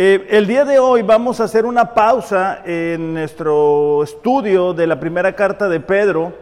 Eh, 0.00 0.28
el 0.30 0.46
día 0.46 0.64
de 0.64 0.78
hoy 0.78 1.02
vamos 1.02 1.40
a 1.40 1.44
hacer 1.44 1.66
una 1.66 1.92
pausa 1.92 2.62
en 2.64 3.14
nuestro 3.14 4.04
estudio 4.04 4.72
de 4.72 4.86
la 4.86 5.00
primera 5.00 5.34
carta 5.34 5.68
de 5.68 5.80
Pedro 5.80 6.34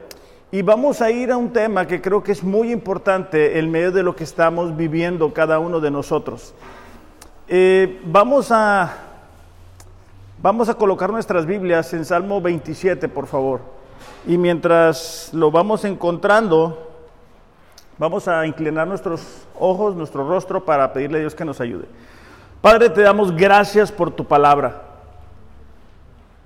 y 0.53 0.61
vamos 0.61 1.01
a 1.01 1.11
ir 1.11 1.33
a 1.33 1.39
un 1.39 1.51
tema 1.51 1.87
que 1.87 2.03
creo 2.03 2.23
que 2.23 2.33
es 2.33 2.45
muy 2.45 2.71
importante 2.71 3.59
en 3.59 3.71
medio 3.71 3.93
de 3.93 4.03
lo 4.03 4.15
que 4.15 4.25
estamos 4.25 4.77
viviendo 4.77 5.33
cada 5.33 5.59
uno 5.59 5.81
de 5.81 5.91
nosotros. 5.91 6.53
Eh, 7.49 7.99
vamos, 8.05 8.53
a, 8.53 8.95
vamos 10.43 10.69
a 10.69 10.75
colocar 10.75 11.09
nuestras 11.11 11.47
Biblias 11.47 11.95
en 11.95 12.05
Salmo 12.05 12.43
27, 12.43 13.09
por 13.09 13.27
favor. 13.27 13.63
Y 14.27 14.37
mientras 14.37 15.31
lo 15.33 15.51
vamos 15.51 15.87
encontrando, 15.87 16.91
vamos 17.97 18.29
a 18.29 18.47
inclinar 18.47 18.87
nuestros 18.87 19.47
ojos, 19.59 19.97
nuestro 19.97 20.29
rostro 20.29 20.63
para 20.63 20.93
pedirle 20.93 21.17
a 21.17 21.21
Dios 21.23 21.35
que 21.35 21.47
nos 21.47 21.59
ayude. 21.63 21.87
Padre, 22.61 22.91
te 22.91 23.03
damos 23.03 23.35
gracias 23.35 23.93
por 23.93 24.11
tu 24.11 24.25
palabra. 24.25 24.83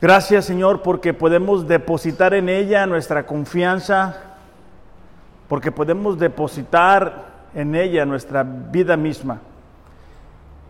Gracias 0.00 0.46
Señor 0.46 0.82
porque 0.82 1.12
podemos 1.14 1.68
depositar 1.68 2.34
en 2.34 2.48
ella 2.48 2.86
nuestra 2.86 3.26
confianza, 3.26 4.16
porque 5.48 5.72
podemos 5.72 6.18
depositar 6.18 7.30
en 7.54 7.74
ella 7.74 8.06
nuestra 8.06 8.42
vida 8.42 8.96
misma. 8.96 9.40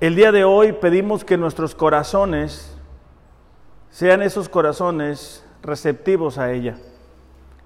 El 0.00 0.14
día 0.14 0.32
de 0.32 0.44
hoy 0.44 0.72
pedimos 0.72 1.24
que 1.24 1.36
nuestros 1.36 1.74
corazones 1.74 2.76
sean 3.90 4.22
esos 4.22 4.48
corazones 4.48 5.44
receptivos 5.62 6.38
a 6.38 6.52
ella, 6.52 6.76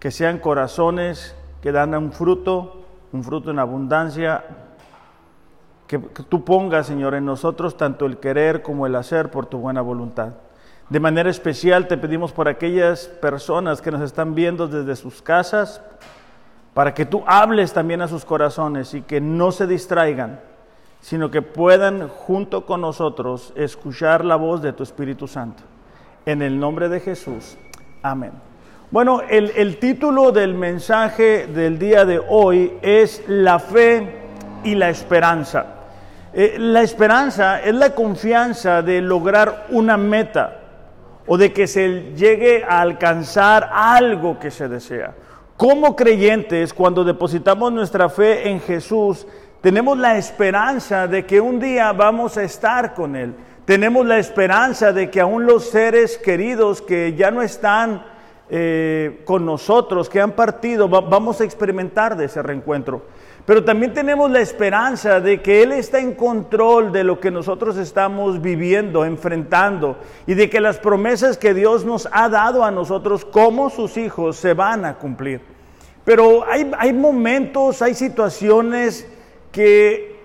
que 0.01 0.11
sean 0.11 0.39
corazones 0.39 1.37
que 1.63 1.73
dan 1.73 1.95
un 1.95 2.13
fruto, 2.13 2.83
un 3.13 3.25
fruto 3.25 3.51
en 3.51 3.59
abundancia, 3.59 4.45
que, 5.87 5.99
tú 5.99 6.45
pongas, 6.45 6.87
Señor, 6.87 7.15
en 7.15 7.25
nosotros 7.25 7.77
tanto 7.77 8.07
el 8.07 8.19
querer 8.19 8.63
como 8.63 8.87
el 8.87 8.95
hacer 8.97 9.31
por 9.31 9.47
tu 9.47 9.59
buena 9.59 9.83
voluntad. 9.83 10.33
De 10.89 11.01
manera 11.01 11.31
especial 11.31 11.89
te 11.89 11.97
pedimos 11.97 12.33
por 12.33 12.49
aquellas 12.49 13.07
personas 13.07 13.81
que 13.81 13.91
nos 13.91 14.03
están 14.03 14.35
viendo 14.35 14.67
desde 14.67 14.97
sus 14.97 15.23
casas, 15.23 15.83
para 16.73 16.93
que 16.93 17.07
tú 17.07 17.23
hables 17.27 17.73
también 17.73 18.03
a 18.03 18.09
sus 18.09 18.25
corazones 18.25 18.95
y 18.95 19.03
que 19.03 19.21
no 19.21 19.53
se 19.53 19.67
distraigan, 19.67 20.41
sino 21.01 21.31
que 21.31 21.43
puedan 21.43 22.09
junto 22.09 22.67
con 22.67 22.81
nosotros 22.81 23.53
escuchar 23.55 24.25
la 24.25 24.37
voz 24.37 24.63
de 24.63 24.73
tu 24.73 24.83
Espíritu 24.83 25.29
Santo. 25.29 25.63
En 26.27 26.43
el 26.43 26.59
nombre 26.59 26.89
de 26.89 27.01
Jesús. 27.01 27.57
Amén. 28.03 28.33
Bueno, 28.91 29.21
el, 29.29 29.53
el 29.57 29.79
título 29.79 30.33
del 30.33 30.55
mensaje 30.55 31.47
del 31.47 31.79
día 31.79 32.05
de 32.05 32.19
hoy 32.19 32.73
es 32.83 33.23
La 33.29 33.59
fe 33.59 34.24
y 34.65 34.75
la 34.75 34.91
esperanza. 34.91 35.67
Eh, 36.33 36.57
la 36.59 36.83
esperanza 36.83 37.63
es 37.63 37.75
la 37.75 37.95
confianza 37.95 38.83
de 38.83 39.01
lograr 39.01 39.67
una 39.71 39.97
meta 39.97 40.61
o 41.27 41.39
de 41.39 41.53
que 41.53 41.67
se 41.67 42.13
llegue 42.17 42.65
a 42.65 42.81
alcanzar 42.81 43.71
algo 43.73 44.39
que 44.39 44.51
se 44.51 44.69
desea. 44.69 45.15
Como 45.57 45.95
creyentes, 45.95 46.75
cuando 46.75 47.05
depositamos 47.05 47.73
nuestra 47.73 48.09
fe 48.09 48.49
en 48.49 48.61
Jesús, 48.61 49.27
tenemos 49.61 49.97
la 49.97 50.19
esperanza 50.19 51.07
de 51.07 51.25
que 51.25 51.41
un 51.41 51.61
día 51.61 51.93
vamos 51.93 52.37
a 52.37 52.43
estar 52.43 52.95
con 52.95 53.15
Él. 53.15 53.35
Tenemos 53.65 54.05
la 54.05 54.19
esperanza 54.19 54.93
de 54.93 55.11
que 55.11 55.21
aún 55.21 55.47
los 55.47 55.71
seres 55.71 56.19
queridos 56.19 56.83
que 56.83 57.15
ya 57.15 57.31
no 57.31 57.41
están 57.41 58.05
eh, 58.51 59.23
con 59.25 59.47
nosotros, 59.47 60.11
que 60.11 60.21
han 60.21 60.33
partido, 60.33 60.87
vamos 60.89 61.41
a 61.41 61.45
experimentar 61.45 62.15
de 62.17 62.27
ese 62.27 62.43
reencuentro. 62.43 63.03
Pero 63.47 63.63
también 63.63 63.93
tenemos 63.93 64.31
la 64.31 64.41
esperanza 64.41 65.21
de 65.21 65.43
que 65.43 65.63
Él 65.63 65.73
está 65.73 65.99
en 65.99 66.15
control 66.15 66.93
de 66.93 67.05
lo 67.05 67.21
que 67.21 67.31
nosotros 67.31 67.77
estamos 67.77 68.41
viviendo, 68.41 69.05
enfrentando, 69.05 69.99
y 70.27 70.33
de 70.33 70.49
que 70.49 70.61
las 70.61 70.79
promesas 70.79 71.37
que 71.37 71.53
Dios 71.53 71.85
nos 71.85 72.09
ha 72.11 72.31
dado 72.31 72.65
a 72.65 72.71
nosotros 72.71 73.25
como 73.27 73.69
sus 73.69 73.99
hijos 73.99 74.37
se 74.37 74.55
van 74.55 74.87
a 74.87 74.95
cumplir. 74.95 75.43
Pero 76.07 76.45
hay, 76.51 76.71
hay 76.79 76.95
momentos, 76.95 77.83
hay 77.83 77.95
situaciones 77.95 79.07
que 79.53 80.17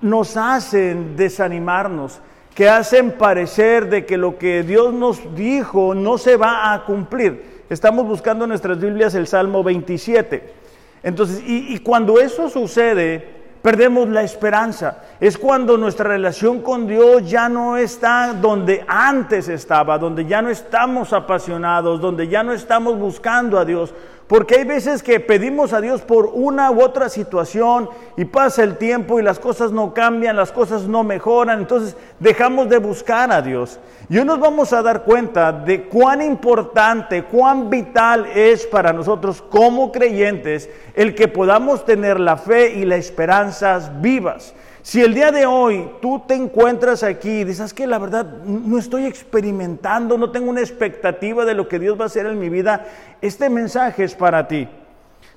nos 0.00 0.36
hacen 0.36 1.16
desanimarnos, 1.16 2.20
que 2.56 2.68
hacen 2.68 3.12
parecer 3.12 3.88
de 3.88 4.04
que 4.04 4.16
lo 4.16 4.36
que 4.36 4.64
Dios 4.64 4.92
nos 4.92 5.36
dijo 5.36 5.94
no 5.94 6.18
se 6.18 6.36
va 6.36 6.72
a 6.72 6.84
cumplir. 6.84 7.64
Estamos 7.70 8.04
buscando 8.04 8.44
en 8.44 8.48
nuestras 8.48 8.80
Biblias 8.80 9.14
el 9.14 9.28
Salmo 9.28 9.62
27. 9.62 10.65
Entonces, 11.02 11.42
y, 11.46 11.78
cuando 11.80 12.18
eso 12.20 12.48
sucede, 12.48 13.36
perdemos 13.62 14.08
la 14.08 14.22
esperanza. 14.22 15.02
Es 15.20 15.36
cuando 15.36 15.76
nuestra 15.76 16.08
relación 16.08 16.60
con 16.60 16.86
Dios 16.86 17.28
ya 17.28 17.48
no 17.48 17.76
está 17.76 18.32
donde 18.32 18.84
antes 18.86 19.48
estaba, 19.48 19.98
donde 19.98 20.24
ya 20.24 20.42
no 20.42 20.50
estamos 20.50 21.12
apasionados, 21.12 22.00
donde 22.00 22.28
ya 22.28 22.42
no 22.42 22.52
estamos 22.52 22.98
buscando 22.98 23.58
a 23.58 23.64
Dios, 23.64 23.94
porque 24.26 24.56
hay 24.56 24.64
veces 24.64 25.02
que 25.02 25.20
pedimos 25.20 25.72
a 25.72 25.80
Dios 25.80 26.02
por 26.02 26.26
una 26.26 26.70
u 26.72 26.82
otra 26.82 27.08
situación 27.08 27.88
y 28.16 28.24
pasa 28.24 28.64
el 28.64 28.76
tiempo 28.76 29.20
y 29.20 29.22
las 29.22 29.38
cosas 29.38 29.70
no 29.70 29.94
cambian, 29.94 30.34
las 30.34 30.50
cosas 30.50 30.88
no 30.88 31.04
mejoran, 31.04 31.60
entonces 31.60 31.96
dejamos 32.18 32.68
de 32.68 32.78
buscar 32.78 33.30
a 33.30 33.40
Dios. 33.40 33.78
Y 34.08 34.18
hoy 34.18 34.24
nos 34.24 34.40
vamos 34.40 34.72
a 34.72 34.82
dar 34.82 35.02
cuenta 35.02 35.52
de 35.52 35.84
cuán 35.84 36.22
importante, 36.22 37.24
cuán 37.24 37.70
vital 37.70 38.26
es 38.34 38.66
para 38.66 38.92
nosotros 38.92 39.42
como 39.42 39.92
creyentes 39.92 40.68
el 40.94 41.14
que 41.14 41.28
podamos 41.28 41.84
tener 41.84 42.18
la 42.18 42.36
fe 42.36 42.74
y 42.74 42.84
las 42.84 43.00
esperanzas 43.00 44.00
vivas. 44.00 44.54
Si 44.86 45.02
el 45.02 45.14
día 45.14 45.32
de 45.32 45.46
hoy 45.46 45.90
tú 46.00 46.22
te 46.28 46.34
encuentras 46.34 47.02
aquí 47.02 47.40
y 47.40 47.44
dices 47.44 47.74
que 47.74 47.88
la 47.88 47.98
verdad 47.98 48.24
no 48.44 48.78
estoy 48.78 49.04
experimentando, 49.04 50.16
no 50.16 50.30
tengo 50.30 50.48
una 50.48 50.60
expectativa 50.60 51.44
de 51.44 51.54
lo 51.54 51.66
que 51.66 51.80
Dios 51.80 51.98
va 51.98 52.04
a 52.04 52.06
hacer 52.06 52.24
en 52.26 52.38
mi 52.38 52.48
vida, 52.48 52.86
este 53.20 53.50
mensaje 53.50 54.04
es 54.04 54.14
para 54.14 54.46
ti. 54.46 54.68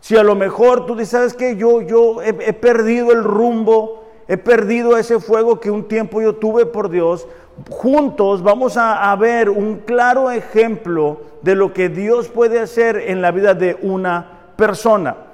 Si 0.02 0.16
a 0.16 0.22
lo 0.22 0.36
mejor 0.36 0.86
tú 0.86 0.94
dices, 0.94 1.10
¿sabes 1.10 1.34
que 1.34 1.56
Yo, 1.56 1.82
yo 1.82 2.22
he, 2.22 2.54
perdido 2.54 3.12
el 3.12 3.24
rumbo, 3.24 4.06
he 4.28 4.38
perdido 4.38 4.96
ese 4.98 5.20
fuego 5.20 5.60
que 5.60 5.72
un 5.72 5.88
tiempo 5.88 6.22
yo 6.22 6.36
tuve 6.36 6.68
por 6.68 6.92
Dios, 6.92 7.28
juntos 7.72 8.44
vamos 8.44 8.78
a, 8.78 9.16
ver 9.16 9.50
un 9.50 9.78
claro 9.78 10.30
ejemplo 10.30 11.22
de 11.42 11.56
lo 11.56 11.74
que 11.74 11.90
Dios 11.90 12.28
puede 12.28 12.60
hacer 12.60 12.98
en 12.98 13.24
la 13.24 13.32
vida 13.32 13.56
de 13.56 13.80
una 13.82 14.52
persona. 14.56 15.29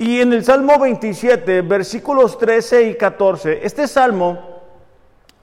Y 0.00 0.20
en 0.20 0.32
el 0.32 0.44
Salmo 0.44 0.78
27, 0.78 1.62
versículos 1.62 2.38
13 2.38 2.90
y 2.90 2.94
14, 2.94 3.66
este 3.66 3.88
salmo, 3.88 4.38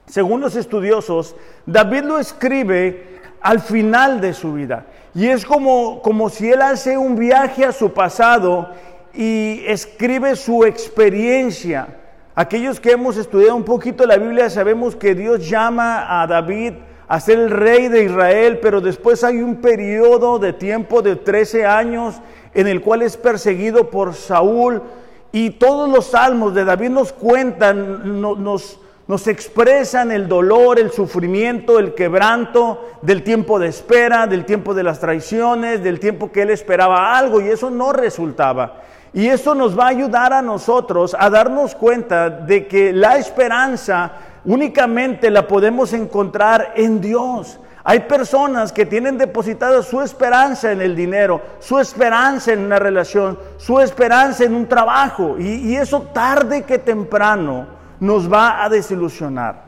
según 0.06 0.40
los 0.40 0.56
estudiosos, 0.56 1.36
David 1.66 2.04
lo 2.04 2.18
escribe 2.18 3.20
al 3.42 3.60
final 3.60 4.18
de 4.22 4.32
su 4.32 4.54
vida. 4.54 4.86
Y 5.14 5.26
es 5.26 5.44
como, 5.44 6.00
como 6.00 6.30
si 6.30 6.50
él 6.50 6.62
hace 6.62 6.96
un 6.96 7.16
viaje 7.16 7.66
a 7.66 7.72
su 7.72 7.92
pasado 7.92 8.70
y 9.12 9.62
escribe 9.66 10.34
su 10.36 10.64
experiencia. 10.64 11.88
Aquellos 12.34 12.80
que 12.80 12.92
hemos 12.92 13.18
estudiado 13.18 13.56
un 13.56 13.64
poquito 13.64 14.06
la 14.06 14.16
Biblia 14.16 14.48
sabemos 14.48 14.96
que 14.96 15.14
Dios 15.14 15.46
llama 15.46 16.22
a 16.22 16.26
David 16.26 16.72
a 17.08 17.20
ser 17.20 17.38
el 17.38 17.50
rey 17.50 17.88
de 17.88 18.04
Israel, 18.04 18.58
pero 18.60 18.80
después 18.80 19.22
hay 19.22 19.42
un 19.42 19.56
periodo 19.56 20.38
de 20.38 20.54
tiempo 20.54 21.02
de 21.02 21.16
13 21.16 21.66
años 21.66 22.22
en 22.56 22.66
el 22.66 22.80
cual 22.80 23.02
es 23.02 23.16
perseguido 23.18 23.90
por 23.90 24.14
Saúl. 24.14 24.82
Y 25.30 25.50
todos 25.50 25.90
los 25.90 26.06
salmos 26.06 26.54
de 26.54 26.64
David 26.64 26.88
nos 26.88 27.12
cuentan, 27.12 28.20
nos, 28.20 28.80
nos 29.06 29.26
expresan 29.26 30.10
el 30.10 30.26
dolor, 30.26 30.78
el 30.78 30.90
sufrimiento, 30.90 31.78
el 31.78 31.94
quebranto 31.94 32.82
del 33.02 33.22
tiempo 33.22 33.58
de 33.58 33.68
espera, 33.68 34.26
del 34.26 34.46
tiempo 34.46 34.72
de 34.72 34.84
las 34.84 34.98
traiciones, 34.98 35.84
del 35.84 36.00
tiempo 36.00 36.32
que 36.32 36.42
él 36.42 36.50
esperaba 36.50 37.18
algo 37.18 37.42
y 37.42 37.48
eso 37.48 37.70
no 37.70 37.92
resultaba. 37.92 38.80
Y 39.12 39.28
eso 39.28 39.54
nos 39.54 39.78
va 39.78 39.84
a 39.84 39.88
ayudar 39.88 40.32
a 40.32 40.40
nosotros 40.40 41.14
a 41.18 41.28
darnos 41.28 41.74
cuenta 41.74 42.30
de 42.30 42.66
que 42.66 42.94
la 42.94 43.18
esperanza 43.18 44.12
únicamente 44.46 45.30
la 45.30 45.46
podemos 45.46 45.92
encontrar 45.92 46.72
en 46.74 47.02
Dios. 47.02 47.60
Hay 47.88 48.00
personas 48.00 48.72
que 48.72 48.84
tienen 48.84 49.16
depositada 49.16 49.80
su 49.80 50.02
esperanza 50.02 50.72
en 50.72 50.80
el 50.80 50.96
dinero, 50.96 51.40
su 51.60 51.78
esperanza 51.78 52.52
en 52.52 52.64
una 52.64 52.80
relación, 52.80 53.38
su 53.58 53.78
esperanza 53.78 54.42
en 54.42 54.56
un 54.56 54.66
trabajo. 54.66 55.36
Y, 55.38 55.76
eso 55.76 56.02
tarde 56.12 56.64
que 56.64 56.80
temprano 56.80 57.68
nos 58.00 58.30
va 58.30 58.64
a 58.64 58.68
desilusionar. 58.68 59.62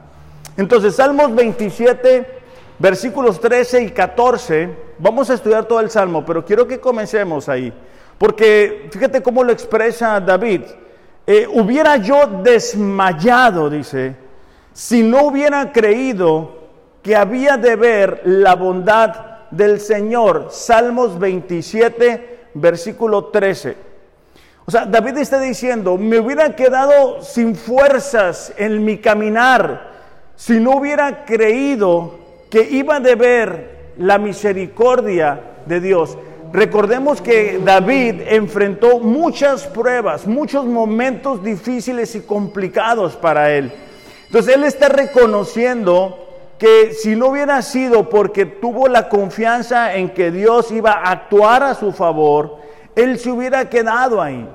Entonces, 0.57 0.97
Salmos 0.97 1.33
27, 1.33 2.41
versículos 2.81 3.41
13 3.41 3.83
y 3.83 3.91
14, 3.91 4.69
vamos 4.99 5.31
a 5.31 5.35
estudiar 5.35 5.67
todo 5.67 5.79
el 5.79 5.89
Salmo, 5.89 6.27
pero 6.27 6.45
quiero 6.45 6.67
que 6.67 6.81
comencemos 6.81 7.49
ahí. 7.49 7.73
Porque 8.19 8.89
fíjate 8.91 9.23
cómo 9.23 9.45
lo 9.45 9.53
expresa 9.53 10.19
David. 10.19 10.63
Eh, 11.25 11.47
hubiera 11.53 11.99
yo 11.99 12.27
desmayado, 12.43 13.71
dice, 13.71 14.17
si 14.73 15.05
no 15.05 15.23
hubiera 15.23 15.71
creído 15.71 16.58
que 17.03 17.17
había 17.17 17.57
de 17.57 17.77
ver 17.77 18.23
la 18.25 18.55
bondad 18.55 19.15
del 19.51 19.81
Señor. 19.81 20.49
Salmos 20.51 21.19
27, 21.19 22.51
versículo 22.55 23.27
13. 23.27 23.89
O 24.67 24.71
sea, 24.71 24.85
David 24.85 25.17
está 25.17 25.41
diciendo, 25.41 25.97
me 25.97 26.19
hubiera 26.19 26.55
quedado 26.55 27.23
sin 27.23 27.57
fuerzas 27.57 28.53
en 28.59 28.85
mi 28.85 28.99
caminar 28.99 29.89
si 30.37 30.61
no 30.61 30.77
hubiera 30.77 31.25
creído 31.25 32.19
que 32.51 32.63
iba 32.63 32.97
a 32.97 33.01
ver 33.01 33.93
la 33.97 34.19
misericordia 34.19 35.41
de 35.67 35.81
Dios. 35.81 36.19
Recordemos 36.53 37.21
que 37.21 37.61
David 37.65 38.23
enfrentó 38.27 39.01
muchas 39.01 39.67
pruebas, 39.67 40.27
muchos 40.27 40.65
momentos 40.65 41.43
difíciles 41.43 42.15
y 42.15 42.21
complicados 42.21 43.17
para 43.17 43.51
él. 43.53 43.73
Entonces 44.27 44.55
él 44.55 44.65
está 44.65 44.89
reconociendo 44.89 46.28
que 46.59 46.93
si 46.93 47.15
no 47.15 47.29
hubiera 47.29 47.63
sido 47.63 48.09
porque 48.09 48.45
tuvo 48.45 48.89
la 48.89 49.09
confianza 49.09 49.95
en 49.95 50.11
que 50.11 50.31
Dios 50.33 50.73
iba 50.73 50.93
a 50.93 51.13
actuar 51.13 51.63
a 51.63 51.75
su 51.75 51.93
favor, 51.93 52.57
él 52.97 53.19
se 53.19 53.31
hubiera 53.31 53.71
quedado 53.71 54.21
ahí. 54.21 54.49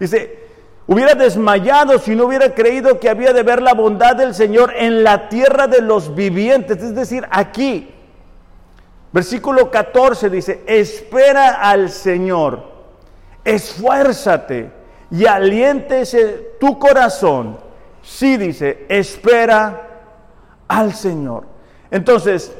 Dice, 0.00 0.40
hubiera 0.88 1.14
desmayado 1.14 1.98
si 1.98 2.16
no 2.16 2.24
hubiera 2.24 2.52
creído 2.52 2.98
que 2.98 3.08
había 3.08 3.32
de 3.32 3.44
ver 3.44 3.62
la 3.62 3.74
bondad 3.74 4.16
del 4.16 4.34
Señor 4.34 4.72
en 4.76 5.04
la 5.04 5.28
tierra 5.28 5.68
de 5.68 5.80
los 5.80 6.14
vivientes, 6.14 6.82
es 6.82 6.94
decir, 6.94 7.24
aquí. 7.30 7.92
Versículo 9.12 9.70
14 9.70 10.28
dice, 10.28 10.62
espera 10.66 11.60
al 11.62 11.90
Señor, 11.90 12.64
esfuérzate 13.44 14.70
y 15.12 15.26
aliéntese 15.26 16.54
tu 16.58 16.76
corazón. 16.78 17.58
Sí 18.02 18.36
dice, 18.36 18.84
espera 18.88 19.95
al 20.68 20.94
Señor. 20.94 21.44
Entonces, 21.90 22.52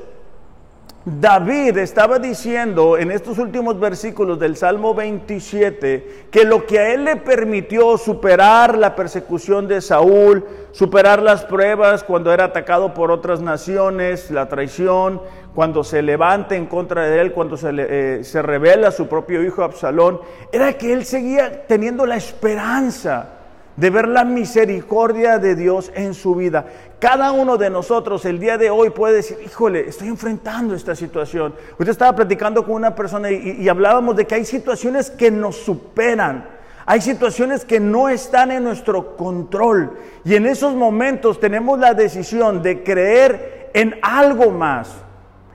David 1.08 1.78
estaba 1.78 2.18
diciendo 2.18 2.98
en 2.98 3.12
estos 3.12 3.38
últimos 3.38 3.78
versículos 3.78 4.40
del 4.40 4.56
Salmo 4.56 4.92
27 4.92 6.26
que 6.32 6.44
lo 6.44 6.66
que 6.66 6.80
a 6.80 6.92
él 6.92 7.04
le 7.04 7.14
permitió 7.14 7.96
superar 7.96 8.76
la 8.76 8.96
persecución 8.96 9.68
de 9.68 9.80
Saúl, 9.80 10.44
superar 10.72 11.22
las 11.22 11.44
pruebas 11.44 12.02
cuando 12.02 12.32
era 12.32 12.46
atacado 12.46 12.92
por 12.92 13.12
otras 13.12 13.40
naciones, 13.40 14.32
la 14.32 14.48
traición, 14.48 15.22
cuando 15.54 15.84
se 15.84 16.02
levanta 16.02 16.56
en 16.56 16.66
contra 16.66 17.04
de 17.04 17.20
él, 17.20 17.32
cuando 17.32 17.56
se, 17.56 17.70
eh, 17.72 18.24
se 18.24 18.42
revela 18.42 18.90
su 18.90 19.06
propio 19.06 19.44
hijo 19.44 19.62
Absalón, 19.62 20.20
era 20.50 20.72
que 20.72 20.92
él 20.92 21.04
seguía 21.04 21.68
teniendo 21.68 22.04
la 22.04 22.16
esperanza 22.16 23.28
de 23.76 23.90
ver 23.90 24.08
la 24.08 24.24
misericordia 24.24 25.38
de 25.38 25.54
Dios 25.54 25.92
en 25.94 26.14
su 26.14 26.34
vida. 26.34 26.66
Cada 26.98 27.30
uno 27.32 27.58
de 27.58 27.68
nosotros 27.68 28.24
el 28.24 28.38
día 28.38 28.56
de 28.56 28.70
hoy 28.70 28.88
puede 28.88 29.16
decir, 29.16 29.38
híjole, 29.44 29.86
estoy 29.88 30.08
enfrentando 30.08 30.74
esta 30.74 30.94
situación. 30.94 31.54
Usted 31.72 31.90
estaba 31.90 32.16
platicando 32.16 32.64
con 32.64 32.74
una 32.74 32.94
persona 32.94 33.30
y, 33.30 33.68
hablábamos 33.68 34.16
de 34.16 34.26
que 34.26 34.36
hay 34.36 34.44
situaciones 34.46 35.10
que 35.10 35.30
nos 35.30 35.56
superan. 35.56 36.48
Hay 36.86 37.02
situaciones 37.02 37.66
que 37.66 37.80
no 37.80 38.08
están 38.08 38.50
en 38.50 38.64
nuestro 38.64 39.14
control. 39.16 39.98
Y 40.24 40.36
en 40.36 40.46
esos 40.46 40.74
momentos 40.74 41.38
tenemos 41.38 41.78
la 41.78 41.92
decisión 41.92 42.62
de 42.62 42.82
creer 42.82 43.70
en 43.74 43.98
algo 44.00 44.50
más, 44.50 44.94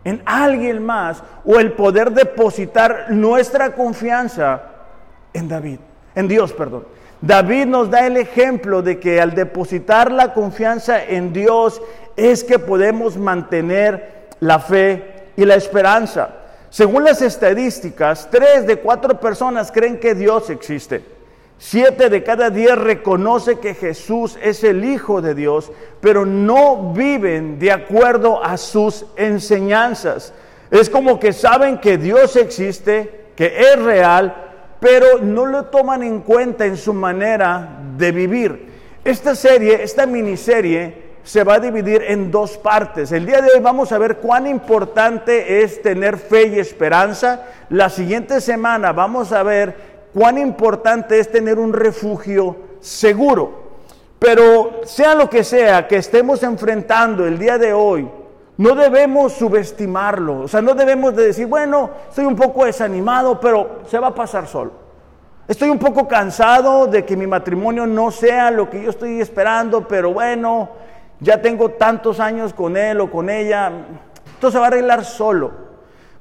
en 0.03 0.21
alguien 0.25 0.85
más, 0.85 1.23
o 1.43 1.59
el 1.59 1.71
poder 1.71 2.11
depositar 2.11 3.07
nuestra 3.09 3.73
confianza 3.73 4.61
en 5.33 5.47
David, 5.47 5.79
en 6.13 6.27
Dios, 6.27 6.53
perdón. 6.53 6.85
David 7.21 7.67
nos 7.67 7.91
da 7.91 8.07
el 8.07 8.17
ejemplo 8.17 8.81
de 8.81 8.99
que 8.99 9.21
al 9.21 9.35
depositar 9.35 10.11
la 10.11 10.33
confianza 10.33 11.03
en 11.03 11.31
Dios 11.33 11.79
es 12.15 12.43
que 12.43 12.57
podemos 12.57 13.15
mantener 13.15 14.29
la 14.39 14.59
fe 14.59 15.27
y 15.37 15.45
la 15.45 15.55
esperanza. 15.55 16.29
Según 16.71 17.03
las 17.03 17.21
estadísticas, 17.21 18.27
tres 18.31 18.65
de 18.65 18.77
cuatro 18.77 19.19
personas 19.19 19.71
creen 19.71 19.99
que 19.99 20.15
Dios 20.15 20.49
existe. 20.49 21.03
Siete 21.59 22.09
de 22.09 22.23
cada 22.23 22.49
diez 22.49 22.75
reconoce 22.75 23.59
que 23.59 23.75
Jesús 23.75 24.39
es 24.41 24.63
el 24.63 24.83
Hijo 24.83 25.21
de 25.21 25.35
Dios, 25.35 25.71
pero 25.99 26.25
no 26.25 26.91
viven 26.91 27.59
de 27.59 27.71
acuerdo 27.71 28.43
a 28.43 28.57
sus 28.57 29.05
enseñanzas. 29.15 30.33
Es 30.71 30.89
como 30.89 31.19
que 31.19 31.33
saben 31.33 31.77
que 31.77 31.99
Dios 31.99 32.35
existe, 32.35 33.27
que 33.35 33.59
es 33.59 33.79
real, 33.79 34.50
pero 34.81 35.19
no 35.19 35.45
lo 35.45 35.65
toman 35.65 36.01
en 36.01 36.21
cuenta 36.21 36.65
en 36.65 36.75
su 36.75 36.91
manera 36.91 37.79
de 37.97 38.11
vivir. 38.11 38.71
Esta 39.05 39.35
serie, 39.35 39.83
esta 39.83 40.07
miniserie, 40.07 41.11
se 41.23 41.43
va 41.43 41.53
a 41.53 41.59
dividir 41.59 42.03
en 42.07 42.31
dos 42.31 42.57
partes. 42.57 43.11
El 43.11 43.27
día 43.27 43.41
de 43.41 43.51
hoy 43.53 43.59
vamos 43.61 43.91
a 43.91 43.99
ver 43.99 44.17
cuán 44.17 44.47
importante 44.47 45.61
es 45.61 45.83
tener 45.83 46.17
fe 46.17 46.47
y 46.47 46.59
esperanza. 46.59 47.45
La 47.69 47.89
siguiente 47.89 48.41
semana 48.41 48.91
vamos 48.91 49.31
a 49.31 49.43
ver 49.43 49.75
cuán 50.15 50.39
importante 50.39 51.19
es 51.19 51.31
tener 51.31 51.59
un 51.59 51.73
refugio 51.73 52.57
seguro. 52.79 53.61
Pero 54.17 54.81
sea 54.85 55.13
lo 55.13 55.29
que 55.29 55.43
sea 55.43 55.87
que 55.87 55.97
estemos 55.97 56.41
enfrentando 56.41 57.27
el 57.27 57.37
día 57.37 57.59
de 57.59 57.71
hoy, 57.71 58.09
no 58.57 58.75
debemos 58.75 59.33
subestimarlo, 59.33 60.41
o 60.41 60.47
sea, 60.47 60.61
no 60.61 60.73
debemos 60.75 61.15
de 61.15 61.27
decir, 61.27 61.47
bueno, 61.47 61.89
estoy 62.09 62.25
un 62.25 62.35
poco 62.35 62.65
desanimado, 62.65 63.39
pero 63.39 63.79
se 63.87 63.97
va 63.97 64.07
a 64.07 64.15
pasar 64.15 64.47
solo. 64.47 64.71
Estoy 65.47 65.69
un 65.69 65.79
poco 65.79 66.07
cansado 66.07 66.87
de 66.87 67.03
que 67.03 67.17
mi 67.17 67.27
matrimonio 67.27 67.85
no 67.85 68.11
sea 68.11 68.51
lo 68.51 68.69
que 68.69 68.83
yo 68.83 68.89
estoy 68.89 69.19
esperando, 69.19 69.87
pero 69.87 70.13
bueno, 70.13 70.69
ya 71.19 71.41
tengo 71.41 71.69
tantos 71.71 72.19
años 72.19 72.53
con 72.53 72.77
él 72.77 73.01
o 73.01 73.11
con 73.11 73.29
ella, 73.29 73.71
esto 74.33 74.51
se 74.51 74.57
va 74.57 74.65
a 74.65 74.67
arreglar 74.67 75.05
solo. 75.05 75.51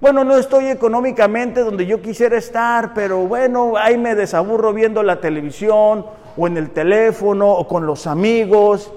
Bueno, 0.00 0.25
no 0.25 0.37
estoy 0.37 0.69
económicamente 0.69 1.61
donde 1.61 1.85
yo 1.85 2.00
quisiera 2.00 2.38
estar, 2.38 2.94
pero 2.94 3.19
bueno, 3.19 3.75
ahí 3.77 3.99
me 3.99 4.15
desaburro 4.15 4.73
viendo 4.73 5.03
la 5.03 5.21
televisión 5.21 6.06
o 6.37 6.47
en 6.47 6.56
el 6.56 6.71
teléfono 6.71 7.50
o 7.50 7.69
con 7.69 7.85
los 7.85 8.06
amigos. 8.06 8.91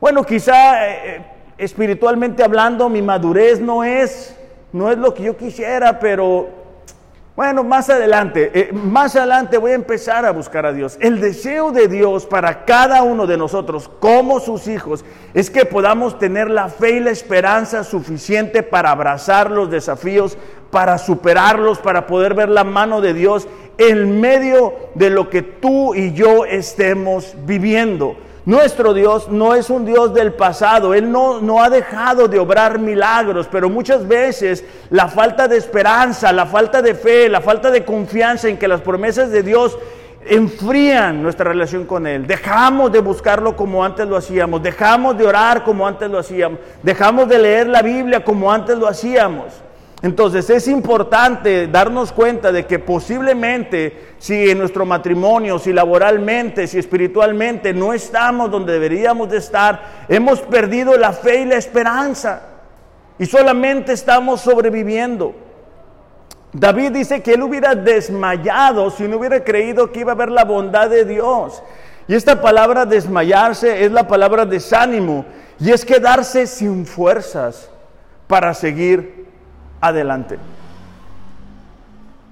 Bueno, 0.00 0.22
quizá 0.22 0.88
eh, 0.88 1.24
espiritualmente 1.58 2.42
hablando, 2.42 2.88
mi 2.88 3.02
madurez 3.02 3.60
no 3.60 3.84
es, 3.84 4.36
no 4.72 4.90
es 4.90 4.98
lo 4.98 5.14
que 5.14 5.24
yo 5.24 5.36
quisiera, 5.36 5.98
pero 5.98 6.64
bueno, 7.36 7.64
más 7.64 7.90
adelante, 7.90 8.52
eh, 8.54 8.70
más 8.72 9.16
adelante 9.16 9.58
voy 9.58 9.72
a 9.72 9.74
empezar 9.74 10.24
a 10.24 10.30
buscar 10.30 10.66
a 10.66 10.72
Dios. 10.72 10.96
El 11.00 11.20
deseo 11.20 11.72
de 11.72 11.88
Dios 11.88 12.26
para 12.26 12.64
cada 12.64 13.02
uno 13.02 13.26
de 13.26 13.36
nosotros, 13.36 13.90
como 13.98 14.38
sus 14.38 14.68
hijos, 14.68 15.04
es 15.34 15.50
que 15.50 15.64
podamos 15.64 16.16
tener 16.20 16.48
la 16.48 16.68
fe 16.68 16.92
y 16.92 17.00
la 17.00 17.10
esperanza 17.10 17.82
suficiente 17.82 18.62
para 18.62 18.92
abrazar 18.92 19.50
los 19.50 19.68
desafíos, 19.68 20.38
para 20.70 20.96
superarlos, 20.96 21.80
para 21.80 22.06
poder 22.06 22.34
ver 22.34 22.50
la 22.50 22.62
mano 22.62 23.00
de 23.00 23.14
Dios 23.14 23.48
en 23.78 24.20
medio 24.20 24.72
de 24.94 25.10
lo 25.10 25.28
que 25.28 25.42
tú 25.42 25.92
y 25.96 26.12
yo 26.12 26.44
estemos 26.44 27.34
viviendo. 27.44 28.14
Nuestro 28.46 28.92
Dios 28.92 29.28
no 29.30 29.54
es 29.54 29.70
un 29.70 29.86
Dios 29.86 30.12
del 30.12 30.34
pasado, 30.34 30.92
Él 30.92 31.10
no, 31.10 31.40
no, 31.40 31.62
ha 31.62 31.70
dejado 31.70 32.28
de 32.28 32.38
obrar 32.38 32.78
milagros, 32.78 33.48
pero 33.50 33.70
muchas 33.70 34.06
veces 34.06 34.62
la 34.90 35.08
falta 35.08 35.48
de 35.48 35.56
esperanza, 35.56 36.30
la 36.30 36.44
falta 36.44 36.82
de 36.82 36.94
fe, 36.94 37.30
la 37.30 37.40
falta 37.40 37.70
de 37.70 37.86
confianza 37.86 38.48
en 38.48 38.58
que 38.58 38.68
las 38.68 38.82
promesas 38.82 39.30
de 39.30 39.42
Dios 39.42 39.78
enfrían 40.26 41.22
nuestra 41.22 41.46
relación 41.50 41.86
con 41.86 42.06
Él. 42.06 42.26
Dejamos 42.26 42.92
de 42.92 43.00
buscarlo 43.00 43.56
como 43.56 43.82
antes 43.82 44.06
lo 44.06 44.16
hacíamos, 44.18 44.62
dejamos 44.62 45.16
de 45.16 45.26
orar 45.26 45.64
como 45.64 45.86
antes 45.86 46.10
lo 46.10 46.18
hacíamos, 46.18 46.58
dejamos 46.82 47.26
de 47.28 47.38
leer 47.38 47.66
la 47.68 47.80
Biblia 47.80 48.22
como 48.24 48.52
antes 48.52 48.76
lo 48.76 48.86
hacíamos. 48.86 49.63
Entonces 50.04 50.50
es 50.50 50.68
importante 50.68 51.66
darnos 51.66 52.12
cuenta 52.12 52.52
de 52.52 52.66
que 52.66 52.78
posiblemente 52.78 54.16
si 54.18 54.50
en 54.50 54.58
nuestro 54.58 54.84
matrimonio, 54.84 55.58
si 55.58 55.72
laboralmente, 55.72 56.66
si 56.66 56.78
espiritualmente 56.78 57.72
no 57.72 57.94
estamos 57.94 58.50
donde 58.50 58.74
deberíamos 58.74 59.30
de 59.30 59.38
estar, 59.38 60.04
hemos 60.06 60.42
perdido 60.42 60.98
la 60.98 61.14
fe 61.14 61.40
y 61.40 61.44
la 61.46 61.56
esperanza 61.56 62.42
y 63.18 63.24
solamente 63.24 63.94
estamos 63.94 64.42
sobreviviendo. 64.42 65.34
David 66.52 66.90
dice 66.92 67.22
que 67.22 67.32
él 67.32 67.42
hubiera 67.42 67.74
desmayado 67.74 68.90
si 68.90 69.08
no 69.08 69.16
hubiera 69.16 69.42
creído 69.42 69.90
que 69.90 70.00
iba 70.00 70.12
a 70.12 70.16
ver 70.16 70.30
la 70.30 70.44
bondad 70.44 70.90
de 70.90 71.06
Dios. 71.06 71.62
Y 72.08 72.14
esta 72.14 72.42
palabra 72.42 72.84
desmayarse 72.84 73.86
es 73.86 73.90
la 73.90 74.06
palabra 74.06 74.44
desánimo 74.44 75.24
y 75.58 75.70
es 75.70 75.82
quedarse 75.82 76.46
sin 76.46 76.84
fuerzas 76.84 77.70
para 78.26 78.52
seguir 78.52 79.13
adelante. 79.88 80.38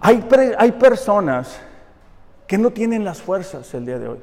Hay, 0.01 0.27
hay 0.59 0.73
personas 0.73 1.61
que 2.47 2.59
no 2.59 2.71
tienen 2.71 3.05
las 3.05 3.23
fuerzas 3.23 3.73
el 3.75 3.87
día 3.87 3.99
de 3.99 4.09
hoy, 4.09 4.19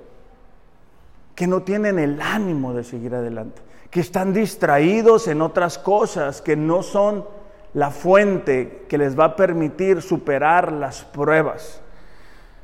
que 1.35 1.47
no 1.47 1.63
tienen 1.63 1.99
el 1.99 2.21
ánimo 2.21 2.73
de 2.73 2.83
seguir 2.83 3.15
adelante, 3.15 3.61
que 3.89 4.01
están 4.01 4.33
distraídos 4.33 5.27
en 5.27 5.41
otras 5.41 5.77
cosas 5.77 6.41
que 6.41 6.55
no 6.55 6.83
son 6.83 7.25
la 7.73 7.91
fuente 7.91 8.85
que 8.89 8.97
les 8.97 9.17
va 9.17 9.25
a 9.25 9.35
permitir 9.35 10.01
superar 10.01 10.71
las 10.71 11.03
pruebas. 11.03 11.81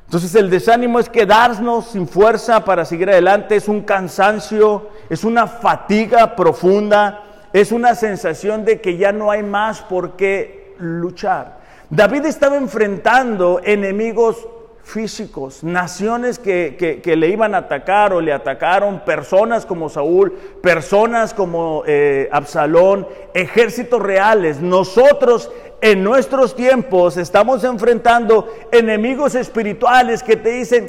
Entonces 0.04 0.34
el 0.36 0.50
desánimo 0.50 1.00
es 1.00 1.08
quedarnos 1.08 1.86
sin 1.86 2.06
fuerza 2.06 2.64
para 2.64 2.84
seguir 2.84 3.10
adelante, 3.10 3.56
es 3.56 3.66
un 3.66 3.80
cansancio, 3.80 4.90
es 5.10 5.24
una 5.24 5.48
fatiga 5.48 6.36
profunda, 6.36 7.24
es 7.52 7.72
una 7.72 7.94
sensación 7.96 8.64
de 8.64 8.80
que 8.80 8.96
ya 8.96 9.10
no 9.10 9.32
hay 9.32 9.42
más 9.42 9.82
por 9.82 10.12
qué 10.12 10.55
luchar. 10.78 11.60
David 11.90 12.26
estaba 12.26 12.56
enfrentando 12.56 13.60
enemigos 13.62 14.48
físicos, 14.86 15.64
naciones 15.64 16.38
que, 16.38 17.02
le 17.04 17.28
iban 17.28 17.56
a 17.56 17.58
atacar 17.58 18.12
o 18.12 18.20
le 18.20 18.32
atacaron, 18.32 19.00
personas 19.00 19.66
como 19.66 19.88
Saúl, 19.88 20.32
personas 20.62 21.34
como 21.34 21.82
eh, 21.86 22.28
Absalón, 22.30 23.06
ejércitos 23.34 24.00
reales. 24.00 24.60
Nosotros 24.60 25.50
en 25.80 26.04
nuestros 26.04 26.54
tiempos 26.54 27.16
estamos 27.16 27.64
enfrentando 27.64 28.48
enemigos 28.70 29.34
espirituales 29.34 30.22
que 30.22 30.36
te 30.36 30.50
dicen, 30.50 30.86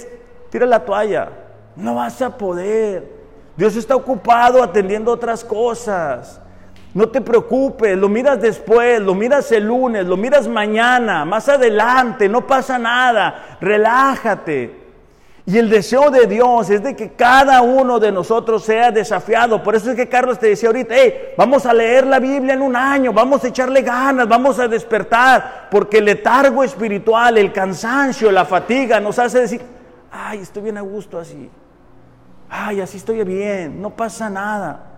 tira 0.52 0.68
la 0.68 0.86
toalla, 0.86 1.30
no 1.76 1.96
vas 1.96 2.22
a 2.22 2.38
poder. 2.38 3.18
Dios 3.56 3.76
está 3.76 3.96
ocupado 3.96 4.62
atendiendo 4.62 5.12
otras 5.12 5.44
cosas. 5.44 6.40
No 6.94 7.10
te 7.10 7.22
preocupes, 7.22 7.98
lo 7.98 8.10
miras 8.10 8.42
después, 8.42 9.00
lo 9.02 9.14
miras 9.14 9.52
el 9.52 9.66
lunes, 9.66 10.06
lo 10.06 10.18
miras 10.18 10.48
mañana, 10.48 11.26
más 11.26 11.48
adelante, 11.48 12.28
no 12.28 12.48
pasa 12.48 12.80
nada, 12.80 13.58
relájate. 13.62 14.88
Y 15.46 15.58
el 15.58 15.70
deseo 15.70 16.12
de 16.12 16.28
Dios 16.28 16.70
es 16.70 16.84
de 16.84 16.94
que 16.94 17.14
cada 17.14 17.62
uno 17.62 18.00
de 18.00 18.12
nosotros 18.12 18.66
sea 18.66 18.92
desafiado. 18.92 19.64
Por 19.64 19.76
eso 19.76 19.92
es 19.92 19.96
que 19.96 20.10
Carlos 20.10 20.38
te 20.38 20.48
decía 20.48 20.68
ahorita, 20.68 20.94
hey, 20.94 21.14
vamos 21.38 21.66
a 21.66 21.74
leer 21.74 22.06
la 22.06 22.20
Biblia 22.20 22.54
en 22.54 22.62
un 22.62 22.76
año, 22.76 23.14
vamos 23.14 23.46
a 23.46 23.48
echarle 23.48 23.82
ganas, 23.82 24.28
vamos 24.28 24.60
a 24.60 24.68
despertar, 24.68 25.70
porque 25.72 26.00
el 26.00 26.06
letargo 26.06 26.66
espiritual, 26.66 27.38
el 27.38 27.54
cansancio, 27.54 28.30
la 28.30 28.44
fatiga 28.44 29.00
nos 29.00 29.20
hace 29.20 29.40
decir, 29.40 29.62
ay, 30.12 30.40
estoy 30.40 30.64
bien 30.64 30.78
a 30.80 30.82
gusto 30.82 31.18
así, 31.18 31.50
ay, 32.50 32.82
así 32.82 32.98
estoy 32.98 33.24
bien, 33.24 33.82
no 33.82 33.92
pasa 33.92 34.30
nada. 34.30 34.97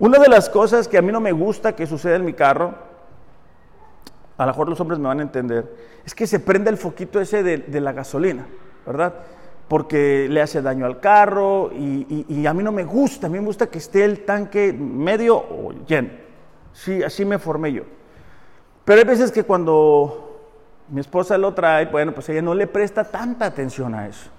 Una 0.00 0.18
de 0.18 0.30
las 0.30 0.48
cosas 0.48 0.88
que 0.88 0.96
a 0.96 1.02
mí 1.02 1.12
no 1.12 1.20
me 1.20 1.30
gusta 1.30 1.76
que 1.76 1.86
suceda 1.86 2.16
en 2.16 2.24
mi 2.24 2.32
carro, 2.32 2.74
a 4.38 4.46
lo 4.46 4.52
mejor 4.52 4.70
los 4.70 4.80
hombres 4.80 4.98
me 4.98 5.08
van 5.08 5.20
a 5.20 5.22
entender, 5.22 5.70
es 6.06 6.14
que 6.14 6.26
se 6.26 6.40
prende 6.40 6.70
el 6.70 6.78
foquito 6.78 7.20
ese 7.20 7.42
de, 7.42 7.80
la 7.82 7.92
gasolina, 7.92 8.46
¿verdad? 8.86 9.12
Porque 9.68 10.26
le 10.30 10.40
hace 10.40 10.62
daño 10.62 10.86
al 10.86 11.00
carro 11.00 11.70
y, 11.70 12.46
a 12.46 12.54
mí 12.54 12.62
no 12.62 12.72
me 12.72 12.84
gusta, 12.84 13.26
a 13.26 13.30
mí 13.30 13.38
me 13.38 13.44
gusta 13.44 13.66
que 13.66 13.76
esté 13.76 14.02
el 14.02 14.24
tanque 14.24 14.72
medio 14.72 15.36
o 15.36 15.74
lleno. 15.86 16.08
Sí, 16.72 17.02
así 17.02 17.26
me 17.26 17.38
formé 17.38 17.74
yo. 17.74 17.82
Pero 18.86 19.00
hay 19.00 19.06
veces 19.06 19.30
que 19.30 19.44
cuando 19.44 20.40
mi 20.88 21.00
esposa 21.02 21.36
lo 21.36 21.52
trae, 21.52 21.84
bueno, 21.86 22.12
pues 22.12 22.26
ella 22.30 22.40
no 22.40 22.54
le 22.54 22.66
presta 22.66 23.04
tanta 23.04 23.44
atención 23.44 23.94
a 23.94 24.08
eso. 24.08 24.30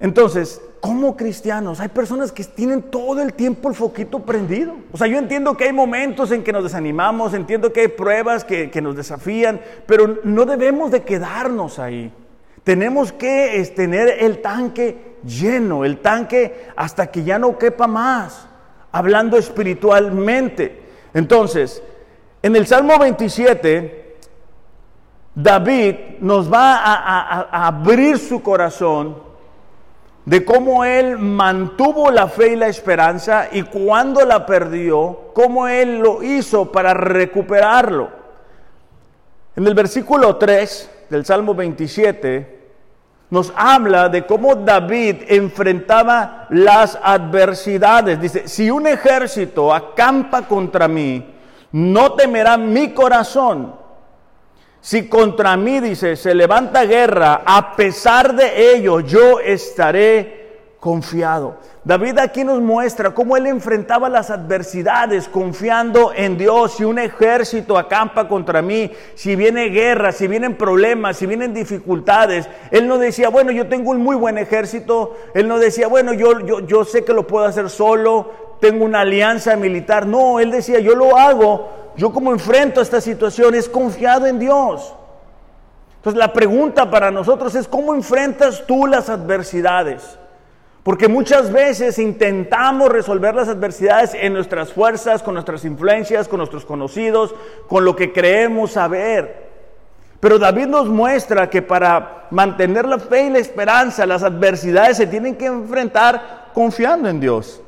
Entonces, 0.00 0.62
como 0.80 1.14
cristianos, 1.14 1.78
hay 1.78 1.88
personas 1.88 2.32
que 2.32 2.42
tienen 2.42 2.84
todo 2.84 3.20
el 3.20 3.34
tiempo 3.34 3.68
el 3.68 3.74
foquito 3.74 4.20
prendido. 4.20 4.74
O 4.92 4.96
sea, 4.96 5.06
yo 5.06 5.18
entiendo 5.18 5.54
que 5.56 5.64
hay 5.64 5.74
momentos 5.74 6.32
en 6.32 6.42
que 6.42 6.52
nos 6.52 6.64
desanimamos, 6.64 7.34
entiendo 7.34 7.70
que 7.70 7.80
hay 7.82 7.88
pruebas 7.88 8.44
que, 8.44 8.80
nos 8.80 8.96
desafían, 8.96 9.60
pero 9.86 10.20
no 10.24 10.46
debemos 10.46 10.90
de 10.90 11.02
quedarnos 11.02 11.78
ahí. 11.78 12.10
Tenemos 12.64 13.12
que 13.12 13.72
tener 13.76 14.08
el 14.20 14.40
tanque 14.40 15.16
lleno, 15.22 15.84
el 15.84 15.98
tanque 15.98 16.68
hasta 16.76 17.10
que 17.10 17.22
ya 17.22 17.38
no 17.38 17.58
quepa 17.58 17.86
más, 17.86 18.48
hablando 18.92 19.36
espiritualmente. 19.36 20.80
Entonces, 21.12 21.82
en 22.42 22.56
el 22.56 22.66
Salmo 22.66 22.98
27, 22.98 24.16
David 25.34 25.94
nos 26.20 26.50
va 26.50 26.76
a 26.76 27.66
abrir 27.66 28.18
su 28.18 28.42
corazón 28.42 29.29
de 30.30 30.44
cómo 30.44 30.84
él 30.84 31.18
mantuvo 31.18 32.08
la 32.12 32.28
fe 32.28 32.52
y 32.52 32.56
la 32.56 32.68
esperanza 32.68 33.48
y 33.50 33.62
cuando 33.64 34.24
la 34.24 34.46
perdió, 34.46 35.32
cómo 35.34 35.66
él 35.66 35.98
lo 35.98 36.22
hizo 36.22 36.70
para 36.70 36.94
recuperarlo. 36.94 38.10
En 39.56 39.66
el 39.66 39.74
versículo 39.74 40.36
3 40.36 41.08
del 41.10 41.24
Salmo 41.26 41.52
27 41.52 42.60
nos 43.30 43.52
habla 43.56 44.08
de 44.08 44.24
cómo 44.24 44.54
David 44.54 45.16
enfrentaba 45.26 46.46
las 46.50 46.96
adversidades. 47.02 48.20
Dice, 48.20 48.46
si 48.46 48.70
un 48.70 48.86
ejército 48.86 49.74
acampa 49.74 50.42
contra 50.42 50.86
mí, 50.86 51.28
no 51.72 52.12
temerá 52.12 52.56
mi 52.56 52.90
corazón. 52.90 53.79
Si 54.82 55.08
contra 55.08 55.56
mí, 55.56 55.80
dice, 55.80 56.16
se 56.16 56.34
levanta 56.34 56.84
guerra, 56.84 57.42
a 57.44 57.76
pesar 57.76 58.34
de 58.34 58.74
ello, 58.74 59.00
yo 59.00 59.38
estaré 59.38 60.40
confiado. 60.80 61.58
David 61.84 62.18
aquí 62.18 62.44
nos 62.44 62.60
muestra 62.60 63.14
cómo 63.14 63.36
él 63.36 63.46
enfrentaba 63.46 64.08
las 64.08 64.30
adversidades 64.30 65.28
confiando 65.28 66.12
en 66.14 66.38
Dios. 66.38 66.76
Si 66.76 66.84
un 66.84 66.98
ejército 66.98 67.76
acampa 67.76 68.26
contra 68.26 68.62
mí, 68.62 68.90
si 69.14 69.36
viene 69.36 69.66
guerra, 69.66 70.12
si 70.12 70.26
vienen 70.26 70.56
problemas, 70.56 71.18
si 71.18 71.26
vienen 71.26 71.52
dificultades, 71.52 72.48
él 72.70 72.88
no 72.88 72.96
decía, 72.96 73.28
bueno, 73.28 73.50
yo 73.50 73.68
tengo 73.68 73.90
un 73.90 73.98
muy 73.98 74.16
buen 74.16 74.38
ejército. 74.38 75.16
Él 75.34 75.46
no 75.46 75.58
decía, 75.58 75.88
bueno, 75.88 76.14
yo, 76.14 76.40
yo, 76.40 76.60
yo 76.60 76.84
sé 76.84 77.04
que 77.04 77.12
lo 77.12 77.26
puedo 77.26 77.44
hacer 77.44 77.68
solo, 77.68 78.30
tengo 78.60 78.84
una 78.84 79.00
alianza 79.00 79.56
militar. 79.56 80.06
No, 80.06 80.40
él 80.40 80.50
decía, 80.50 80.80
yo 80.80 80.94
lo 80.94 81.18
hago 81.18 81.79
yo 81.96 82.12
como 82.12 82.32
enfrento 82.32 82.80
esta 82.80 83.00
situación 83.00 83.54
es 83.54 83.68
confiado 83.68 84.26
en 84.26 84.38
Dios. 84.38 84.94
Entonces 85.96 86.18
la 86.18 86.32
pregunta 86.32 86.90
para 86.90 87.10
nosotros 87.10 87.54
es 87.54 87.68
cómo 87.68 87.94
enfrentas 87.94 88.64
tú 88.66 88.86
las 88.86 89.10
adversidades. 89.10 90.18
Porque 90.82 91.08
muchas 91.08 91.52
veces 91.52 91.98
intentamos 91.98 92.88
resolver 92.88 93.34
las 93.34 93.48
adversidades 93.48 94.14
en 94.14 94.32
nuestras 94.32 94.72
fuerzas, 94.72 95.22
con 95.22 95.34
nuestras 95.34 95.64
influencias, 95.66 96.26
con 96.26 96.38
nuestros 96.38 96.64
conocidos, 96.64 97.34
con 97.68 97.84
lo 97.84 97.94
que 97.94 98.12
creemos 98.14 98.72
saber. 98.72 99.50
Pero 100.20 100.38
David 100.38 100.66
nos 100.66 100.88
muestra 100.88 101.50
que 101.50 101.60
para 101.60 102.26
mantener 102.30 102.86
la 102.86 102.98
fe 102.98 103.24
y 103.24 103.30
la 103.30 103.38
esperanza, 103.38 104.06
las 104.06 104.22
adversidades 104.22 104.96
se 104.96 105.06
tienen 105.06 105.36
que 105.36 105.46
enfrentar 105.46 106.50
confiando 106.54 107.08
en 107.08 107.20
Dios. 107.20 107.60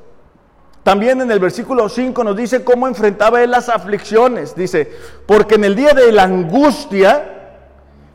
También 0.83 1.21
en 1.21 1.31
el 1.31 1.39
versículo 1.39 1.89
5 1.89 2.25
nos 2.25 2.37
dice 2.37 2.65
cómo 2.65 2.89
enfrentaba 2.89 3.43
él 3.43 3.51
las 3.51 3.69
aflicciones. 3.69 4.55
Dice, 4.57 4.91
porque 5.27 5.55
en 5.55 5.65
el 5.65 5.77
día 5.77 5.93
de 5.93 6.11
la 6.11 6.25
angustia 6.25 7.43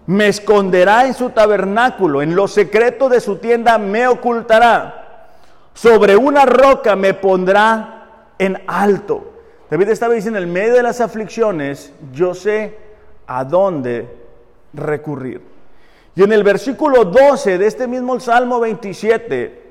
me 0.06 0.28
esconderá 0.28 1.06
en 1.06 1.14
su 1.14 1.30
tabernáculo, 1.30 2.22
en 2.22 2.36
lo 2.36 2.48
secreto 2.48 3.10
de 3.10 3.20
su 3.20 3.38
tienda 3.38 3.78
me 3.78 4.08
ocultará, 4.08 5.30
sobre 5.74 6.16
una 6.16 6.46
roca 6.46 6.96
me 6.96 7.14
pondrá 7.14 8.34
en 8.40 8.62
alto. 8.68 9.34
David 9.70 9.90
estaba 9.90 10.14
diciendo, 10.14 10.40
en 10.40 10.46
el 10.46 10.52
medio 10.52 10.76
de 10.76 10.84
las 10.84 11.02
aflicciones, 11.02 11.92
yo 12.14 12.34
sé 12.34 12.78
a 13.28 13.44
dónde 13.44 14.08
recurrir. 14.74 15.42
Y 16.16 16.24
en 16.24 16.32
el 16.32 16.44
versículo 16.44 17.04
12 17.06 17.58
de 17.58 17.68
este 17.68 17.86
mismo 17.86 18.18
Salmo 18.20 18.62
27, 18.62 19.67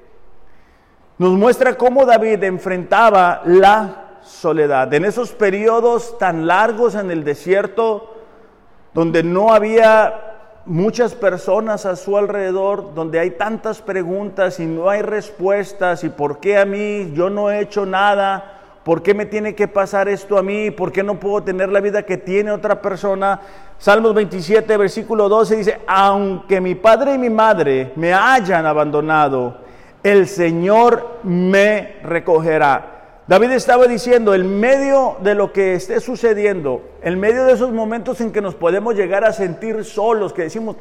nos 1.19 1.33
muestra 1.33 1.77
cómo 1.77 2.05
David 2.05 2.43
enfrentaba 2.45 3.43
la 3.47 4.19
soledad. 4.23 4.93
En 4.93 5.05
esos 5.05 5.33
periodos 5.33 6.19
tan 6.19 6.47
largos 6.47 6.95
en 6.95 7.11
el 7.11 7.25
desierto, 7.25 8.15
donde 8.93 9.23
no 9.23 9.53
había 9.55 10.23
muchas 10.67 11.15
personas 11.15 11.87
a 11.87 11.97
su 11.97 12.19
alrededor, 12.19 12.95
donde 12.95 13.19
hay 13.19 13.31
tantas 13.31 13.81
preguntas 13.81 14.61
y 14.61 14.67
no 14.67 14.91
hay 14.91 15.01
respuestas, 15.01 16.05
y 16.05 16.09
por 16.09 16.41
qué 16.41 16.59
a 16.59 16.65
mí 16.65 17.13
yo 17.15 17.31
no 17.31 17.51
he 17.51 17.61
hecho 17.61 17.87
nada, 17.87 18.53
por 18.85 19.03
qué 19.03 19.15
me 19.15 19.27
tiene 19.27 19.55
que 19.55 19.69
pasar 19.69 20.09
esto 20.09 20.37
a 20.37 20.43
mí, 20.43 20.71
por 20.71 20.93
qué 20.93 21.03
no 21.03 21.19
puedo 21.19 21.43
tener 21.43 21.71
la 21.71 21.81
vida 21.81 22.03
que 22.03 22.19
tiene 22.19 22.53
otra 22.53 22.83
persona. 22.83 23.41
Salmos 23.79 24.15
27, 24.15 24.77
versículo 24.77 25.29
12 25.29 25.57
dice, 25.57 25.81
aunque 25.87 26.61
mi 26.61 26.75
padre 26.75 27.15
y 27.15 27.19
mi 27.19 27.31
madre 27.31 27.93
me 27.97 28.13
hayan 28.13 28.67
abandonado, 28.67 29.66
el 30.03 30.27
Señor 30.29 31.19
me 31.23 31.97
recogerá. 32.03 32.93
David 33.27 33.51
estaba 33.53 33.87
diciendo, 33.87 34.35
en 34.35 34.61
medio 34.61 35.17
de 35.21 35.35
lo 35.35 35.53
que 35.53 35.75
esté 35.75 36.01
sucediendo, 36.01 36.83
en 37.03 37.19
medio 37.19 37.45
de 37.45 37.55
esos 37.55 37.73
momentos 37.73 38.21
en 38.21 38.31
que 38.31 38.41
nos 38.41 38.55
podemos 38.55 38.95
llegar 38.95 39.25
a 39.25 39.33
sentir 39.33 39.85
solos, 39.85 40.33
que 40.33 40.43
decimos, 40.43 40.77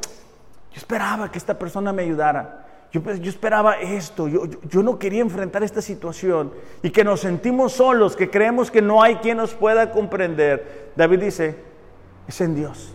yo 0.72 0.78
esperaba 0.78 1.32
que 1.32 1.40
esta 1.40 1.58
persona 1.58 1.92
me 1.92 2.04
ayudara, 2.04 2.68
yo, 2.92 3.02
esperaba 3.24 3.80
esto, 3.80 4.28
yo 4.28 4.84
no 4.84 5.00
quería 5.00 5.22
enfrentar 5.22 5.64
esta 5.64 5.82
situación, 5.82 6.54
y 6.84 6.92
que 6.92 7.04
nos 7.04 7.22
sentimos 7.22 7.74
solos, 7.74 8.16
que 8.16 8.30
creemos 8.30 8.70
que 8.70 8.82
no 8.82 9.02
hay 9.02 9.16
quien 9.16 9.38
nos 9.38 9.54
pueda 9.54 9.92
comprender. 9.92 10.92
David 10.96 11.22
dice, 11.22 11.56
es 12.28 12.42
en 12.42 12.56
Dios. 12.56 12.94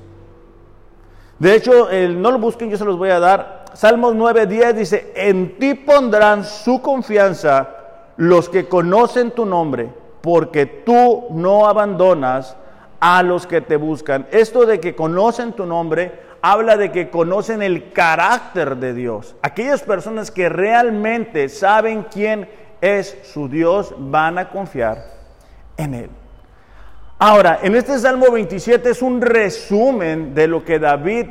De 1.40 1.54
hecho, 1.54 1.88
no 1.90 2.30
lo 2.30 2.38
busquen, 2.38 2.70
yo 2.70 2.76
se 2.76 2.84
los 2.84 2.96
voy 2.96 3.10
a 3.10 3.18
dar. 3.18 3.59
Salmos 3.74 4.14
9:10 4.14 4.72
dice, 4.74 5.12
en 5.14 5.58
ti 5.58 5.74
pondrán 5.74 6.44
su 6.44 6.80
confianza 6.80 7.68
los 8.16 8.48
que 8.48 8.68
conocen 8.68 9.30
tu 9.30 9.46
nombre, 9.46 9.88
porque 10.20 10.66
tú 10.66 11.28
no 11.30 11.66
abandonas 11.66 12.56
a 13.00 13.22
los 13.22 13.46
que 13.46 13.60
te 13.60 13.76
buscan. 13.76 14.26
Esto 14.30 14.66
de 14.66 14.80
que 14.80 14.94
conocen 14.94 15.52
tu 15.52 15.64
nombre 15.66 16.30
habla 16.42 16.76
de 16.76 16.90
que 16.90 17.10
conocen 17.10 17.62
el 17.62 17.92
carácter 17.92 18.76
de 18.76 18.94
Dios. 18.94 19.36
Aquellas 19.42 19.82
personas 19.82 20.30
que 20.30 20.48
realmente 20.48 21.48
saben 21.48 22.06
quién 22.10 22.48
es 22.80 23.16
su 23.24 23.48
Dios 23.48 23.94
van 23.98 24.38
a 24.38 24.48
confiar 24.48 25.04
en 25.76 25.94
Él. 25.94 26.10
Ahora, 27.18 27.58
en 27.62 27.76
este 27.76 27.98
Salmo 27.98 28.30
27 28.30 28.90
es 28.90 29.02
un 29.02 29.20
resumen 29.20 30.34
de 30.34 30.48
lo 30.48 30.64
que 30.64 30.78
David 30.78 31.26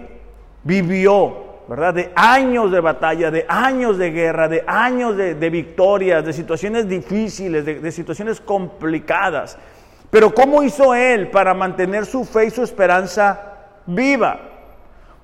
vivió, 0.63 1.48
¿verdad? 1.69 1.93
De 1.93 2.11
años 2.15 2.71
de 2.71 2.79
batalla, 2.79 3.29
de 3.29 3.45
años 3.47 3.99
de 3.99 4.09
guerra, 4.09 4.47
de 4.47 4.63
años 4.65 5.15
de, 5.15 5.49
victorias, 5.51 6.25
de 6.25 6.33
situaciones 6.33 6.89
difíciles, 6.89 7.63
de, 7.63 7.79
de 7.79 7.91
situaciones 7.91 8.41
complicadas. 8.41 9.55
Pero 10.09 10.33
¿cómo 10.33 10.63
hizo 10.63 10.95
él 10.95 11.29
para 11.29 11.53
mantener 11.53 12.07
su 12.07 12.25
fe 12.25 12.45
y 12.45 12.49
su 12.49 12.63
esperanza 12.63 13.57
viva? 13.85 14.39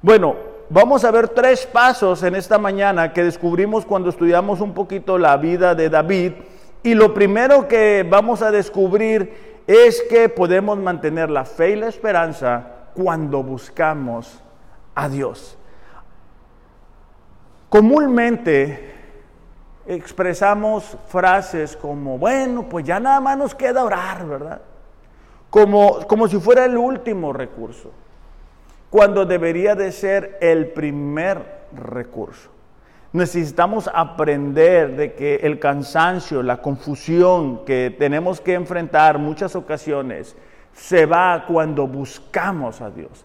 Bueno, 0.03 0.35
vamos 0.69 1.03
a 1.03 1.09
ver 1.09 1.29
tres 1.29 1.65
pasos 1.65 2.21
en 2.21 2.35
esta 2.35 2.59
mañana 2.59 3.11
que 3.11 3.23
descubrimos 3.23 3.83
cuando 3.83 4.09
estudiamos 4.09 4.61
un 4.61 4.75
poquito 4.75 5.17
la 5.17 5.37
vida 5.37 5.73
de 5.73 5.89
David. 5.89 6.33
Y 6.83 6.93
lo 6.93 7.11
primero 7.11 7.67
que 7.67 8.05
vamos 8.07 8.43
a 8.43 8.51
descubrir 8.51 9.63
es 9.65 10.03
que 10.03 10.29
podemos 10.29 10.77
mantener 10.77 11.31
la 11.31 11.43
fe 11.43 11.71
y 11.71 11.75
la 11.75 11.87
esperanza 11.87 12.67
cuando 12.93 13.41
buscamos 13.41 14.43
a 14.93 15.09
Dios. 15.09 15.57
Comúnmente 17.69 18.93
expresamos 19.87 20.97
frases 21.07 21.75
como, 21.75 22.17
bueno, 22.17 22.67
pues 22.69 22.85
ya 22.85 22.99
nada 22.99 23.19
más 23.19 23.37
nos 23.37 23.55
queda 23.55 23.83
orar, 23.83 24.25
¿verdad? 24.27 24.61
Como, 25.49 26.05
como 26.07 26.27
si 26.27 26.39
fuera 26.39 26.65
el 26.65 26.77
último 26.77 27.33
recurso, 27.33 27.91
cuando 28.89 29.25
debería 29.25 29.75
de 29.75 29.91
ser 29.91 30.37
el 30.41 30.67
primer 30.67 31.65
recurso. 31.73 32.49
Necesitamos 33.13 33.89
aprender 33.93 34.95
de 34.97 35.13
que 35.13 35.35
el 35.35 35.59
cansancio, 35.59 36.43
la 36.43 36.61
confusión 36.61 37.63
que 37.63 37.95
tenemos 37.97 38.41
que 38.41 38.53
enfrentar 38.53 39.17
muchas 39.19 39.55
ocasiones 39.55 40.35
se 40.73 41.05
va 41.05 41.45
cuando 41.47 41.87
buscamos 41.87 42.81
a 42.81 42.89
Dios. 42.89 43.23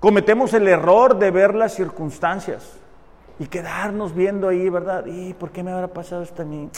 Cometemos 0.00 0.52
el 0.54 0.66
error 0.66 1.18
de 1.18 1.30
ver 1.30 1.54
las 1.54 1.74
circunstancias 1.74 2.79
y 3.40 3.46
quedarnos 3.46 4.14
viendo 4.14 4.48
ahí, 4.48 4.68
¿verdad? 4.68 5.06
¿Y 5.06 5.32
por 5.32 5.50
qué 5.50 5.62
me 5.62 5.72
habrá 5.72 5.88
pasado 5.88 6.22
esto 6.22 6.42
a 6.42 6.44
mí? 6.44 6.68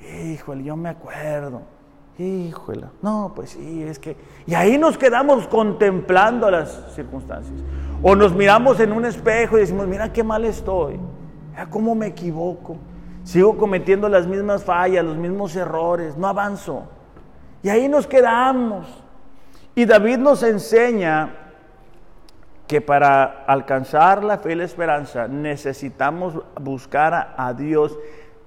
Híjole, 0.00 0.64
yo 0.64 0.76
me 0.76 0.88
acuerdo. 0.88 1.62
Híjole, 2.18 2.86
no, 3.00 3.32
pues 3.34 3.50
sí, 3.50 3.84
es 3.84 4.00
que... 4.00 4.16
Y 4.44 4.54
ahí 4.54 4.76
nos 4.76 4.98
quedamos 4.98 5.46
contemplando 5.46 6.50
las 6.50 6.92
circunstancias. 6.96 7.56
O 8.02 8.16
nos 8.16 8.34
miramos 8.34 8.80
en 8.80 8.92
un 8.92 9.04
espejo 9.04 9.56
y 9.56 9.60
decimos, 9.60 9.86
mira 9.86 10.12
qué 10.12 10.24
mal 10.24 10.44
estoy, 10.44 10.98
mira 11.50 11.70
cómo 11.70 11.94
me 11.94 12.08
equivoco, 12.08 12.76
sigo 13.22 13.56
cometiendo 13.56 14.08
las 14.08 14.26
mismas 14.26 14.64
fallas, 14.64 15.04
los 15.04 15.16
mismos 15.16 15.54
errores, 15.54 16.16
no 16.16 16.26
avanzo. 16.26 16.88
Y 17.62 17.68
ahí 17.68 17.88
nos 17.88 18.08
quedamos. 18.08 18.86
Y 19.76 19.84
David 19.84 20.18
nos 20.18 20.42
enseña 20.42 21.39
que 22.70 22.80
para 22.80 23.42
alcanzar 23.48 24.22
la 24.22 24.38
fe 24.38 24.52
y 24.52 24.54
la 24.54 24.62
esperanza 24.62 25.26
necesitamos 25.26 26.34
buscar 26.60 27.34
a 27.36 27.52
Dios 27.52 27.98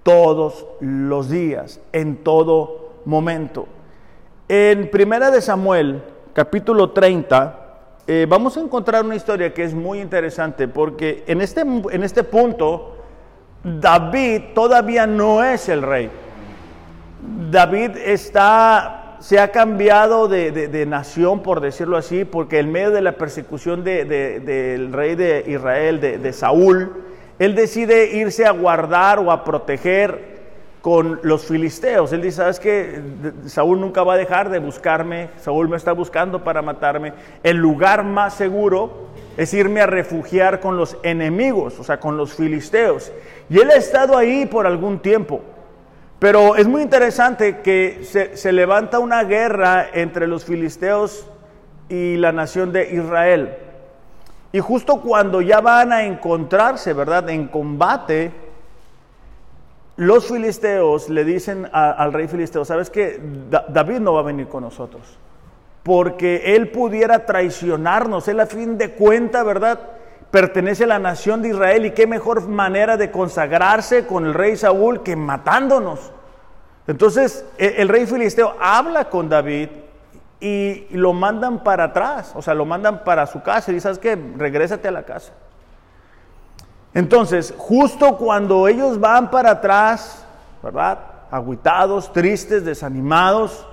todos 0.01 0.65
los 0.79 1.29
días, 1.29 1.81
en 1.91 2.23
todo 2.23 3.01
momento. 3.03 3.67
En 4.47 4.89
Primera 4.89 5.29
de 5.29 5.41
Samuel, 5.41 6.01
capítulo 6.31 6.91
30, 6.91 7.59
eh, 8.07 8.25
vamos 8.29 8.55
a 8.55 8.61
encontrar 8.61 9.03
una 9.03 9.17
historia 9.17 9.53
que 9.53 9.65
es 9.65 9.73
muy 9.73 9.99
interesante 9.99 10.69
porque 10.69 11.25
en 11.27 11.41
este, 11.41 11.59
en 11.59 12.03
este 12.03 12.23
punto 12.23 12.95
David 13.61 14.53
todavía 14.55 15.05
no 15.05 15.43
es 15.43 15.67
el 15.67 15.81
rey. 15.81 16.09
David 17.51 17.97
está 17.97 19.02
se 19.23 19.39
ha 19.39 19.53
cambiado 19.53 20.27
de, 20.27 20.85
nación, 20.85 21.43
por 21.43 21.61
decirlo 21.61 21.95
así, 21.95 22.25
porque 22.25 22.59
en 22.59 22.73
medio 22.73 22.91
de 22.91 23.01
la 23.01 23.13
persecución 23.13 23.81
del 23.81 24.91
rey 24.91 25.15
de 25.15 25.45
Israel, 25.47 26.01
de, 26.01 26.33
Saúl, 26.33 26.91
él 27.39 27.55
decide 27.55 28.17
irse 28.17 28.45
a 28.45 28.51
guardar 28.51 29.19
o 29.19 29.31
a 29.31 29.45
proteger 29.45 30.33
con 30.81 31.21
los 31.23 31.45
filisteos. 31.45 32.11
Él 32.11 32.21
dice, 32.21 32.35
¿sabes 32.35 32.59
qué? 32.59 33.01
Saúl 33.45 33.79
nunca 33.79 34.03
va 34.03 34.15
a 34.15 34.17
dejar 34.17 34.49
de 34.49 34.59
buscarme, 34.59 35.29
Saúl 35.37 35.69
me 35.69 35.77
está 35.77 35.93
buscando 35.93 36.43
para 36.43 36.61
matarme. 36.61 37.13
El 37.43 37.55
lugar 37.55 38.03
más 38.03 38.33
seguro 38.33 39.07
es 39.37 39.53
irme 39.53 39.79
a 39.79 39.87
refugiar 39.87 40.59
con 40.59 40.75
los 40.75 40.97
enemigos, 41.01 41.79
o 41.79 41.85
sea, 41.85 41.97
con 41.97 42.17
los 42.17 42.33
filisteos. 42.33 43.13
Y 43.49 43.57
él 43.57 43.71
ha 43.71 43.77
estado 43.77 44.17
ahí 44.17 44.45
por 44.45 44.67
algún 44.67 44.99
tiempo. 44.99 45.39
Pero 46.23 46.55
es 46.55 46.69
muy 46.69 46.81
interesante 46.81 47.59
que 47.59 47.99
se, 48.05 48.51
levanta 48.53 48.99
una 48.99 49.25
guerra 49.25 49.87
entre 49.91 50.25
los 50.25 50.45
filisteos 50.45 51.29
y 51.89 52.15
la 52.15 52.31
nación 52.31 52.71
de 52.71 52.93
Israel. 52.93 53.57
Y 54.53 54.61
justo 54.61 55.01
cuando 55.01 55.41
ya 55.41 55.59
van 55.59 55.91
a 55.91 56.05
encontrarse, 56.05 56.93
¿verdad? 56.93 57.29
En 57.29 57.49
combate, 57.49 58.31
los 59.97 60.25
filisteos 60.25 61.09
le 61.09 61.25
dicen 61.25 61.67
al 61.73 62.13
rey 62.13 62.29
filisteo, 62.29 62.63
¿sabes 62.63 62.89
qué? 62.89 63.19
David 63.67 63.99
no 63.99 64.13
va 64.13 64.21
a 64.21 64.23
venir 64.23 64.47
con 64.47 64.63
nosotros, 64.63 65.17
porque 65.83 66.55
él 66.55 66.69
pudiera 66.69 67.25
traicionarnos, 67.25 68.29
él 68.29 68.39
a 68.39 68.45
fin 68.45 68.77
de 68.77 68.91
cuenta, 68.91 69.43
¿verdad? 69.43 69.77
Pertenece 70.33 70.85
a 70.85 70.87
la 70.87 70.97
nación 70.97 71.43
de 71.43 71.49
Israel 71.49 71.85
y 71.85 71.91
qué 71.91 72.07
mejor 72.07 72.47
manera 72.47 72.97
de 72.97 73.11
consagrarse 73.11 74.07
con 74.07 74.25
el 74.25 74.33
rey 74.33 74.57
Saúl 74.57 75.03
que 75.03 75.15
matándonos. 75.15 76.11
Entonces 76.87 77.45
e, 77.59 77.75
el 77.77 77.87
rey 77.87 78.07
filisteo 78.07 78.55
habla 78.59 79.11
con 79.11 79.29
David 79.29 79.69
y 80.39 80.87
lo 80.89 81.13
mandan 81.13 81.63
para 81.63 81.83
atrás, 81.83 82.31
o 82.33 82.41
sea, 82.41 82.55
lo 82.55 82.65
mandan 82.65 83.03
para 83.03 83.27
su 83.27 83.43
casa 83.43 83.69
y 83.69 83.75
dice, 83.75 83.83
¿sabes 83.83 83.99
qué? 83.99 84.15
Regrésate 84.35 84.87
a 84.87 84.91
la 84.91 85.03
casa. 85.03 85.33
Entonces, 86.95 87.53
justo 87.55 88.17
cuando 88.17 88.67
ellos 88.67 88.99
van 88.99 89.29
para 89.29 89.51
atrás, 89.51 90.25
¿verdad? 90.63 90.97
Aguitados, 91.29 92.11
tristes, 92.11 92.65
desanimados, 92.65 93.67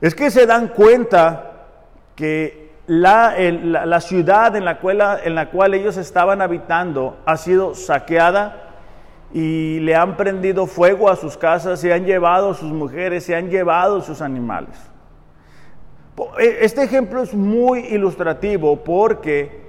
es 0.00 0.14
que 0.14 0.30
se 0.30 0.46
dan 0.46 0.68
cuenta 0.68 1.66
que 2.14 2.65
la, 2.86 3.34
la, 3.38 4.00
ciudad 4.00 4.54
en 4.54 4.64
la, 4.64 4.78
cual, 4.78 5.20
en 5.24 5.34
la 5.34 5.50
cual 5.50 5.74
ellos 5.74 5.96
estaban 5.96 6.40
habitando 6.40 7.16
ha 7.26 7.36
sido 7.36 7.74
saqueada 7.74 8.66
y 9.32 9.80
le 9.80 9.96
han 9.96 10.16
prendido 10.16 10.66
fuego 10.66 11.10
a 11.10 11.16
sus 11.16 11.36
casas, 11.36 11.80
se 11.80 11.92
han 11.92 12.04
llevado 12.04 12.54
sus 12.54 12.72
mujeres, 12.72 13.24
se 13.24 13.34
han 13.34 13.50
llevado 13.50 14.00
sus 14.00 14.22
animales. 14.22 14.78
E, 16.38 16.58
este 16.62 16.84
ejemplo 16.84 17.22
es 17.22 17.34
muy 17.34 17.80
ilustrativo 17.80 18.76
porque 18.82 19.66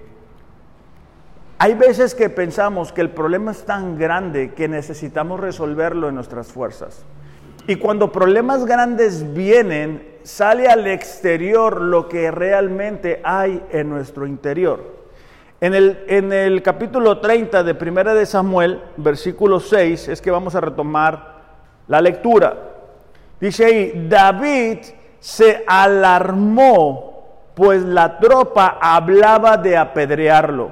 hay 1.57 1.73
veces 1.73 2.13
que 2.13 2.29
pensamos 2.29 2.93
que 2.93 3.01
el 3.01 3.09
problema 3.09 3.51
es 3.51 3.65
tan 3.65 3.97
grande 3.97 4.53
que 4.53 4.67
necesitamos 4.67 5.39
resolverlo 5.39 6.07
en 6.07 6.15
nuestras 6.15 6.51
fuerzas. 6.51 7.03
Y 7.67 7.75
cuando 7.75 8.13
problemas 8.13 8.65
grandes 8.65 9.33
vienen, 9.33 10.19
sale 10.23 10.69
al 10.69 10.87
exterior 10.87 11.81
lo 11.81 12.07
que 12.07 12.31
realmente 12.31 13.19
hay 13.25 13.61
en 13.71 13.89
nuestro 13.89 14.25
interior. 14.25 14.95
En 15.59 15.73
el, 15.73 16.05
en 16.07 16.31
el 16.31 16.61
capítulo 16.63 17.19
30 17.19 17.63
de 17.63 17.75
Primera 17.75 18.13
de 18.13 18.25
Samuel, 18.25 18.81
versículo 18.95 19.59
6, 19.59 20.07
es 20.07 20.21
que 20.21 20.31
vamos 20.31 20.55
a 20.55 20.61
retomar 20.61 21.41
la 21.89 21.99
lectura. 21.99 22.55
Dice 23.41 23.65
ahí, 23.65 24.07
David 24.07 24.77
se 25.19 25.65
alarmó, 25.67 27.51
pues 27.53 27.83
la 27.83 28.17
tropa 28.17 28.77
hablaba 28.79 29.57
de 29.57 29.75
apedrearlo. 29.75 30.71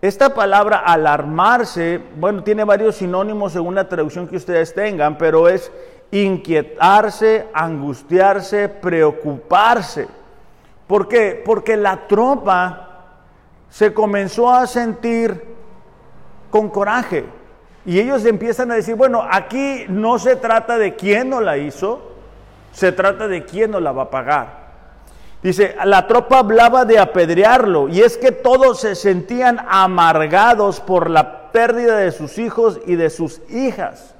Esta 0.00 0.34
palabra 0.34 0.78
alarmarse, 0.78 2.00
bueno, 2.16 2.42
tiene 2.42 2.64
varios 2.64 2.96
sinónimos 2.96 3.52
según 3.52 3.76
la 3.76 3.88
traducción 3.88 4.26
que 4.26 4.34
ustedes 4.34 4.74
tengan, 4.74 5.16
pero 5.16 5.48
es 5.48 5.70
inquietarse, 6.12 7.48
angustiarse, 7.52 8.68
preocuparse. 8.68 10.06
¿Por 10.86 11.08
qué? 11.08 11.42
Porque 11.44 11.76
la 11.76 12.06
tropa 12.06 12.88
se 13.68 13.92
comenzó 13.92 14.52
a 14.52 14.66
sentir 14.66 15.42
con 16.50 16.68
coraje. 16.68 17.24
Y 17.84 17.98
ellos 17.98 18.24
empiezan 18.26 18.70
a 18.70 18.74
decir, 18.76 18.94
bueno, 18.94 19.26
aquí 19.28 19.86
no 19.88 20.18
se 20.18 20.36
trata 20.36 20.78
de 20.78 20.94
quién 20.94 21.30
no 21.30 21.40
la 21.40 21.56
hizo, 21.56 22.12
se 22.70 22.92
trata 22.92 23.26
de 23.26 23.44
quién 23.44 23.70
no 23.72 23.80
la 23.80 23.90
va 23.90 24.02
a 24.02 24.10
pagar. 24.10 24.62
Dice, 25.42 25.74
la 25.84 26.06
tropa 26.06 26.38
hablaba 26.38 26.84
de 26.84 27.00
apedrearlo 27.00 27.88
y 27.88 28.02
es 28.02 28.16
que 28.16 28.30
todos 28.30 28.80
se 28.80 28.94
sentían 28.94 29.58
amargados 29.68 30.78
por 30.78 31.10
la 31.10 31.50
pérdida 31.50 31.96
de 31.96 32.12
sus 32.12 32.38
hijos 32.38 32.80
y 32.86 32.94
de 32.94 33.10
sus 33.10 33.40
hijas. 33.50 34.14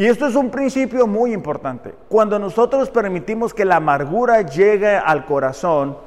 Y 0.00 0.06
esto 0.06 0.26
es 0.26 0.34
un 0.34 0.48
principio 0.48 1.06
muy 1.06 1.34
importante. 1.34 1.94
Cuando 2.08 2.38
nosotros 2.38 2.88
permitimos 2.88 3.52
que 3.52 3.66
la 3.66 3.76
amargura 3.76 4.40
llegue 4.40 4.96
al 4.96 5.26
corazón, 5.26 5.98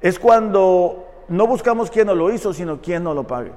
es 0.00 0.18
cuando 0.18 1.06
no 1.28 1.46
buscamos 1.46 1.92
quién 1.92 2.08
no 2.08 2.16
lo 2.16 2.32
hizo, 2.32 2.52
sino 2.52 2.80
quién 2.82 3.04
no 3.04 3.14
lo 3.14 3.22
pague. 3.24 3.52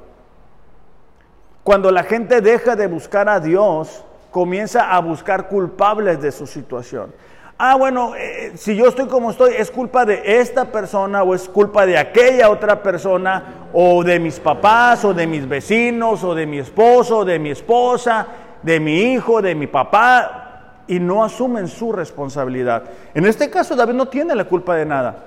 Cuando 1.64 1.90
la 1.90 2.04
gente 2.04 2.40
deja 2.40 2.76
de 2.76 2.86
buscar 2.86 3.28
a 3.30 3.40
Dios, 3.40 4.04
comienza 4.30 4.92
a 4.96 5.00
buscar 5.00 5.48
culpables 5.48 6.22
de 6.22 6.32
su 6.32 6.46
situación. 6.46 7.12
Ah, 7.58 7.76
bueno, 7.76 8.14
eh, 8.16 8.52
si 8.54 8.76
yo 8.76 8.86
estoy 8.86 9.08
como 9.08 9.32
estoy, 9.32 9.56
es 9.58 9.72
culpa 9.72 10.06
de 10.06 10.40
esta 10.40 10.66
persona 10.66 11.24
o 11.24 11.34
es 11.34 11.50
culpa 11.50 11.88
de 11.88 11.98
aquella 11.98 12.52
otra 12.52 12.84
persona 12.84 13.70
o 13.74 14.04
de 14.04 14.20
mis 14.20 14.40
papás 14.40 15.04
o 15.04 15.16
de 15.16 15.26
mis 15.26 15.50
vecinos 15.50 16.24
o 16.24 16.36
de 16.36 16.46
mi 16.46 16.60
esposo 16.60 17.18
o 17.18 17.26
de 17.26 17.40
mi 17.40 17.50
esposa, 17.50 18.28
de 18.68 18.82
mi 18.82 19.14
hijo, 19.14 19.42
de 19.42 19.56
mi 19.56 19.66
papá 19.66 20.84
y 20.88 21.00
no 21.00 21.24
asumen 21.24 21.70
su 21.70 21.94
responsabilidad. 21.94 22.84
En 23.14 23.26
este 23.26 23.50
caso 23.50 23.78
David 23.78 23.94
no 23.94 24.10
tiene 24.10 24.36
la 24.36 24.44
culpa 24.44 24.76
de 24.76 24.86
nada. 24.86 25.24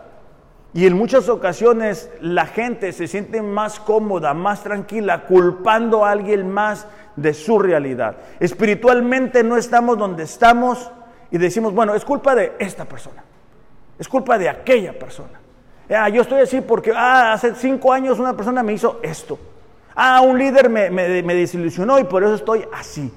Y 0.74 0.86
en 0.86 0.94
muchas 0.94 1.26
ocasiones 1.30 2.10
la 2.20 2.44
gente 2.44 2.92
se 2.92 3.08
siente 3.08 3.40
más 3.40 3.80
cómoda, 3.80 4.34
más 4.34 4.62
tranquila, 4.62 5.22
culpando 5.22 6.04
a 6.04 6.10
alguien 6.10 6.50
más 6.50 6.86
de 7.16 7.32
su 7.32 7.58
realidad. 7.58 8.16
Espiritualmente 8.40 9.42
no 9.42 9.56
estamos 9.56 9.96
donde 9.96 10.24
estamos 10.24 10.90
y 11.30 11.38
decimos, 11.38 11.72
bueno, 11.72 11.94
es 11.94 12.04
culpa 12.04 12.34
de 12.34 12.52
esta 12.58 12.84
persona, 12.84 13.24
es 13.98 14.06
culpa 14.06 14.36
de 14.36 14.50
aquella 14.50 14.98
persona. 14.98 15.40
Ah, 15.88 16.10
yo 16.10 16.20
estoy 16.20 16.42
así 16.42 16.60
porque 16.60 16.92
ah, 16.94 17.32
hace 17.32 17.54
cinco 17.54 17.90
años 17.90 18.18
una 18.18 18.36
persona 18.36 18.62
me 18.62 18.74
hizo 18.74 19.00
esto. 19.02 19.38
Ah, 19.94 20.20
un 20.20 20.38
líder 20.38 20.68
me, 20.68 20.90
me 20.90 21.34
desilusionó 21.34 21.98
y 21.98 22.04
por 22.04 22.22
eso 22.22 22.34
estoy 22.34 22.66
así. 22.74 23.10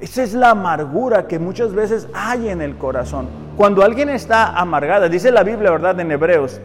Esa 0.00 0.22
es 0.22 0.32
la 0.32 0.50
amargura 0.50 1.28
que 1.28 1.38
muchas 1.38 1.74
veces 1.74 2.08
hay 2.14 2.48
en 2.48 2.62
el 2.62 2.78
corazón. 2.78 3.28
Cuando 3.56 3.82
alguien 3.84 4.08
está 4.08 4.58
amargada, 4.58 5.08
dice 5.08 5.30
la 5.30 5.42
Biblia, 5.42 5.70
¿verdad? 5.70 6.00
En 6.00 6.10
Hebreos, 6.10 6.58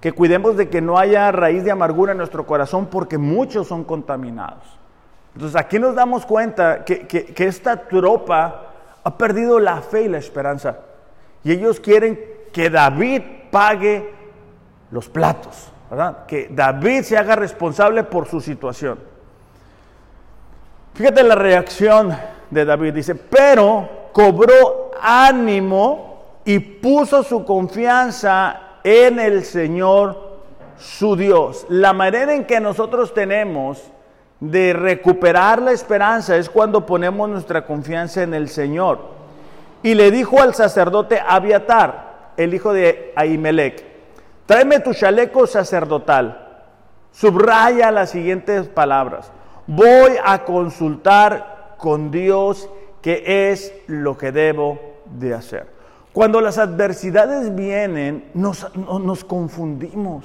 que 0.00 0.10
cuidemos 0.10 0.56
de 0.56 0.68
que 0.68 0.80
no 0.80 0.98
haya 0.98 1.30
raíz 1.30 1.62
de 1.62 1.70
amargura 1.70 2.10
en 2.10 2.18
nuestro 2.18 2.44
corazón 2.44 2.86
porque 2.86 3.18
muchos 3.18 3.68
son 3.68 3.84
contaminados. 3.84 4.64
Entonces 5.34 5.58
aquí 5.58 5.78
nos 5.78 5.94
damos 5.94 6.26
cuenta 6.26 6.84
que, 6.84 7.06
que, 7.06 7.46
esta 7.46 7.76
tropa 7.76 8.72
ha 9.04 9.16
perdido 9.16 9.60
la 9.60 9.80
fe 9.80 10.02
y 10.02 10.08
la 10.08 10.18
esperanza. 10.18 10.78
Y 11.44 11.52
ellos 11.52 11.78
quieren 11.78 12.18
que 12.52 12.68
David 12.68 13.22
pague 13.52 14.12
los 14.90 15.08
platos, 15.08 15.72
¿verdad? 15.88 16.26
Que 16.26 16.48
David 16.50 17.02
se 17.02 17.16
haga 17.16 17.36
responsable 17.36 18.02
por 18.02 18.26
su 18.26 18.40
situación. 18.40 19.11
Fíjate 20.94 21.22
la 21.22 21.34
reacción 21.34 22.16
de 22.50 22.64
David. 22.64 22.94
Dice, 22.94 23.14
pero 23.14 24.10
cobró 24.12 24.90
ánimo 25.00 26.40
y 26.44 26.58
puso 26.58 27.22
su 27.22 27.44
confianza 27.44 28.60
en 28.84 29.18
el 29.18 29.44
Señor 29.44 30.32
su 30.76 31.16
Dios. 31.16 31.64
La 31.68 31.92
manera 31.92 32.34
en 32.34 32.44
que 32.44 32.60
nosotros 32.60 33.14
tenemos 33.14 33.82
de 34.40 34.72
recuperar 34.72 35.62
la 35.62 35.72
esperanza 35.72 36.36
es 36.36 36.50
cuando 36.50 36.84
ponemos 36.84 37.28
nuestra 37.28 37.64
confianza 37.64 38.22
en 38.22 38.34
el 38.34 38.48
Señor. 38.48 38.98
Y 39.82 39.94
le 39.94 40.10
dijo 40.10 40.42
al 40.42 40.54
sacerdote 40.54 41.20
Abiatar, 41.26 42.32
el 42.36 42.52
hijo 42.52 42.72
de 42.72 43.12
Ahimelech, 43.16 43.84
tráeme 44.46 44.80
tu 44.80 44.92
chaleco 44.92 45.46
sacerdotal. 45.46 46.48
Subraya 47.12 47.90
las 47.90 48.10
siguientes 48.10 48.68
palabras. 48.68 49.30
Voy 49.66 50.12
a 50.24 50.44
consultar 50.44 51.76
con 51.78 52.10
Dios 52.10 52.68
qué 53.00 53.50
es 53.50 53.72
lo 53.86 54.16
que 54.18 54.32
debo 54.32 54.78
de 55.06 55.34
hacer. 55.34 55.66
Cuando 56.12 56.40
las 56.40 56.58
adversidades 56.58 57.54
vienen, 57.54 58.30
nos, 58.34 58.74
nos 58.76 59.24
confundimos. 59.24 60.24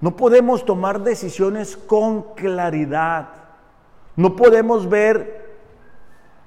No 0.00 0.16
podemos 0.16 0.64
tomar 0.64 1.00
decisiones 1.00 1.76
con 1.76 2.34
claridad. 2.34 3.28
No 4.16 4.34
podemos 4.34 4.88
ver 4.88 5.41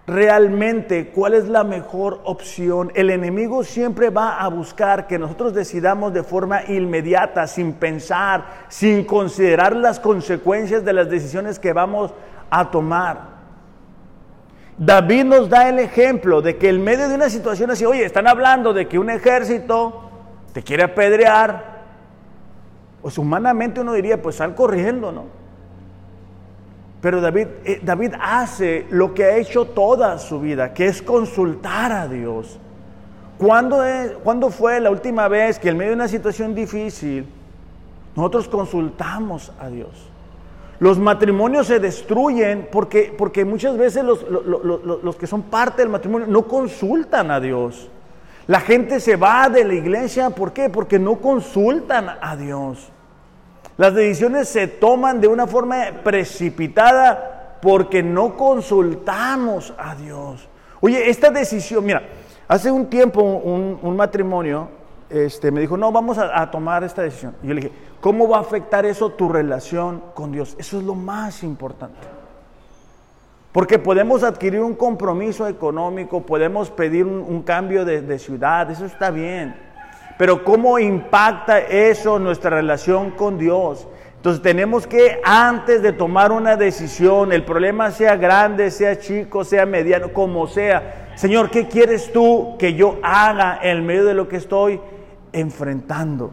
realmente 0.07 1.07
cuál 1.07 1.33
es 1.33 1.47
la 1.47 1.63
mejor 1.63 2.21
opción. 2.25 2.91
El 2.95 3.09
enemigo 3.09 3.63
siempre 3.63 4.09
va 4.09 4.39
a 4.39 4.47
buscar 4.49 5.07
que 5.07 5.17
nosotros 5.17 5.53
decidamos 5.53 6.13
de 6.13 6.23
forma 6.23 6.63
inmediata, 6.67 7.47
sin 7.47 7.73
pensar, 7.73 8.65
sin 8.67 9.03
considerar 9.05 9.75
las 9.75 9.99
consecuencias 9.99 10.85
de 10.85 10.93
las 10.93 11.09
decisiones 11.09 11.59
que 11.59 11.73
vamos 11.73 12.13
a 12.49 12.69
tomar. 12.69 13.35
David 14.77 15.23
nos 15.23 15.49
da 15.49 15.69
el 15.69 15.79
ejemplo 15.79 16.41
de 16.41 16.57
que 16.57 16.69
en 16.69 16.83
medio 16.83 17.07
de 17.07 17.15
una 17.15 17.29
situación 17.29 17.71
así, 17.71 17.85
oye, 17.85 18.03
están 18.03 18.27
hablando 18.27 18.73
de 18.73 18.87
que 18.87 18.99
un 18.99 19.09
ejército 19.09 20.09
te 20.53 20.61
quiere 20.61 20.83
apedrear, 20.83 21.75
pues 23.01 23.17
humanamente 23.17 23.81
uno 23.81 23.93
diría, 23.93 24.21
pues 24.21 24.35
sal 24.35 24.53
corriendo, 24.53 25.11
¿no? 25.11 25.44
Pero 27.05 27.21
David, 27.21 27.47
eh, 27.65 27.79
David 27.83 28.13
hace 28.19 28.87
lo 28.89 29.13
que 29.13 29.25
ha 29.25 29.37
hecho 29.37 29.65
toda 29.65 30.17
su 30.17 30.39
vida, 30.39 30.73
que 30.73 30.87
es 30.87 31.03
consultar 31.03 31.91
a 31.91 32.07
Dios. 32.07 32.57
¿Cuándo, 33.37 33.83
¿Cuándo 34.23 34.49
fue 34.49 34.79
la 34.79 34.89
última 34.89 35.27
vez 35.27 35.59
que 35.59 35.69
en 35.69 35.77
medio 35.77 35.91
de 35.91 35.97
una 35.97 36.07
situación 36.07 36.55
difícil 36.55 37.27
nosotros 38.15 38.47
consultamos 38.47 39.51
a 39.59 39.69
Dios? 39.69 39.91
Los 40.79 40.97
matrimonios 40.97 41.67
se 41.67 41.79
destruyen 41.79 42.69
porque, 42.71 43.13
porque 43.15 43.45
muchas 43.45 43.77
veces 43.77 44.03
los, 44.03 44.25
los, 44.27 45.15
que 45.15 45.27
son 45.27 45.43
parte 45.43 45.83
del 45.83 45.91
matrimonio 45.91 46.25
no 46.27 46.47
consultan 46.47 47.29
a 47.29 47.39
Dios. 47.39 47.87
La 48.47 48.61
gente 48.61 48.99
se 48.99 49.15
va 49.15 49.47
de 49.47 49.63
la 49.63 49.75
iglesia, 49.75 50.31
¿por 50.31 50.53
qué? 50.53 50.71
Porque 50.71 50.97
no 50.97 51.17
consultan 51.17 52.17
a 52.19 52.35
Dios. 52.35 52.91
Las 53.77 53.93
decisiones 53.93 54.47
se 54.47 54.67
toman 54.67 55.19
de 55.19 55.27
una 55.27 55.47
forma 55.47 55.77
precipitada 56.03 57.57
porque 57.61 58.01
no 58.01 58.37
consultamos 58.37 59.73
a 59.77 59.95
Dios. 59.95 60.47
Oye, 60.79 61.09
esta 61.09 61.29
decisión, 61.29 61.83
mira, 61.83 62.03
hace 62.47 62.71
un 62.71 62.87
tiempo 62.87 63.21
un, 63.21 63.95
matrimonio 63.97 64.69
este, 65.09 65.51
me 65.51 65.61
dijo, 65.61 65.75
no, 65.75 65.91
vamos 65.91 66.17
a, 66.17 66.49
tomar 66.51 66.83
esta 66.83 67.01
decisión. 67.01 67.35
Y 67.43 67.47
yo 67.47 67.53
le 67.53 67.61
dije, 67.61 67.73
¿cómo 67.99 68.29
va 68.29 68.37
a 68.37 68.41
afectar 68.41 68.85
eso 68.85 69.09
tu 69.09 69.27
relación 69.27 70.01
con 70.13 70.31
Dios? 70.31 70.55
Eso 70.57 70.77
es 70.77 70.83
lo 70.83 70.95
más 70.95 71.43
importante. 71.43 72.07
Porque 73.51 73.79
podemos 73.79 74.23
adquirir 74.23 74.61
un 74.61 74.75
compromiso 74.75 75.47
económico, 75.47 76.21
podemos 76.21 76.69
pedir 76.69 77.05
un, 77.05 77.41
cambio 77.43 77.83
de 77.83 78.19
ciudad, 78.19 78.69
eso 78.69 78.85
está 78.85 79.11
bien. 79.11 79.55
Pero 80.17 80.43
¿cómo 80.43 80.79
impacta 80.79 81.59
eso 81.59 82.19
nuestra 82.19 82.49
relación 82.49 83.11
con 83.11 83.37
Dios? 83.37 83.87
Entonces 84.25 84.41
tenemos 84.41 84.87
que, 84.87 85.21
antes 85.23 85.83
de 85.83 85.91
tomar 85.91 86.31
una 86.31 86.55
decisión, 86.55 87.31
el 87.31 87.43
problema 87.43 87.91
sea 87.91 88.15
grande, 88.15 88.71
sea 88.71 88.97
chico, 88.97 89.43
sea 89.43 89.67
mediano, 89.67 90.13
como 90.13 90.47
sea, 90.47 91.11
Señor, 91.15 91.51
¿qué 91.51 91.67
quieres 91.67 92.11
tú 92.11 92.55
que 92.57 92.73
yo 92.73 92.97
haga 93.03 93.59
en 93.61 93.85
medio 93.85 94.03
de 94.03 94.13
lo 94.13 94.27
que 94.27 94.37
estoy 94.37 94.81
enfrentando? 95.31 96.31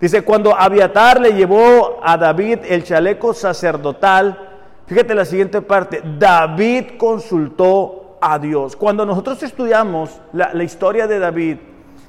Dice, 0.00 0.22
cuando 0.22 0.58
Abiatar 0.58 1.20
le 1.20 1.34
llevó 1.34 2.00
a 2.02 2.16
David 2.16 2.58
el 2.68 2.82
chaleco 2.82 3.32
sacerdotal, 3.32 4.50
fíjate 4.86 5.14
la 5.14 5.24
siguiente 5.24 5.62
parte, 5.62 6.02
David 6.18 6.96
consultó 6.98 8.18
a 8.20 8.38
Dios. 8.38 8.74
Cuando 8.74 9.06
nosotros 9.06 9.42
estudiamos 9.44 10.20
la, 10.32 10.52
la 10.52 10.64
historia 10.64 11.06
de 11.06 11.20
David, 11.20 11.56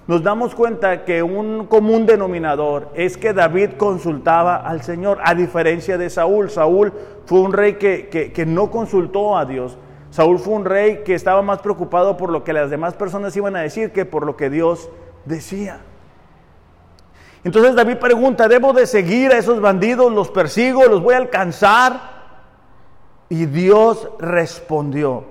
nos 0.06 0.22
damos 0.22 0.54
cuenta 0.54 1.06
que 1.06 1.24
un 1.24 1.66
común 1.68 2.06
denominador 2.06 2.89
es 2.94 3.16
que 3.16 3.32
David 3.32 3.72
consultaba 3.78 4.58
al 4.58 4.84
Señor, 4.84 5.20
a 5.24 5.34
diferencia 5.34 5.98
de 5.98 6.10
Saúl. 6.10 6.50
Saúl 6.50 6.92
fue 7.26 7.39
un 7.39 7.54
rey 7.54 7.76
que, 7.76 8.44
no 8.46 8.70
consultó 8.70 9.38
a 9.38 9.46
Dios. 9.46 9.78
Saúl 10.10 10.39
fue 10.39 10.56
un 10.56 10.66
rey 10.66 11.04
que 11.06 11.16
estaba 11.16 11.42
más 11.42 11.60
preocupado 11.60 12.18
por 12.18 12.32
lo 12.32 12.44
que 12.44 12.52
las 12.52 12.70
demás 12.70 12.96
personas 12.96 13.36
iban 13.38 13.56
a 13.56 13.62
decir 13.62 13.92
que 13.92 14.04
por 14.04 14.26
lo 14.26 14.36
que 14.36 14.50
Dios 14.50 14.89
decía. 15.24 15.80
Entonces 17.46 17.74
David 17.74 17.98
pregunta, 17.98 18.50
¿debo 18.50 18.74
de 18.74 18.86
seguir 18.88 19.32
a 19.32 19.38
esos 19.38 19.62
bandidos? 19.62 20.12
¿Los 20.12 20.30
persigo? 20.30 20.84
¿Los 20.86 21.02
voy 21.02 21.13
a 21.13 21.18
alcanzar? 21.18 22.13
Y 23.30 23.46
Dios 23.46 24.10
respondió, 24.20 25.24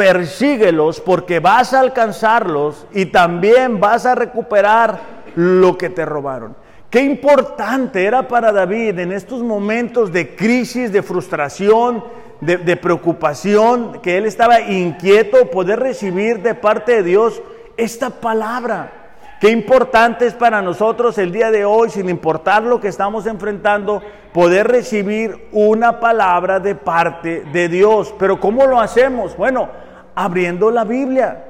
persíguelos 0.00 0.98
porque 0.98 1.40
vas 1.40 1.74
a 1.74 1.80
alcanzarlos 1.80 2.86
y 2.94 3.04
también 3.04 3.80
vas 3.80 4.06
a 4.06 4.14
recuperar 4.14 4.98
lo 5.34 5.76
que 5.76 5.90
te 5.90 6.06
robaron. 6.06 6.56
Qué 6.88 7.02
importante 7.02 8.06
era 8.06 8.26
para 8.26 8.50
David 8.50 8.98
en 8.98 9.12
estos 9.12 9.42
momentos 9.42 10.10
de 10.10 10.34
crisis, 10.34 10.90
de 10.90 11.02
frustración, 11.02 12.02
de, 12.40 12.76
preocupación, 12.78 14.00
que 14.00 14.16
él 14.16 14.24
estaba 14.24 14.62
inquieto, 14.62 15.50
poder 15.50 15.80
recibir 15.80 16.40
de 16.40 16.54
parte 16.54 16.96
de 16.96 17.02
Dios 17.02 17.42
esta 17.76 18.08
palabra. 18.08 18.92
Qué 19.38 19.50
importante 19.50 20.26
es 20.26 20.32
para 20.32 20.62
nosotros 20.62 21.18
el 21.18 21.30
día 21.30 21.50
de 21.50 21.66
hoy, 21.66 21.90
sin 21.90 22.08
importar 22.08 22.62
lo 22.62 22.80
que 22.80 22.88
estamos 22.88 23.26
enfrentando, 23.26 24.00
poder 24.32 24.66
recibir 24.66 25.48
una 25.52 26.00
palabra 26.00 26.58
de 26.58 26.74
parte 26.74 27.44
de 27.52 27.68
Dios. 27.68 28.14
Pero 28.18 28.40
¿cómo 28.40 28.66
lo 28.66 28.80
hacemos? 28.80 29.36
Bueno, 29.36 29.89
abriendo 30.24 30.70
la 30.70 30.84
Biblia. 30.84 31.44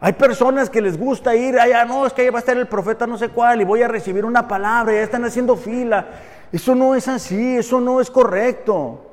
Hay 0.00 0.14
personas 0.14 0.68
que 0.68 0.80
les 0.80 0.98
gusta 0.98 1.36
ir 1.36 1.58
allá, 1.60 1.84
no, 1.84 2.04
es 2.04 2.12
que 2.12 2.22
ahí 2.22 2.30
va 2.30 2.38
a 2.38 2.40
estar 2.40 2.56
el 2.56 2.66
profeta 2.66 3.06
no 3.06 3.16
sé 3.16 3.28
cuál 3.28 3.60
y 3.60 3.64
voy 3.64 3.82
a 3.82 3.88
recibir 3.88 4.24
una 4.24 4.48
palabra, 4.48 4.92
ya 4.92 5.02
están 5.02 5.24
haciendo 5.24 5.56
fila. 5.56 6.06
Eso 6.50 6.74
no 6.74 6.96
es 6.96 7.06
así, 7.06 7.56
eso 7.56 7.80
no 7.80 8.00
es 8.00 8.10
correcto. 8.10 9.06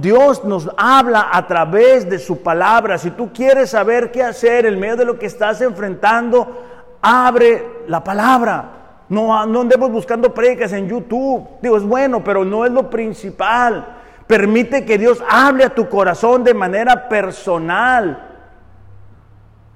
Dios 0.00 0.44
nos 0.44 0.68
habla 0.76 1.28
a 1.30 1.46
través 1.46 2.08
de 2.10 2.18
su 2.18 2.42
palabra. 2.42 2.98
Si 2.98 3.12
tú 3.12 3.32
quieres 3.32 3.70
saber 3.70 4.10
qué 4.10 4.24
hacer 4.24 4.66
en 4.66 4.80
medio 4.80 4.96
de 4.96 5.04
lo 5.04 5.18
que 5.18 5.26
estás 5.26 5.60
enfrentando, 5.60 6.98
abre 7.00 7.84
la 7.86 8.02
palabra. 8.02 9.04
No, 9.10 9.46
no 9.46 9.60
andemos 9.60 9.92
buscando 9.92 10.34
predicas 10.34 10.72
en 10.72 10.88
YouTube. 10.88 11.46
Digo, 11.60 11.76
es 11.76 11.84
bueno, 11.84 12.24
pero 12.24 12.44
no 12.44 12.64
es 12.64 12.72
lo 12.72 12.90
principal. 12.90 14.01
Permite 14.32 14.86
que 14.86 14.96
Dios 14.96 15.22
hable 15.28 15.62
a 15.62 15.74
tu 15.74 15.90
corazón 15.90 16.42
de 16.42 16.54
manera 16.54 17.06
personal, 17.06 18.30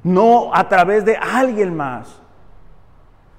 no 0.03 0.51
a 0.51 0.67
través 0.67 1.05
de 1.05 1.15
alguien 1.15 1.77
más. 1.77 2.23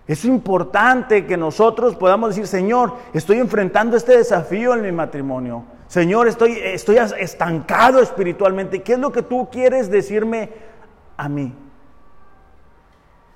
Es 0.06 0.26
importante 0.26 1.26
que 1.26 1.36
nosotros 1.36 1.96
podamos 1.96 2.30
decir, 2.30 2.46
Señor, 2.46 2.98
estoy 3.16 3.40
enfrentando 3.40 3.98
este 3.98 4.16
desafío 4.16 4.76
en 4.76 4.84
mi 4.84 4.92
matrimonio. 4.92 5.64
Señor, 5.88 6.28
estoy, 6.28 6.60
estoy 6.64 6.98
estancado 6.98 8.00
espiritualmente. 8.00 8.84
¿Qué 8.84 8.94
es 8.94 9.00
lo 9.00 9.12
que 9.12 9.24
tú 9.24 9.50
quieres 9.52 9.90
decirme 9.90 10.52
a 11.18 11.28
mí? 11.28 11.52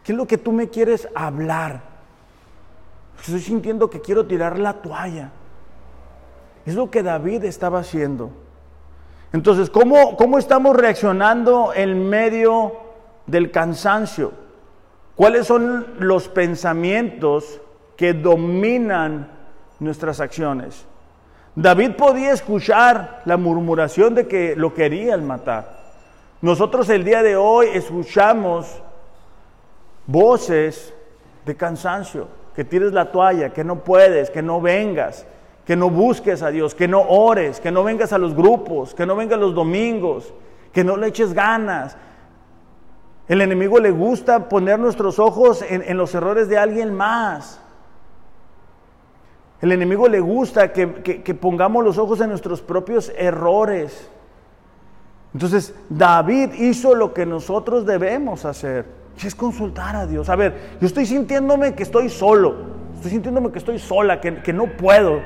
¿Qué 0.04 0.12
es 0.12 0.18
lo 0.20 0.28
que 0.28 0.38
tú 0.38 0.52
me 0.52 0.70
quieres 0.70 1.08
hablar? 1.16 1.82
Estoy 3.20 3.40
sintiendo 3.40 3.90
que 3.90 4.02
quiero 4.02 4.28
tirar 4.28 4.60
la 4.60 4.74
toalla. 4.74 5.32
Es 6.66 6.76
lo 6.76 6.92
que 6.92 7.04
David 7.04 7.44
estaba 7.46 7.80
haciendo. 7.80 8.32
Entonces, 9.34 9.70
¿cómo, 9.70 10.18
cómo 10.18 10.38
estamos 10.38 10.76
reaccionando 10.76 11.74
en 11.74 12.10
medio 12.10 12.74
del 13.28 13.52
cansancio? 13.52 14.34
¿Cuáles 15.16 15.48
son 15.48 15.88
los 16.00 16.28
pensamientos 16.28 17.62
que 17.96 18.14
dominan 18.14 19.32
nuestras 19.80 20.20
acciones? 20.20 20.86
David 21.56 21.92
podía 21.98 22.32
escuchar 22.32 23.22
la 23.26 23.38
murmuración 23.38 24.16
de 24.16 24.28
que 24.28 24.56
lo 24.56 24.74
querían 24.74 25.26
matar. 25.26 25.82
Nosotros 26.42 26.90
el 26.90 27.04
día 27.04 27.22
de 27.24 27.36
hoy 27.36 27.68
escuchamos 27.74 28.82
voces 30.08 30.94
de 31.46 31.56
cansancio, 31.56 32.28
que 32.56 32.64
tires 32.64 32.94
la 32.94 33.12
toalla, 33.12 33.52
que 33.52 33.64
no 33.64 33.84
puedes, 33.84 34.30
que 34.30 34.42
no 34.42 34.62
vengas, 34.62 35.26
que 35.66 35.76
no 35.76 35.90
busques 35.90 36.42
a 36.42 36.50
Dios, 36.50 36.76
que 36.76 36.88
no 36.88 37.02
ores, 37.02 37.60
que 37.60 37.72
no 37.72 37.84
vengas 37.84 38.14
a 38.14 38.18
los 38.18 38.36
grupos, 38.36 38.94
que 38.94 39.06
no 39.06 39.16
vengas 39.16 39.40
los 39.40 39.54
domingos, 39.54 40.34
que 40.74 40.84
no 40.84 40.98
le 40.98 41.08
eches 41.08 41.34
ganas. 41.34 41.98
El 43.28 43.42
enemigo 43.42 43.80
le 43.80 43.92
gusta 43.92 44.50
poner 44.50 44.80
nuestros 44.80 45.20
ojos 45.20 45.64
en, 45.68 45.98
los 45.98 46.14
errores 46.16 46.50
de 46.50 46.58
alguien 46.58 46.94
más. 46.94 47.62
El 49.62 49.72
enemigo 49.72 50.08
le 50.08 50.20
gusta 50.20 50.74
que, 50.74 51.02
que 51.04 51.36
pongamos 51.36 51.84
los 51.84 51.98
ojos 51.98 52.20
en 52.22 52.30
nuestros 52.30 52.62
propios 52.62 53.12
errores. 53.16 54.10
Entonces, 55.34 55.74
David 55.90 56.54
hizo 56.56 56.96
lo 56.96 57.14
que 57.14 57.26
nosotros 57.26 57.86
debemos 57.86 58.44
hacer, 58.44 58.86
es 59.24 59.36
consultar 59.36 59.96
a 59.96 60.08
Dios. 60.08 60.30
A 60.30 60.36
ver, 60.36 60.78
yo 60.82 60.88
estoy 60.88 61.06
sintiéndome 61.06 61.74
que 61.74 61.84
estoy 61.84 62.10
solo, 62.10 62.56
estoy 62.96 63.12
sintiéndome 63.12 63.52
que 63.52 63.60
estoy 63.60 63.80
sola, 63.80 64.20
que, 64.20 64.42
que 64.42 64.52
no 64.52 64.66
puedo, 64.66 65.22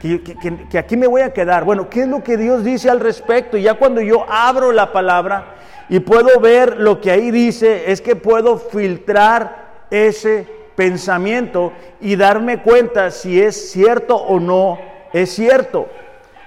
que, 0.00 0.78
aquí 0.78 0.96
me 0.96 1.06
voy 1.06 1.22
a 1.22 1.32
quedar. 1.32 1.64
Bueno, 1.64 1.88
¿qué 1.90 2.02
es 2.02 2.08
lo 2.08 2.22
que 2.22 2.36
Dios 2.36 2.64
dice 2.64 2.90
al 2.90 3.00
respecto? 3.00 3.56
Y 3.56 3.62
ya 3.62 3.74
cuando 3.74 4.00
yo 4.00 4.24
abro 4.28 4.72
la 4.72 4.92
palabra 4.92 5.54
y 5.88 6.00
puedo 6.00 6.38
ver 6.40 6.78
lo 6.78 7.00
que 7.00 7.10
ahí 7.10 7.30
dice, 7.30 7.90
es 7.90 8.00
que 8.00 8.16
puedo 8.16 8.58
filtrar 8.58 9.86
ese 9.90 10.46
pensamiento 10.76 11.72
y 12.00 12.16
darme 12.16 12.62
cuenta 12.62 13.10
si 13.10 13.40
es 13.40 13.70
cierto 13.72 14.16
o 14.16 14.38
no 14.38 14.78
es 15.12 15.30
cierto. 15.30 15.88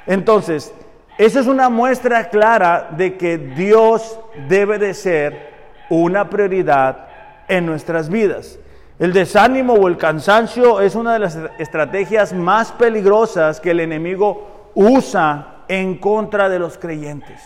Entonces, 0.06 0.74
esa 1.18 1.40
es 1.40 1.48
una 1.48 1.70
muestra 1.70 2.30
clara 2.30 2.90
de 2.96 3.18
que 3.18 3.38
Dios 3.38 4.20
debe 4.48 4.78
de 4.80 4.94
ser 4.94 5.52
una 5.90 6.30
prioridad 6.30 7.08
en 7.48 7.66
nuestras 7.66 8.10
vidas. 8.10 8.58
El 9.02 9.14
desánimo 9.14 9.74
o 9.74 9.88
el 9.88 9.98
cansancio 9.98 10.80
es 10.80 10.94
una 10.94 11.14
de 11.14 11.18
las 11.18 11.36
estrategias 11.58 12.34
más 12.34 12.72
peligrosas 12.72 13.60
que 13.60 13.72
el 13.72 13.80
enemigo 13.80 14.70
usa 14.76 15.64
en 15.68 15.98
contra 15.98 16.50
de 16.50 16.60
los 16.60 16.78
creyentes. 16.78 17.42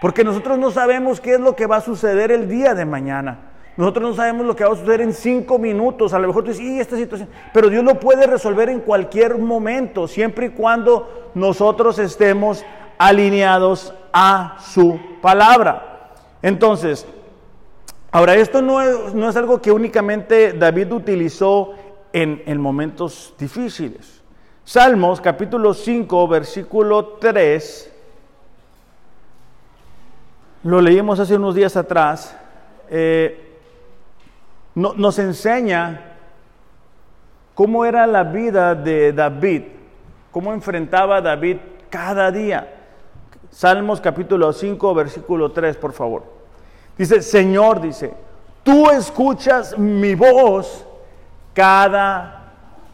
Porque 0.00 0.24
nosotros 0.24 0.58
no 0.58 0.70
sabemos 0.70 1.20
qué 1.20 1.34
es 1.34 1.40
lo 1.40 1.54
que 1.54 1.66
va 1.66 1.76
a 1.76 1.80
suceder 1.82 2.32
el 2.32 2.48
día 2.48 2.74
de 2.74 2.86
mañana. 2.86 3.38
Nosotros 3.76 4.08
no 4.08 4.16
sabemos 4.16 4.46
lo 4.46 4.56
que 4.56 4.64
va 4.64 4.72
a 4.72 4.76
suceder 4.76 5.02
en 5.02 5.12
cinco 5.12 5.58
minutos. 5.58 6.14
A 6.14 6.18
lo 6.18 6.26
mejor 6.26 6.42
tú 6.42 6.52
dices, 6.52 6.64
y 6.64 6.80
esta 6.80 6.96
situación. 6.96 7.28
Pero 7.52 7.68
Dios 7.68 7.84
lo 7.84 8.00
puede 8.00 8.26
resolver 8.26 8.70
en 8.70 8.80
cualquier 8.80 9.36
momento, 9.36 10.08
siempre 10.08 10.46
y 10.46 10.50
cuando 10.52 11.30
nosotros 11.34 11.98
estemos 11.98 12.64
alineados 12.96 13.92
a 14.10 14.56
su 14.58 14.98
palabra. 15.20 16.14
Entonces, 16.40 17.06
Ahora, 18.14 18.36
esto 18.36 18.62
no 18.62 18.80
es, 18.80 19.36
algo 19.36 19.60
que 19.60 19.72
únicamente 19.72 20.52
David 20.52 20.92
utilizó 20.92 21.72
en, 22.12 22.44
en 22.46 22.60
momentos 22.60 23.34
difíciles. 23.36 24.22
Salmos 24.62 25.20
capítulo 25.20 25.74
5, 25.74 26.28
versículo 26.28 27.04
3, 27.18 27.92
lo 30.62 30.80
leímos 30.80 31.18
hace 31.18 31.34
unos 31.34 31.56
días 31.56 31.76
atrás, 31.76 32.38
eh, 32.88 33.58
nos 34.76 35.18
enseña 35.18 36.12
cómo 37.56 37.84
era 37.84 38.06
la 38.06 38.22
vida 38.22 38.76
de 38.76 39.12
David, 39.12 39.62
cómo 40.30 40.52
enfrentaba 40.52 41.20
David 41.20 41.56
cada 41.90 42.30
día. 42.30 42.76
Salmos 43.50 44.00
capítulo 44.00 44.52
5, 44.52 44.94
versículo 44.94 45.50
3, 45.50 45.76
por 45.78 45.92
favor. 45.92 46.33
Dice, 46.96 47.22
Señor, 47.22 47.80
dice, 47.80 48.12
tú 48.62 48.90
escuchas 48.90 49.76
mi 49.76 50.14
voz 50.14 50.86
cada 51.52 52.52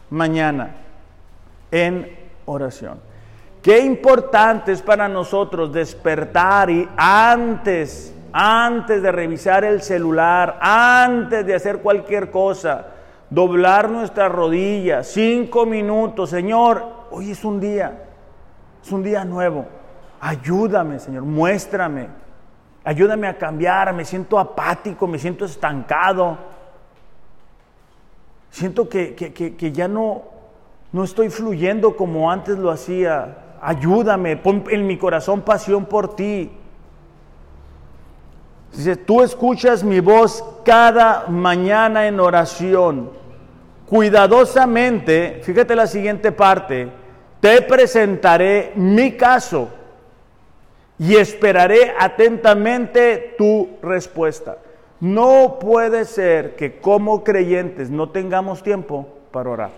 mañana 0.09 0.75
en 1.71 2.17
oración. 2.45 2.99
Qué 3.61 3.79
importante 3.79 4.71
es 4.71 4.81
para 4.81 5.07
nosotros 5.07 5.71
despertar 5.71 6.69
y 6.71 6.89
antes, 6.97 8.13
antes 8.33 9.03
de 9.03 9.11
revisar 9.11 9.63
el 9.63 9.83
celular, 9.83 10.57
antes 10.59 11.45
de 11.45 11.53
hacer 11.53 11.79
cualquier 11.79 12.31
cosa, 12.31 12.87
doblar 13.29 13.89
nuestras 13.89 14.31
rodillas, 14.31 15.07
cinco 15.07 15.67
minutos, 15.67 16.31
Señor, 16.31 16.83
hoy 17.11 17.31
es 17.31 17.45
un 17.45 17.59
día, 17.59 18.05
es 18.83 18.91
un 18.91 19.03
día 19.03 19.23
nuevo. 19.25 19.67
Ayúdame, 20.19 20.97
Señor, 20.97 21.23
muéstrame, 21.23 22.07
Ayúdame 22.83 23.27
a 23.27 23.37
cambiar, 23.37 23.93
me 23.93 24.05
siento 24.05 24.39
apático, 24.39 25.07
me 25.07 25.19
siento 25.19 25.45
estancado. 25.45 26.37
Siento 28.49 28.89
que, 28.89 29.71
ya 29.73 29.87
no, 29.87 30.23
no 30.91 31.03
estoy 31.03 31.29
fluyendo 31.29 31.95
como 31.95 32.31
antes 32.31 32.57
lo 32.57 32.71
hacía. 32.71 33.37
Ayúdame, 33.61 34.35
pon 34.37 34.63
en 34.69 34.87
mi 34.87 34.97
corazón 34.97 35.41
pasión 35.41 35.85
por 35.85 36.15
ti. 36.15 36.51
Dice, 38.73 38.95
tú 38.95 39.21
escuchas 39.21 39.83
mi 39.83 39.99
voz 39.99 40.43
cada 40.65 41.27
mañana 41.27 42.07
en 42.07 42.19
oración. 42.19 43.11
Cuidadosamente, 43.87 45.41
fíjate 45.43 45.75
la 45.75 45.85
siguiente 45.85 46.31
parte, 46.31 46.89
te 47.41 47.61
presentaré 47.61 48.71
mi 48.75 49.11
caso 49.17 49.69
y 51.01 51.15
esperaré 51.15 51.95
atentamente 51.97 53.33
tu 53.35 53.67
respuesta. 53.81 54.59
No 54.99 55.57
puede 55.59 56.05
ser 56.05 56.55
que 56.55 56.79
como 56.79 57.23
creyentes 57.23 57.89
no 57.89 58.11
tengamos 58.11 58.61
tiempo 58.61 59.09
para 59.31 59.49
orar. 59.49 59.71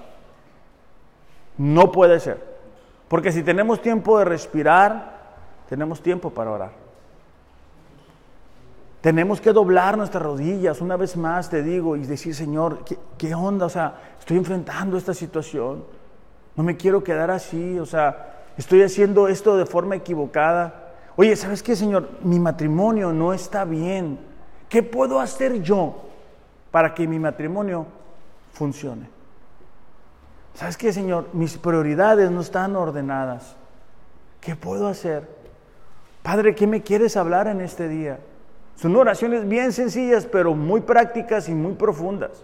No 1.57 1.93
puede 1.93 2.19
ser. 2.19 2.43
Porque 3.07 3.31
si 3.31 3.41
tenemos 3.41 3.81
tiempo 3.81 4.19
de 4.19 4.25
respirar, 4.25 5.21
tenemos 5.69 6.01
tiempo 6.01 6.29
para 6.29 6.51
orar. 6.51 6.71
Tenemos 8.99 9.39
que 9.39 9.53
doblar 9.53 9.97
nuestras 9.97 10.23
rodillas, 10.23 10.81
una 10.81 10.97
vez 10.97 11.15
más 11.15 11.49
te 11.49 11.63
digo, 11.63 11.95
y 11.95 12.05
decir, 12.05 12.35
Señor, 12.35 12.83
¿qué, 12.83 12.97
¿qué, 13.17 13.33
onda? 13.33 13.67
O 13.67 13.69
sea, 13.69 13.95
estoy 14.19 14.35
enfrentando 14.35 14.97
esta 14.97 15.13
situación. 15.13 15.85
No 16.57 16.63
me 16.63 16.75
quiero 16.75 17.01
quedar 17.01 17.31
así, 17.31 17.79
o 17.79 17.85
sea, 17.85 18.41
estoy 18.57 18.81
haciendo 18.83 19.29
esto 19.29 19.55
de 19.55 19.65
forma 19.65 19.95
equivocada. 19.95 20.82
Oye, 21.15 21.35
¿sabes 21.35 21.61
qué, 21.61 21.75
Señor? 21.75 22.09
Mi 22.23 22.39
matrimonio 22.39 23.13
no 23.13 23.33
está 23.33 23.65
bien. 23.65 24.19
¿Qué 24.67 24.81
puedo 24.81 25.19
hacer 25.19 25.61
yo 25.61 26.09
para 26.71 26.95
que 26.95 27.07
mi 27.07 27.19
matrimonio 27.19 27.85
funcione? 28.53 29.07
¿Sabes 30.55 30.77
qué, 30.77 30.91
Señor? 30.91 31.27
Mis 31.33 31.57
prioridades 31.57 32.31
no 32.31 32.41
están 32.41 32.75
ordenadas. 32.75 33.55
¿Qué 34.41 34.55
puedo 34.55 34.87
hacer? 34.87 35.27
Padre, 36.23 36.55
¿qué 36.55 36.65
me 36.65 36.81
quieres 36.81 37.15
hablar 37.15 37.47
en 37.47 37.61
este 37.61 37.87
día? 37.87 38.19
Son 38.75 38.95
oraciones 38.95 39.47
bien 39.47 39.71
sencillas, 39.71 40.25
pero 40.25 40.55
muy 40.55 40.81
prácticas 40.81 41.47
y 41.47 41.53
muy 41.53 41.73
profundas. 41.73 42.43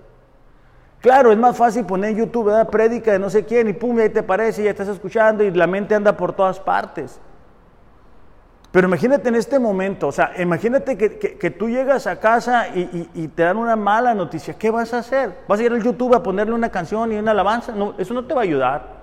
Claro, 1.02 1.32
es 1.32 1.38
más 1.38 1.58
fácil 1.58 1.86
poner 1.86 2.12
en 2.12 2.18
YouTube, 2.18 2.48
¿verdad? 2.48 2.70
Prédica 2.70 3.14
de 3.14 3.20
no 3.20 3.30
sé 3.30 3.46
quién 3.46 3.70
y 3.70 3.74
pum, 3.74 3.98
y 3.98 4.02
ahí 4.02 4.10
te 4.10 4.22
parece, 4.22 4.64
ya 4.64 4.72
estás 4.72 4.90
escuchando 4.90 5.44
y 5.44 5.52
la 5.52 5.66
mente 5.66 5.96
anda 5.96 6.16
por 6.16 6.34
todas 6.34 6.60
partes. 6.60 7.20
Pero 8.72 8.88
imagínate 8.88 9.30
en 9.30 9.36
este 9.36 9.58
momento, 9.58 10.08
o 10.08 10.12
sea, 10.12 10.32
imagínate 10.38 10.96
que, 10.96 11.50
tú 11.50 11.70
llegas 11.70 12.06
a 12.06 12.20
casa 12.20 12.68
y, 12.76 13.28
te 13.30 13.44
dan 13.44 13.58
una 13.58 13.76
mala 13.76 14.14
noticia. 14.14 14.54
¿Qué 14.54 14.70
vas 14.70 14.94
a 14.94 15.00
hacer? 15.00 15.40
¿Vas 15.48 15.60
a 15.60 15.64
ir 15.64 15.72
al 15.72 15.82
YouTube 15.82 16.14
a 16.14 16.22
ponerle 16.22 16.54
una 16.54 16.70
canción 16.70 17.12
y 17.12 17.16
una 17.16 17.32
alabanza? 17.32 17.72
No, 17.72 17.96
eso 17.98 18.14
no 18.14 18.26
te 18.26 18.34
va 18.36 18.42
a 18.42 18.44
ayudar. 18.44 19.00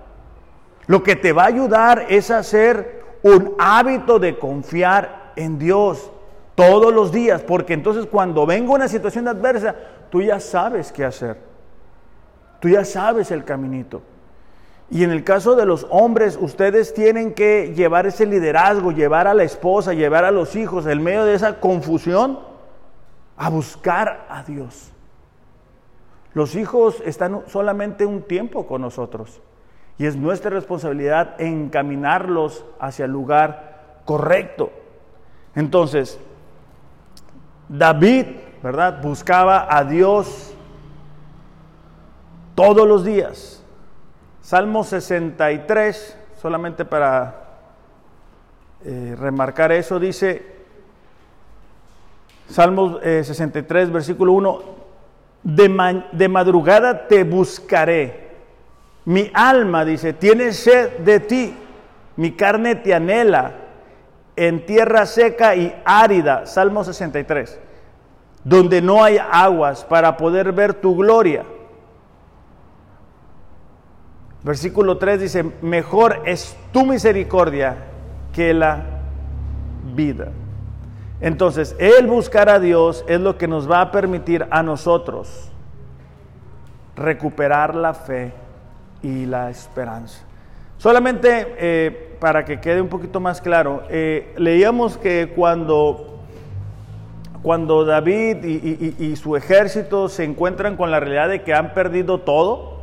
Lo 0.86 1.02
que 1.02 1.16
te 1.16 1.32
va 1.32 1.44
a 1.44 1.46
ayudar 1.46 2.06
es 2.08 2.30
hacer 2.30 3.02
un 3.22 3.54
hábito 3.58 4.20
de 4.20 4.38
confiar 4.38 5.32
en 5.34 5.58
Dios 5.58 6.12
todos 6.54 6.94
los 6.94 7.10
días, 7.10 7.42
porque 7.42 7.74
entonces 7.74 8.06
cuando 8.06 8.46
venga 8.46 8.72
una 8.72 8.86
situación 8.86 9.26
adversa, 9.26 9.74
tú 10.10 10.22
ya 10.22 10.38
sabes 10.38 10.92
qué 10.92 11.04
hacer. 11.04 11.38
Tú 12.60 12.68
ya 12.68 12.84
sabes 12.84 13.32
el 13.32 13.44
caminito. 13.44 14.00
Y 14.90 15.02
en 15.02 15.10
el 15.10 15.24
caso 15.24 15.56
de 15.56 15.66
los 15.66 15.86
hombres, 15.90 16.38
ustedes 16.40 16.94
tienen 16.94 17.34
que 17.34 17.74
llevar 17.74 18.06
ese 18.06 18.24
liderazgo, 18.24 18.92
llevar 18.92 19.26
a 19.26 19.34
la 19.34 19.42
esposa, 19.42 19.94
llevar 19.94 20.24
a 20.24 20.30
los 20.30 20.54
hijos 20.54 20.86
en 20.86 21.02
medio 21.02 21.24
de 21.24 21.34
esa 21.34 21.58
confusión 21.58 22.38
a 23.36 23.50
buscar 23.50 24.26
a 24.28 24.44
Dios. 24.44 24.92
Los 26.34 26.54
hijos 26.54 27.02
están 27.04 27.42
solamente 27.48 28.06
un 28.06 28.22
tiempo 28.22 28.66
con 28.66 28.82
nosotros 28.82 29.40
y 29.98 30.06
es 30.06 30.16
nuestra 30.16 30.50
responsabilidad 30.50 31.40
encaminarlos 31.40 32.64
hacia 32.78 33.06
el 33.06 33.10
lugar 33.10 34.02
correcto. 34.04 34.70
Entonces, 35.54 36.20
David, 37.68 38.26
¿verdad? 38.62 39.02
Buscaba 39.02 39.66
a 39.74 39.84
Dios 39.84 40.54
todos 42.54 42.86
los 42.86 43.04
días. 43.04 43.55
Salmo 44.46 44.84
63, 44.84 46.16
solamente 46.40 46.84
para 46.84 47.34
eh, 48.84 49.16
remarcar 49.18 49.72
eso, 49.72 49.98
dice, 49.98 50.46
Salmo 52.48 53.00
63, 53.02 53.88
eh, 53.88 53.90
versículo 53.90 54.34
1, 54.34 54.62
de, 55.42 56.02
de 56.12 56.28
madrugada 56.28 57.08
te 57.08 57.24
buscaré. 57.24 58.28
Mi 59.04 59.32
alma, 59.34 59.84
dice, 59.84 60.12
tiene 60.12 60.52
sed 60.52 60.98
de 60.98 61.18
ti, 61.18 61.56
mi 62.14 62.30
carne 62.30 62.76
te 62.76 62.94
anhela 62.94 63.50
en 64.36 64.64
tierra 64.64 65.06
seca 65.06 65.56
y 65.56 65.74
árida, 65.84 66.46
Salmo 66.46 66.84
63, 66.84 67.58
donde 68.44 68.80
no 68.80 69.02
hay 69.02 69.18
aguas 69.18 69.84
para 69.84 70.16
poder 70.16 70.52
ver 70.52 70.74
tu 70.74 70.94
gloria. 70.94 71.44
Versículo 74.46 74.96
3 74.96 75.20
dice, 75.20 75.44
mejor 75.60 76.22
es 76.24 76.56
tu 76.72 76.86
misericordia 76.86 77.78
que 78.32 78.54
la 78.54 78.80
vida. 79.92 80.28
Entonces, 81.20 81.74
el 81.80 82.06
buscar 82.06 82.48
a 82.48 82.60
Dios 82.60 83.04
es 83.08 83.20
lo 83.20 83.38
que 83.38 83.48
nos 83.48 83.68
va 83.68 83.80
a 83.80 83.90
permitir 83.90 84.46
a 84.50 84.62
nosotros 84.62 85.50
recuperar 86.94 87.74
la 87.74 87.92
fe 87.92 88.34
y 89.02 89.26
la 89.26 89.50
esperanza. 89.50 90.22
Solamente 90.78 91.56
eh, 91.58 92.16
para 92.20 92.44
que 92.44 92.60
quede 92.60 92.80
un 92.80 92.88
poquito 92.88 93.18
más 93.18 93.40
claro, 93.40 93.82
eh, 93.90 94.32
leíamos 94.36 94.96
que 94.96 95.32
cuando, 95.34 96.20
cuando 97.42 97.84
David 97.84 98.44
y 98.44 99.16
su 99.16 99.34
ejército 99.34 100.08
se 100.08 100.22
encuentran 100.22 100.76
con 100.76 100.92
la 100.92 101.00
realidad 101.00 101.30
de 101.30 101.42
que 101.42 101.52
han 101.52 101.74
perdido 101.74 102.20
todo, 102.20 102.75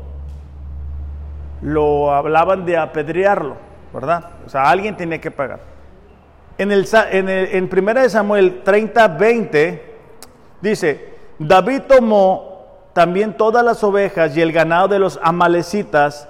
lo 1.64 2.14
hablaban 2.14 2.66
de 2.66 2.78
apedrearlo, 2.78 3.56
¿verdad? 3.94 4.30
O 4.46 4.50
sea, 4.50 4.70
alguien 4.70 4.96
tiene 4.98 5.20
que 5.20 5.32
pagar. 5.32 5.60
En, 6.58 6.72
el, 6.72 6.88
en, 7.12 7.30
en 7.30 7.70
1 7.72 8.10
Samuel 8.10 8.62
30, 8.64 9.08
20 9.08 9.96
dice, 10.62 11.14
David 11.40 11.82
tomó 11.88 12.54
también 12.94 13.36
todas 13.36 13.66
las 13.66 13.84
ovejas 13.84 14.38
y 14.38 14.42
el 14.42 14.52
ganado 14.52 14.88
de 14.88 15.00
los 15.00 15.20
amalecitas, 15.24 16.30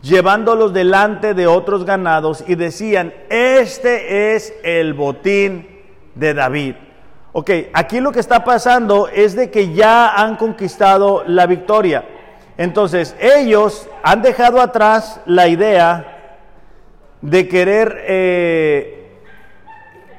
llevándolos 0.00 0.72
delante 0.72 1.34
de 1.34 1.46
otros 1.46 1.84
ganados 1.84 2.44
y 2.46 2.54
decían, 2.54 3.12
este 3.30 4.34
es 4.34 4.54
el 4.62 4.94
botín 4.94 5.66
de 6.14 6.34
David. 6.34 6.74
Ok, 7.32 7.50
aquí 7.72 8.00
lo 8.00 8.12
que 8.12 8.20
está 8.20 8.44
pasando 8.44 9.08
es 9.08 9.34
de 9.34 9.50
que 9.50 9.74
ya 9.74 10.14
han 10.14 10.36
conquistado 10.36 11.24
la 11.26 11.46
victoria. 11.46 12.04
Entonces, 12.56 13.16
ellos 13.20 13.88
han 14.02 14.22
dejado 14.22 14.60
atrás 14.60 15.20
la 15.26 15.48
idea 15.48 16.38
de 17.20 17.48
querer 17.48 18.04
eh, 18.06 19.08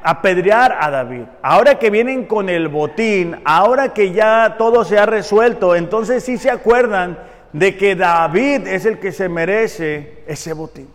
apedrear 0.04 0.78
a 0.80 0.89
David. 0.91 1.24
Ahora 1.41 1.80
que 1.80 1.89
vienen 1.89 2.26
con 2.26 2.50
el 2.50 2.67
botín, 2.67 3.38
ahora 3.45 3.93
que 3.93 4.12
ya 4.12 4.56
todo 4.58 4.84
se 4.84 5.00
ha 5.00 5.06
resuelto, 5.06 5.76
entonces 5.76 6.24
sí 6.24 6.38
se 6.38 6.50
acuerdan 6.50 7.17
de 7.54 7.78
que 7.78 7.95
David 7.95 8.67
es 8.67 8.86
el 8.86 9.00
que 9.00 9.12
se 9.12 9.30
merece 9.30 10.24
ese 10.28 10.54
botín. 10.54 10.89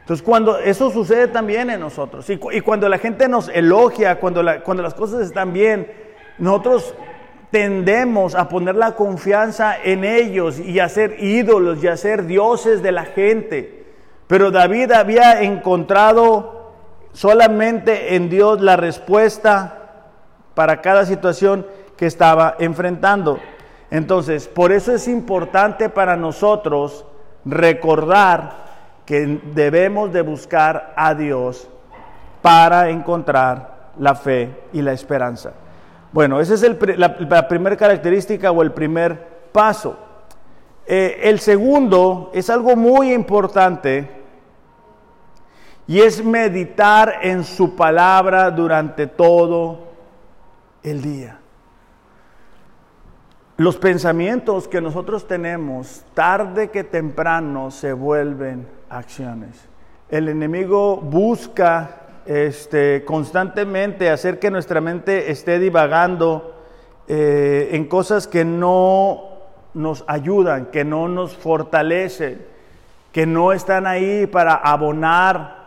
Entonces, 0.00 0.24
cuando 0.24 0.58
eso 0.58 0.90
sucede 0.90 1.28
también 1.28 1.70
en 1.70 1.78
nosotros, 1.78 2.28
y, 2.28 2.36
cuando 2.60 2.88
la 2.88 2.98
gente 2.98 3.28
nos 3.28 3.48
elogia, 3.48 4.18
cuando, 4.18 4.42
cuando 4.64 4.82
las 4.82 4.94
cosas 4.94 5.20
están 5.20 5.52
bien, 5.52 5.88
nosotros 6.38 6.94
tendemos 7.52 8.34
a 8.34 8.48
poner 8.48 8.74
la 8.74 8.96
confianza 8.96 9.76
en 9.84 10.04
ellos 10.04 10.58
y 10.58 10.80
a 10.80 10.88
ser 10.88 11.22
ídolos 11.22 11.84
y 11.84 11.86
a 11.86 11.98
ser 11.98 12.24
dioses 12.24 12.82
de 12.82 12.92
la 12.92 13.04
gente. 13.04 13.84
Pero 14.26 14.50
David 14.50 14.90
había 14.92 15.42
encontrado 15.42 16.72
solamente 17.12 18.16
en 18.16 18.30
Dios 18.30 18.62
la 18.62 18.76
respuesta 18.76 20.06
para 20.54 20.80
cada 20.80 21.04
situación 21.04 21.66
que 21.98 22.06
estaba 22.06 22.56
enfrentando. 22.58 23.38
Entonces, 23.90 24.48
por 24.48 24.72
eso 24.72 24.94
es 24.94 25.06
importante 25.06 25.90
para 25.90 26.16
nosotros 26.16 27.04
recordar 27.44 28.62
que 29.04 29.40
debemos 29.52 30.10
de 30.10 30.22
buscar 30.22 30.94
a 30.96 31.14
Dios 31.14 31.68
para 32.40 32.88
encontrar 32.88 33.90
la 33.98 34.14
fe 34.14 34.48
y 34.72 34.80
la 34.80 34.92
esperanza. 34.92 35.52
Bueno, 36.12 36.40
esa 36.40 36.54
es 36.54 36.62
la, 36.98 37.48
primera 37.48 37.76
característica 37.76 38.50
o 38.50 38.62
el 38.62 38.72
primer 38.72 39.48
paso. 39.50 39.98
Eh, 40.86 41.20
el 41.24 41.40
segundo 41.40 42.30
es 42.34 42.50
algo 42.50 42.76
muy 42.76 43.14
importante 43.14 44.10
y 45.86 46.00
es 46.00 46.22
meditar 46.22 47.14
en 47.22 47.44
su 47.44 47.74
palabra 47.76 48.50
durante 48.50 49.06
todo 49.06 49.92
el 50.82 51.00
día. 51.00 51.38
Los 53.56 53.76
pensamientos 53.76 54.68
que 54.68 54.80
nosotros 54.80 55.26
tenemos, 55.26 56.04
tarde 56.14 56.70
que 56.70 56.84
temprano, 56.84 57.70
se 57.70 57.92
vuelven 57.92 58.66
acciones. 58.90 59.68
El 60.10 60.28
enemigo 60.28 60.96
busca 60.96 62.01
este, 62.26 63.04
constantemente 63.04 64.10
hacer 64.10 64.38
que 64.38 64.50
nuestra 64.50 64.80
mente 64.80 65.30
esté 65.30 65.58
divagando 65.58 66.54
eh, 67.08 67.70
en 67.72 67.86
cosas 67.86 68.26
que 68.26 68.44
no 68.44 69.30
nos 69.74 70.04
ayudan, 70.06 70.66
que 70.66 70.84
no 70.84 71.08
nos 71.08 71.36
fortalecen, 71.36 72.44
que 73.10 73.26
no 73.26 73.52
están 73.52 73.86
ahí 73.86 74.26
para 74.26 74.54
abonar 74.54 75.62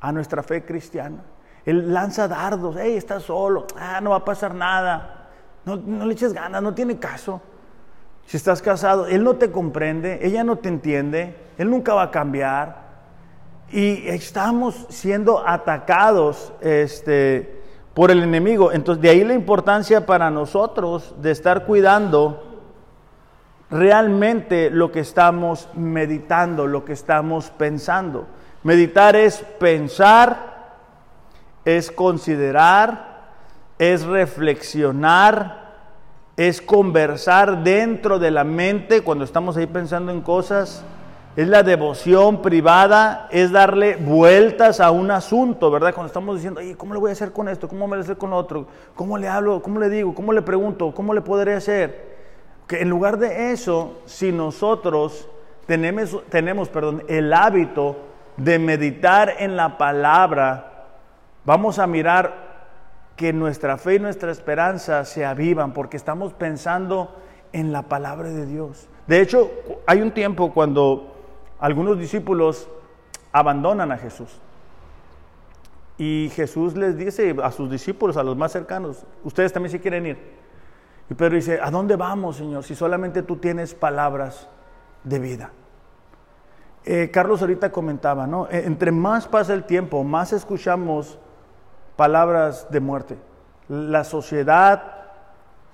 a 0.00 0.12
nuestra 0.12 0.42
fe 0.42 0.64
cristiana. 0.64 1.18
Él 1.64 1.92
lanza 1.92 2.28
dardos, 2.28 2.76
hey, 2.78 2.96
estás 2.96 3.24
solo, 3.24 3.66
ah, 3.78 4.00
no 4.00 4.10
va 4.10 4.16
a 4.16 4.24
pasar 4.24 4.54
nada, 4.54 5.28
no, 5.64 5.76
no 5.76 6.06
le 6.06 6.14
eches 6.14 6.32
ganas, 6.32 6.62
no 6.62 6.74
tiene 6.74 6.98
caso. 6.98 7.42
Si 8.26 8.36
estás 8.36 8.62
casado, 8.62 9.06
Él 9.06 9.24
no 9.24 9.36
te 9.36 9.50
comprende, 9.50 10.20
ella 10.22 10.44
no 10.44 10.56
te 10.56 10.68
entiende, 10.68 11.34
Él 11.56 11.70
nunca 11.70 11.94
va 11.94 12.04
a 12.04 12.10
cambiar 12.10 12.87
y 13.70 14.08
estamos 14.08 14.86
siendo 14.88 15.46
atacados 15.46 16.52
este, 16.60 17.62
por 17.94 18.10
el 18.10 18.22
enemigo. 18.22 18.72
Entonces, 18.72 19.02
de 19.02 19.10
ahí 19.10 19.24
la 19.24 19.34
importancia 19.34 20.06
para 20.06 20.30
nosotros 20.30 21.14
de 21.20 21.30
estar 21.30 21.66
cuidando 21.66 22.44
realmente 23.70 24.70
lo 24.70 24.90
que 24.90 25.00
estamos 25.00 25.68
meditando, 25.74 26.66
lo 26.66 26.84
que 26.84 26.94
estamos 26.94 27.50
pensando. 27.50 28.26
Meditar 28.62 29.14
es 29.16 29.44
pensar, 29.58 30.78
es 31.64 31.90
considerar, 31.90 33.18
es 33.78 34.04
reflexionar, 34.04 35.68
es 36.36 36.62
conversar 36.62 37.62
dentro 37.62 38.18
de 38.18 38.30
la 38.30 38.44
mente 38.44 39.02
cuando 39.02 39.24
estamos 39.24 39.56
ahí 39.56 39.66
pensando 39.66 40.10
en 40.10 40.22
cosas 40.22 40.82
es 41.38 41.46
la 41.46 41.62
devoción 41.62 42.42
privada, 42.42 43.28
es 43.30 43.52
darle 43.52 43.94
vueltas 43.94 44.80
a 44.80 44.90
un 44.90 45.08
asunto, 45.12 45.70
¿verdad? 45.70 45.94
Cuando 45.94 46.08
estamos 46.08 46.34
diciendo, 46.34 46.60
¿cómo 46.76 46.94
le 46.94 46.98
voy 46.98 47.10
a 47.10 47.12
hacer 47.12 47.30
con 47.30 47.48
esto? 47.48 47.68
¿Cómo 47.68 47.86
me 47.86 47.90
voy 47.90 47.98
a 47.98 48.00
hacer 48.00 48.18
con 48.18 48.32
otro? 48.32 48.66
¿Cómo 48.96 49.16
le 49.16 49.28
hablo? 49.28 49.62
¿Cómo 49.62 49.78
le 49.78 49.88
digo? 49.88 50.16
¿Cómo 50.16 50.32
le 50.32 50.42
pregunto? 50.42 50.92
¿Cómo 50.92 51.14
le 51.14 51.20
podré 51.20 51.54
hacer? 51.54 52.16
Que 52.66 52.82
en 52.82 52.90
lugar 52.90 53.18
de 53.18 53.52
eso, 53.52 54.00
si 54.04 54.32
nosotros 54.32 55.28
tenemos, 55.66 56.20
tenemos 56.28 56.70
perdón, 56.70 57.04
el 57.06 57.32
hábito 57.32 57.98
de 58.36 58.58
meditar 58.58 59.36
en 59.38 59.54
la 59.54 59.78
palabra 59.78 60.88
vamos 61.44 61.78
a 61.78 61.86
mirar 61.86 62.34
que 63.14 63.32
nuestra 63.32 63.78
fe 63.78 63.94
y 63.94 63.98
nuestra 64.00 64.32
esperanza 64.32 65.04
se 65.04 65.24
avivan 65.24 65.72
porque 65.72 65.98
estamos 65.98 66.32
pensando 66.32 67.14
en 67.52 67.70
la 67.70 67.82
palabra 67.82 68.28
de 68.28 68.44
Dios. 68.44 68.88
De 69.06 69.20
hecho, 69.20 69.52
hay 69.86 70.02
un 70.02 70.10
tiempo 70.10 70.52
cuando 70.52 71.14
algunos 71.58 71.98
discípulos 71.98 72.68
abandonan 73.32 73.92
a 73.92 73.98
Jesús. 73.98 74.40
Y 75.96 76.30
Jesús 76.34 76.76
les 76.76 76.96
dice 76.96 77.36
a 77.42 77.50
sus 77.50 77.70
discípulos, 77.70 78.16
a 78.16 78.22
los 78.22 78.36
más 78.36 78.52
cercanos, 78.52 79.04
ustedes 79.24 79.52
también 79.52 79.72
se 79.72 79.80
quieren 79.80 80.06
ir. 80.06 80.18
Y 81.10 81.14
Pedro 81.14 81.34
dice, 81.34 81.58
¿a 81.60 81.70
dónde 81.70 81.96
vamos, 81.96 82.36
Señor, 82.36 82.62
si 82.62 82.74
solamente 82.74 83.22
tú 83.22 83.36
tienes 83.36 83.74
palabras 83.74 84.48
de 85.02 85.18
vida? 85.18 85.50
Eh, 86.84 87.10
Carlos 87.10 87.40
ahorita 87.40 87.72
comentaba, 87.72 88.26
¿no? 88.26 88.48
E, 88.48 88.64
entre 88.64 88.92
más 88.92 89.26
pasa 89.26 89.54
el 89.54 89.64
tiempo, 89.64 90.04
más 90.04 90.32
escuchamos 90.32 91.18
palabras 91.96 92.70
de 92.70 92.80
muerte. 92.80 93.18
La 93.68 94.04
sociedad 94.04 94.94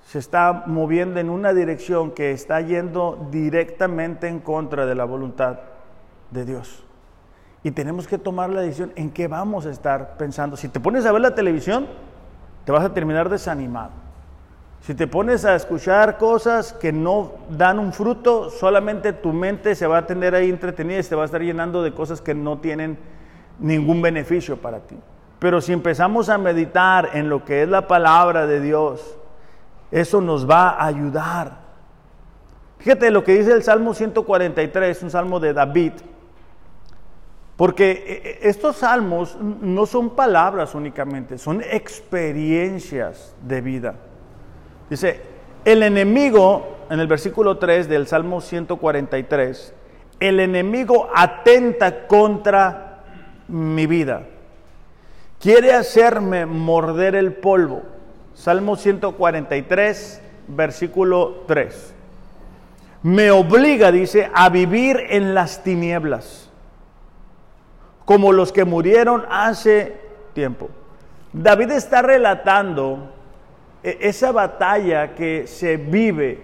se 0.05 0.19
está 0.19 0.63
moviendo 0.65 1.19
en 1.19 1.29
una 1.29 1.53
dirección 1.53 2.11
que 2.11 2.31
está 2.31 2.61
yendo 2.61 3.27
directamente 3.29 4.27
en 4.27 4.39
contra 4.39 4.85
de 4.85 4.95
la 4.95 5.05
voluntad 5.05 5.59
de 6.31 6.45
Dios. 6.45 6.83
Y 7.63 7.71
tenemos 7.71 8.07
que 8.07 8.17
tomar 8.17 8.49
la 8.51 8.61
decisión 8.61 8.91
en 8.95 9.09
qué 9.09 9.27
vamos 9.27 9.65
a 9.65 9.71
estar 9.71 10.17
pensando. 10.17 10.55
Si 10.55 10.67
te 10.69 10.79
pones 10.79 11.05
a 11.05 11.11
ver 11.11 11.21
la 11.21 11.33
televisión, 11.33 11.87
te 12.63 12.71
vas 12.71 12.83
a 12.83 12.93
terminar 12.93 13.29
desanimado. 13.29 13.91
Si 14.81 14.93
te 14.93 15.07
pones 15.07 15.45
a 15.45 15.55
escuchar 15.55 16.19
cosas 16.19 16.73
que 16.73 16.91
no 16.91 17.31
dan 17.49 17.79
un 17.79 17.91
fruto, 17.91 18.51
solamente 18.51 19.13
tu 19.13 19.33
mente 19.33 19.73
se 19.73 19.87
va 19.87 19.97
a 19.99 20.05
tener 20.05 20.35
ahí 20.35 20.49
entretenida 20.49 20.99
y 20.99 21.03
se 21.03 21.15
va 21.15 21.23
a 21.23 21.25
estar 21.25 21.41
llenando 21.41 21.81
de 21.81 21.91
cosas 21.91 22.21
que 22.21 22.35
no 22.35 22.59
tienen 22.59 22.99
ningún 23.59 23.99
beneficio 24.01 24.57
para 24.57 24.81
ti. 24.81 24.95
Pero 25.39 25.59
si 25.59 25.73
empezamos 25.73 26.29
a 26.29 26.37
meditar 26.37 27.09
en 27.13 27.29
lo 27.29 27.43
que 27.43 27.63
es 27.63 27.69
la 27.69 27.87
palabra 27.87 28.45
de 28.45 28.61
Dios, 28.61 29.17
eso 29.89 30.21
nos 30.21 30.47
va 30.47 30.69
a 30.69 30.85
ayudar. 30.85 31.65
Fíjate 32.77 33.09
lo 33.09 33.23
que 33.23 33.33
dice 33.33 33.53
el 33.53 33.63
Salmo 33.63 33.95
143, 33.95 35.01
un 35.01 35.09
salmo 35.09 35.39
de 35.39 35.53
David. 35.53 35.93
Porque 37.57 37.91
eh, 37.91 38.01
eh, 38.05 38.39
estos 38.43 38.77
salmos 38.77 39.37
no 39.39 39.85
son 39.85 40.11
palabras 40.11 40.75
únicamente, 40.75 41.37
son 41.37 41.61
experiencias 41.61 43.33
de 43.41 43.61
vida. 43.61 43.95
Dice, 44.89 45.21
el 45.63 45.81
enemigo, 45.81 46.77
en 46.89 46.99
el 46.99 47.07
versículo 47.07 47.57
3 47.57 47.87
del 47.87 48.07
Salmo 48.07 48.41
143, 48.41 49.73
el 50.19 50.39
enemigo 50.39 51.09
atenta 51.15 52.07
contra 52.07 53.03
mi 53.47 53.87
vida. 53.87 54.23
Quiere 55.39 55.73
hacerme 55.73 56.45
morder 56.45 57.15
el 57.15 57.33
polvo. 57.33 57.83
Salmo 58.33 58.75
143, 58.75 60.21
versículo 60.47 61.43
3. 61.47 61.93
Me 63.03 63.31
obliga, 63.31 63.91
dice, 63.91 64.29
a 64.33 64.49
vivir 64.49 64.97
en 65.09 65.33
las 65.33 65.63
tinieblas, 65.63 66.44
como 68.05 68.31
los 68.31 68.51
que 68.51 68.65
murieron 68.65 69.25
hace 69.29 69.97
tiempo. 70.33 70.69
David 71.33 71.71
está 71.71 72.01
relatando 72.01 73.11
e, 73.83 73.97
esa 74.01 74.31
batalla 74.31 75.15
que 75.15 75.47
se 75.47 75.77
vive 75.77 76.39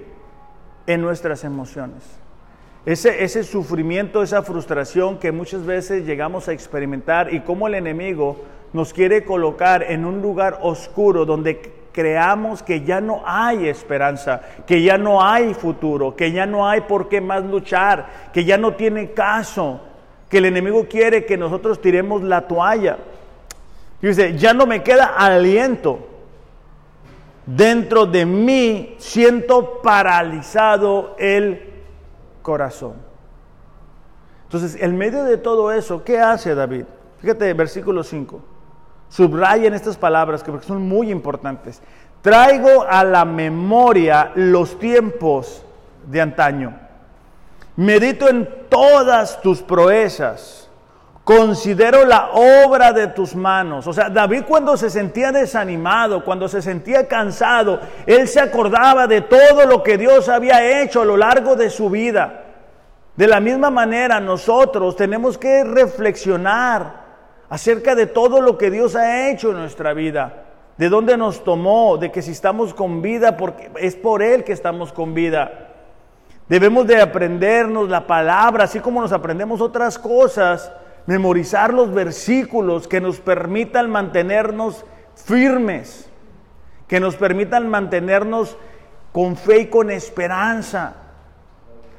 en 0.87 1.01
nuestras 1.01 1.43
emociones. 1.43 2.03
Ese, 2.85 3.23
ese, 3.23 3.43
sufrimiento, 3.43 4.23
esa 4.23 4.41
frustración 4.41 5.19
que 5.19 5.31
muchas 5.31 5.65
veces 5.65 6.05
llegamos 6.05 6.47
a 6.47 6.51
experimentar 6.51 7.31
y 7.31 7.41
cómo 7.41 7.67
el 7.67 7.75
enemigo 7.75 8.37
nos 8.73 8.91
quiere 8.91 9.23
colocar 9.23 9.83
en 9.83 10.03
un 10.03 10.21
lugar 10.21 10.59
oscuro 10.63 11.25
donde 11.25 11.61
creamos 11.91 12.63
que 12.63 12.81
ya 12.81 13.01
no 13.01 13.21
hay 13.25 13.67
esperanza, 13.67 14.41
que 14.65 14.81
ya 14.81 14.97
no 14.97 15.23
hay 15.23 15.53
futuro, 15.53 16.15
que 16.15 16.31
ya 16.31 16.45
no 16.45 16.67
hay 16.67 16.81
por 16.81 17.09
qué 17.09 17.21
más 17.21 17.43
luchar, 17.43 18.29
que 18.33 18.45
ya 18.45 18.57
no 18.57 18.73
tiene 18.73 19.11
caso, 19.11 19.81
que 20.31 20.37
el 20.37 20.45
enemigo 20.45 20.87
quiere 20.89 21.25
que 21.25 21.37
nosotros 21.37 21.81
tiremos 21.81 22.23
la 22.23 22.47
toalla. 22.47 22.97
Y 24.01 24.07
dice, 24.07 24.37
ya 24.37 24.53
no 24.53 24.65
me 24.65 24.81
queda 24.81 25.05
aliento 25.05 26.07
dentro 27.45 28.05
de 28.05 28.25
mí 28.25 28.95
siento 28.97 29.81
paralizado 29.81 31.15
el 31.19 31.61
corazón. 32.41 32.93
Entonces, 34.43 34.81
en 34.81 34.97
medio 34.97 35.23
de 35.23 35.37
todo 35.37 35.71
eso, 35.71 36.03
¿qué 36.03 36.19
hace 36.19 36.55
David? 36.55 36.85
Fíjate, 37.19 37.53
versículo 37.53 38.03
5. 38.03 38.41
Subrayen 39.09 39.73
estas 39.73 39.97
palabras 39.97 40.43
que 40.43 40.57
son 40.61 40.87
muy 40.87 41.11
importantes. 41.11 41.81
Traigo 42.21 42.83
a 42.87 43.03
la 43.03 43.25
memoria 43.25 44.31
los 44.35 44.79
tiempos 44.79 45.65
de 46.07 46.21
antaño. 46.21 46.90
Medito 47.75 48.27
en 48.29 48.47
todas 48.69 49.41
tus 49.41 49.61
proezas 49.61 50.61
Considero 51.23 52.03
la 52.03 52.31
obra 52.31 52.93
de 52.93 53.07
tus 53.07 53.35
manos. 53.35 53.85
O 53.85 53.93
sea, 53.93 54.09
David 54.09 54.43
cuando 54.47 54.75
se 54.75 54.89
sentía 54.89 55.31
desanimado, 55.31 56.25
cuando 56.25 56.47
se 56.47 56.61
sentía 56.63 57.07
cansado, 57.07 57.79
él 58.07 58.27
se 58.27 58.39
acordaba 58.39 59.05
de 59.05 59.21
todo 59.21 59.65
lo 59.67 59.83
que 59.83 59.97
Dios 59.97 60.29
había 60.29 60.81
hecho 60.81 61.01
a 61.01 61.05
lo 61.05 61.17
largo 61.17 61.55
de 61.55 61.69
su 61.69 61.91
vida. 61.91 62.45
De 63.15 63.27
la 63.27 63.39
misma 63.39 63.69
manera, 63.69 64.19
nosotros 64.19 64.95
tenemos 64.95 65.37
que 65.37 65.63
reflexionar 65.63 67.01
acerca 67.49 67.93
de 67.93 68.07
todo 68.07 68.41
lo 68.41 68.57
que 68.57 68.71
Dios 68.71 68.95
ha 68.95 69.29
hecho 69.29 69.51
en 69.51 69.57
nuestra 69.57 69.93
vida. 69.93 70.45
De 70.77 70.89
dónde 70.89 71.17
nos 71.17 71.43
tomó, 71.43 71.97
de 71.97 72.11
que 72.11 72.23
si 72.23 72.31
estamos 72.31 72.73
con 72.73 73.03
vida, 73.03 73.37
porque 73.37 73.69
es 73.79 73.95
por 73.95 74.23
Él 74.23 74.43
que 74.43 74.53
estamos 74.53 74.91
con 74.91 75.13
vida. 75.13 75.70
Debemos 76.51 76.85
de 76.85 76.99
aprendernos 77.01 77.87
la 77.87 78.05
palabra, 78.05 78.65
así 78.65 78.81
como 78.81 78.99
nos 78.99 79.13
aprendemos 79.13 79.61
otras 79.61 79.97
cosas 79.97 80.69
memorizar 81.05 81.73
los 81.73 81.93
versículos 81.93 82.89
que 82.89 82.99
nos 82.99 83.21
permitan 83.21 83.89
mantenernos 83.89 84.83
firmes, 85.15 86.09
que 86.89 86.99
nos 86.99 87.15
permitan 87.15 87.69
mantenernos 87.69 88.57
con 89.13 89.37
fe 89.37 89.59
y 89.59 89.65
con 89.67 89.91
esperanza. 89.91 90.95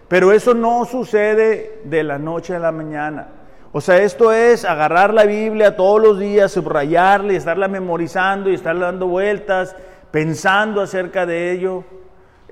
Pero 0.09 0.33
eso 0.33 0.53
no 0.53 0.85
sucede 0.85 1.81
de 1.85 2.03
la 2.03 2.19
noche 2.19 2.55
a 2.55 2.59
la 2.59 2.73
mañana. 2.73 3.29
O 3.73 3.81
sea, 3.81 4.03
esto 4.03 4.35
es 4.35 4.67
agarrar 4.67 5.15
la 5.15 5.25
Biblia 5.25 5.77
todos 5.77 5.99
los 5.99 6.19
días, 6.19 6.53
subrayarla 6.53 7.33
y 7.33 7.37
estarla 7.37 7.69
memorizando 7.69 8.51
y 8.51 8.55
estarla 8.57 8.85
dando 8.85 9.07
vueltas, 9.07 9.75
pensando 10.11 10.83
acerca 10.83 11.25
de 11.25 11.53
ello. 11.53 11.85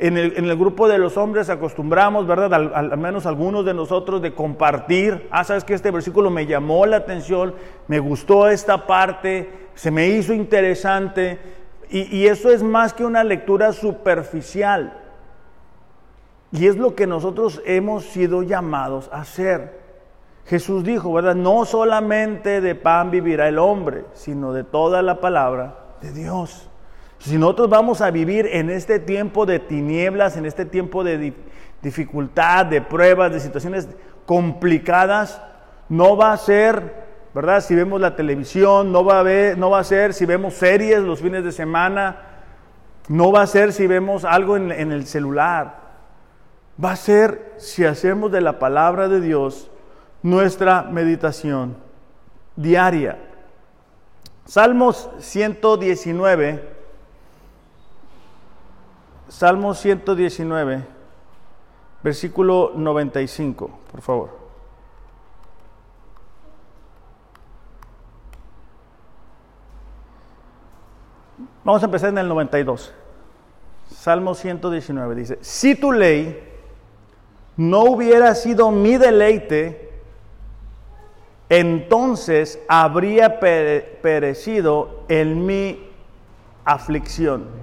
En 0.02 0.16
el, 0.16 0.56
grupo 0.56 0.88
de 0.88 0.96
los 0.96 1.18
hombres 1.18 1.50
acostumbramos, 1.50 2.26
¿verdad? 2.26 2.54
Al, 2.54 2.96
menos 2.96 3.26
algunos 3.26 3.66
de 3.66 3.74
nosotros 3.74 4.22
de 4.22 4.34
compartir. 4.34 5.28
Ah, 5.30 5.44
sabes 5.44 5.62
que 5.62 5.74
este 5.74 5.90
versículo 5.90 6.30
me 6.30 6.46
llamó 6.46 6.86
la 6.86 6.96
atención, 6.96 7.54
me 7.86 7.98
gustó 7.98 8.48
esta 8.48 8.86
parte, 8.86 9.68
se 9.74 9.90
me 9.90 10.08
hizo 10.08 10.32
interesante. 10.32 11.38
Y, 11.90 12.16
y 12.16 12.28
eso 12.28 12.50
es 12.50 12.62
más 12.62 12.94
que 12.94 13.04
una 13.04 13.22
lectura 13.22 13.74
superficial. 13.74 14.96
Y 16.50 16.66
es 16.66 16.78
lo 16.78 16.94
que 16.94 17.06
nosotros 17.06 17.60
hemos 17.66 18.06
sido 18.06 18.42
llamados 18.42 19.10
a 19.12 19.20
hacer. 19.20 19.80
Jesús 20.46 20.82
dijo, 20.82 21.12
¿verdad? 21.12 21.34
No 21.34 21.66
solamente 21.66 22.62
de 22.62 22.74
pan 22.74 23.10
vivirá 23.10 23.48
el 23.48 23.58
hombre, 23.58 24.06
sino 24.14 24.54
de 24.54 24.64
toda 24.64 25.02
la 25.02 25.20
palabra 25.20 25.76
de 26.00 26.10
Dios. 26.12 26.69
Si 27.20 27.36
nosotros 27.36 27.68
vamos 27.68 28.00
a 28.00 28.10
vivir 28.10 28.46
en 28.46 28.70
este 28.70 28.98
tiempo 28.98 29.44
de 29.44 29.58
tinieblas, 29.58 30.38
en 30.38 30.46
este 30.46 30.64
tiempo 30.64 31.04
de 31.04 31.34
dificultad, 31.82 32.64
de 32.64 32.80
pruebas, 32.80 33.30
de 33.30 33.40
situaciones 33.40 33.88
complicadas, 34.24 35.42
no 35.90 36.16
va 36.16 36.32
a 36.32 36.38
ser, 36.38 36.94
¿verdad? 37.34 37.60
Si 37.60 37.74
vemos 37.74 38.00
la 38.00 38.16
televisión, 38.16 38.90
no 38.90 39.04
va 39.04 39.20
a, 39.20 39.22
ver, 39.22 39.58
no 39.58 39.68
va 39.68 39.80
a 39.80 39.84
ser 39.84 40.14
si 40.14 40.24
vemos 40.24 40.54
series 40.54 41.00
los 41.00 41.20
fines 41.20 41.44
de 41.44 41.52
semana, 41.52 42.22
no 43.08 43.30
va 43.30 43.42
a 43.42 43.46
ser 43.46 43.74
si 43.74 43.86
vemos 43.86 44.24
algo 44.24 44.56
en, 44.56 44.72
en 44.72 44.90
el 44.90 45.06
celular. 45.06 45.78
Va 46.82 46.92
a 46.92 46.96
ser 46.96 47.52
si 47.58 47.84
hacemos 47.84 48.32
de 48.32 48.40
la 48.40 48.58
palabra 48.58 49.08
de 49.08 49.20
Dios 49.20 49.70
nuestra 50.22 50.84
meditación 50.84 51.76
diaria. 52.56 53.18
Salmos 54.46 55.10
119 55.18 56.79
Salmo 59.30 59.74
119, 59.74 60.84
versículo 62.02 62.72
95, 62.74 63.70
por 63.92 64.02
favor. 64.02 64.30
Vamos 71.62 71.80
a 71.80 71.84
empezar 71.84 72.08
en 72.08 72.18
el 72.18 72.26
92. 72.26 72.92
Salmo 73.88 74.34
119 74.34 75.14
dice, 75.14 75.38
si 75.42 75.76
tu 75.76 75.92
ley 75.92 76.42
no 77.56 77.84
hubiera 77.84 78.34
sido 78.34 78.72
mi 78.72 78.96
deleite, 78.96 79.92
entonces 81.48 82.58
habría 82.68 83.38
perecido 83.38 85.04
en 85.08 85.46
mi 85.46 85.88
aflicción. 86.64 87.59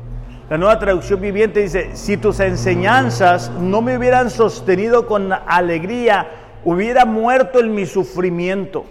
La 0.50 0.58
nueva 0.58 0.80
traducción 0.80 1.20
viviente 1.20 1.62
dice, 1.62 1.95
si 1.95 2.18
tus 2.18 2.39
enseñanzas 2.39 3.52
no 3.52 3.82
me 3.82 3.98
hubieran 3.98 4.30
sostenido 4.30 5.06
con 5.06 5.32
alegría, 5.34 6.28
hubiera 6.64 7.06
muerto 7.06 7.60
en 7.60 7.74
mi 7.76 7.86
sufrimiento. 7.86 8.86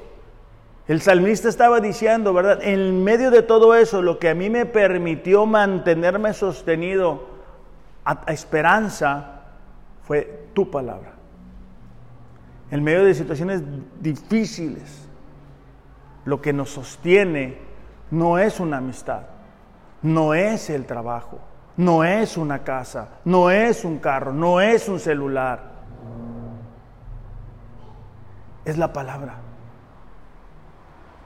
El 0.86 1.00
salmista 1.00 1.48
estaba 1.48 1.80
diciendo, 1.80 2.32
¿verdad? 2.32 2.60
En 2.62 3.02
medio 3.02 3.30
de 3.30 3.42
todo 3.42 3.74
eso, 3.74 4.02
lo 4.02 4.18
que 4.18 4.28
a 4.28 4.34
mí 4.34 4.50
me 4.50 4.66
permitió 4.66 5.46
mantenerme 5.46 6.32
sostenido 6.34 7.26
a, 8.04 8.22
esperanza 8.28 9.42
fue 10.02 10.46
tu 10.52 10.70
palabra 10.70 11.16
en 12.70 12.82
medio 12.82 13.04
de 13.04 13.14
situaciones 13.14 13.62
difíciles, 14.00 15.08
lo 16.24 16.40
que 16.40 16.52
nos 16.52 16.70
sostiene 16.70 17.58
no 18.10 18.38
es 18.38 18.58
una 18.58 18.78
amistad, 18.78 19.22
no 20.02 20.34
es 20.34 20.70
el 20.70 20.86
trabajo, 20.86 21.38
no 21.76 22.04
es 22.04 22.36
una 22.36 22.60
casa, 22.60 23.08
no 23.24 23.50
es 23.50 23.84
un 23.84 23.98
carro, 23.98 24.32
no 24.32 24.60
es 24.60 24.88
un 24.88 24.98
celular, 24.98 25.76
es 28.64 28.78
la 28.78 28.92
palabra. 28.92 29.36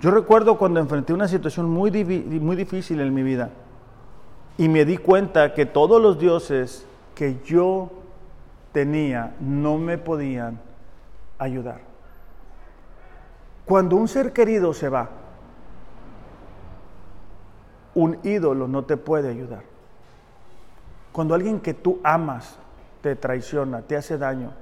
Yo 0.00 0.10
recuerdo 0.10 0.56
cuando 0.56 0.80
enfrenté 0.80 1.12
una 1.12 1.28
situación 1.28 1.68
muy, 1.68 1.90
muy 2.40 2.56
difícil 2.56 3.00
en 3.00 3.12
mi 3.12 3.22
vida 3.22 3.50
y 4.56 4.68
me 4.68 4.84
di 4.84 4.96
cuenta 4.96 5.52
que 5.52 5.66
todos 5.66 6.00
los 6.00 6.18
dioses 6.18 6.86
que 7.14 7.40
yo 7.44 7.90
tenía 8.72 9.34
no 9.40 9.78
me 9.78 9.98
podían 9.98 10.60
ayudar. 11.38 11.80
Cuando 13.64 13.96
un 13.96 14.08
ser 14.08 14.32
querido 14.32 14.72
se 14.72 14.88
va, 14.88 15.08
un 17.94 18.18
ídolo 18.22 18.68
no 18.68 18.84
te 18.84 18.96
puede 18.96 19.30
ayudar. 19.30 19.62
Cuando 21.12 21.34
alguien 21.34 21.60
que 21.60 21.74
tú 21.74 22.00
amas 22.04 22.56
te 23.02 23.16
traiciona, 23.16 23.82
te 23.82 23.96
hace 23.96 24.16
daño, 24.18 24.52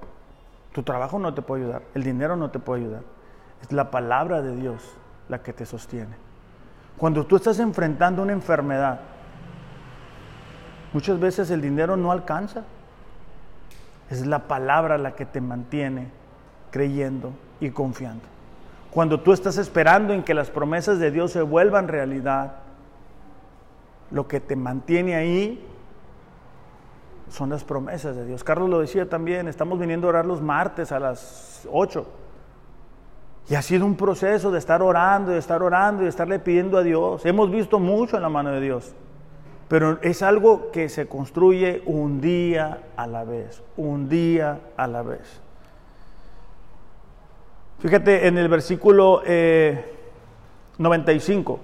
tu 0.73 0.83
trabajo 0.83 1.19
no 1.19 1.35
te 1.35 1.43
puede 1.43 1.65
ayudar, 1.65 1.83
el 1.95 2.05
dinero 2.05 2.37
no 2.37 2.51
te 2.51 2.59
puede 2.59 2.83
ayudar. 2.83 3.03
Es 3.63 3.73
la 3.73 3.91
palabra 3.91 4.43
de 4.43 4.55
Dios 4.57 4.83
la 5.29 5.43
que 5.43 5.53
te 5.53 5.67
sostiene. 5.67 6.15
Cuando 6.97 7.27
tú 7.27 7.37
estás 7.37 7.59
enfrentando 7.59 8.23
una 8.23 8.33
enfermedad, 8.33 9.01
muchas 10.93 11.21
veces 11.21 11.51
el 11.51 11.61
dinero 11.61 11.97
no 11.97 12.13
alcanza. 12.13 12.65
Es 14.11 14.27
la 14.27 14.49
palabra 14.49 14.97
la 14.97 15.13
que 15.13 15.27
te 15.27 15.41
mantiene 15.41 16.09
creyendo 16.71 17.33
y 17.61 17.71
confiando. 17.71 18.25
Cuando 18.91 19.21
tú 19.21 19.33
estás 19.33 19.59
esperando 19.59 20.15
en 20.15 20.23
que 20.23 20.35
las 20.35 20.51
promesas 20.51 20.99
de 20.99 21.11
Dios 21.11 21.33
se 21.33 21.43
vuelvan 21.43 21.89
realidad, 21.89 22.55
lo 24.11 24.27
que 24.27 24.41
te 24.41 24.57
mantiene 24.57 25.15
ahí 25.15 25.65
son 27.31 27.51
las 27.51 27.65
promesas 27.65 28.17
de 28.17 28.25
Dios. 28.25 28.43
Carlos 28.43 28.69
lo 28.71 28.81
decía 28.81 29.09
también, 29.09 29.49
estamos 29.49 29.79
viniendo 29.79 30.07
a 30.07 30.11
orar 30.11 30.27
los 30.27 30.41
martes 30.41 30.93
a 30.93 30.99
las 30.99 31.67
8. 31.71 32.07
Y 33.51 33.55
ha 33.55 33.63
sido 33.63 33.87
un 33.87 33.97
proceso 33.97 34.51
de 34.51 34.59
estar 34.59 34.83
orando, 34.83 35.33
de 35.33 35.39
estar 35.39 35.63
orando 35.63 36.03
y 36.03 36.05
de 36.05 36.11
estarle 36.11 36.39
pidiendo 36.39 36.77
a 36.79 36.83
Dios. 36.83 37.25
Hemos 37.25 37.51
visto 37.51 37.79
mucho 37.79 38.17
en 38.17 38.23
la 38.23 38.29
mano 38.29 38.51
de 38.51 38.61
Dios, 38.61 38.95
pero 39.69 39.99
es 40.03 40.23
algo 40.23 40.71
que 40.71 40.89
se 40.89 41.07
construye 41.07 41.83
un 41.87 42.21
día 42.21 42.83
a 42.97 43.07
la 43.07 43.25
vez, 43.25 43.63
un 43.77 44.09
día 44.09 44.61
a 44.77 44.87
la 44.87 45.03
vez. 45.03 45.41
Fíjate 47.79 48.27
en 48.27 48.37
el 48.37 48.49
versículo 48.49 49.23
95 50.79 51.55
eh, 51.55 51.59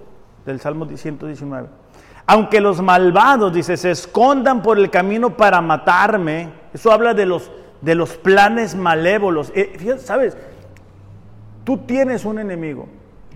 del 0.46 0.60
Salmo 0.60 0.86
119. 0.86 1.83
Aunque 2.26 2.60
los 2.60 2.80
malvados, 2.80 3.52
dice, 3.52 3.76
se 3.76 3.90
escondan 3.90 4.62
por 4.62 4.78
el 4.78 4.90
camino 4.90 5.36
para 5.36 5.60
matarme, 5.60 6.48
eso 6.72 6.90
habla 6.90 7.12
de 7.14 7.26
los, 7.26 7.50
de 7.82 7.94
los 7.94 8.16
planes 8.16 8.74
malévolos. 8.74 9.52
Eh, 9.54 9.74
fíjate, 9.76 10.00
¿sabes? 10.00 10.36
Tú 11.64 11.78
tienes 11.78 12.24
un 12.24 12.38
enemigo, 12.38 12.88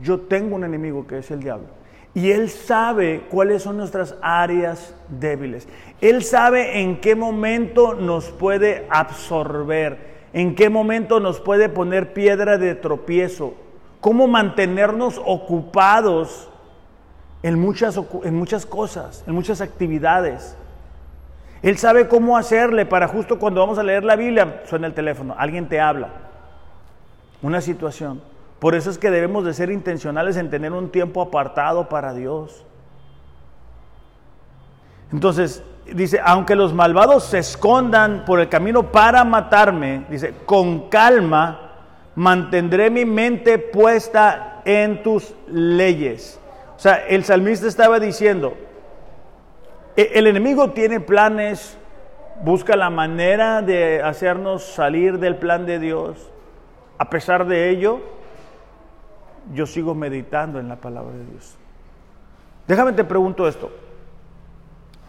yo 0.03 0.21
tengo 0.21 0.57
un 0.57 0.65
enemigo 0.65 1.07
que 1.07 1.19
es 1.19 1.31
el 1.31 1.41
diablo. 1.41 1.67
Y 2.15 2.31
Él 2.31 2.49
sabe 2.49 3.27
cuáles 3.31 3.63
son 3.63 3.77
nuestras 3.77 4.17
áreas 4.23 4.95
débiles. 5.09 5.69
Él 6.01 6.25
sabe 6.25 6.81
en 6.81 7.01
qué 7.01 7.15
momento 7.15 7.95
nos 7.95 8.31
puede 8.31 8.87
absorber 8.91 10.09
en 10.33 10.55
qué 10.55 10.69
momento 10.69 11.21
nos 11.21 11.41
puede 11.41 11.69
poner 11.69 12.13
piedra 12.13 12.59
de 12.59 12.75
tropiezo, 12.75 13.55
cómo 14.01 14.27
mantenernos 14.29 15.21
ocupados 15.25 16.48
en 17.43 17.59
muchas, 17.59 17.99
en 18.25 18.35
muchas 18.35 18.67
cosas, 18.67 19.25
en 19.27 19.35
muchas 19.35 19.61
actividades. 19.61 20.57
Él 21.63 21.77
sabe 21.79 22.09
cómo 22.09 22.37
hacerle 22.37 22.87
para 22.87 23.09
justo 23.09 23.39
cuando 23.39 23.61
vamos 23.61 23.79
a 23.79 23.83
leer 23.83 24.05
la 24.05 24.17
Biblia, 24.17 24.63
suena 24.67 24.87
el 24.87 24.95
teléfono, 24.95 25.35
alguien 25.37 25.69
te 25.69 25.81
habla, 25.81 26.11
una 27.43 27.61
situación. 27.61 28.21
Por 28.59 28.75
eso 28.75 28.91
es 28.91 28.99
que 28.99 29.11
debemos 29.11 29.45
de 29.45 29.55
ser 29.55 29.71
intencionales 29.71 30.37
en 30.37 30.51
tener 30.51 30.73
un 30.73 30.91
tiempo 30.91 31.23
apartado 31.23 31.89
para 31.89 32.13
Dios. 32.13 32.65
Entonces, 35.13 35.63
dice, 35.95 36.21
aunque 36.25 36.55
los 36.55 36.75
malvados 36.75 37.25
se 37.25 37.39
escondan 37.39 38.25
por 38.25 38.41
el 38.41 38.49
camino 38.49 38.91
para 38.91 39.25
matarme, 39.25 40.05
dice, 40.11 40.35
con 40.45 40.89
calma 40.89 41.69
mantendré 42.15 42.91
mi 42.91 43.05
mente 43.05 43.59
puesta 43.59 44.61
en 44.65 45.03
tus 45.03 45.35
leyes. 45.47 46.41
O 46.79 46.81
sea, 46.81 46.95
el 47.09 47.25
salmista 47.25 47.67
estaba 47.67 47.99
diciendo, 47.99 48.55
e, 49.97 50.13
el 50.15 50.29
enemigo 50.29 50.71
tiene 50.71 51.01
planes, 51.01 51.77
busca 52.45 52.77
la 52.77 52.89
manera 52.89 53.63
de 53.63 54.01
hacernos 54.01 54.63
salir 54.63 55.19
del 55.19 55.35
plan 55.35 55.67
de 55.67 55.81
Dios. 55.81 56.31
A 56.97 57.11
pesar 57.11 57.47
de 57.47 57.69
ello, 57.71 57.99
yo 59.53 59.67
sigo 59.67 59.97
meditando 59.97 60.61
en 60.61 60.69
la 60.69 60.77
palabra 60.77 61.17
de 61.17 61.25
Dios. 61.25 61.57
Déjame 62.69 62.93
te 62.93 63.03
pregunto 63.03 63.49
esto. 63.49 63.73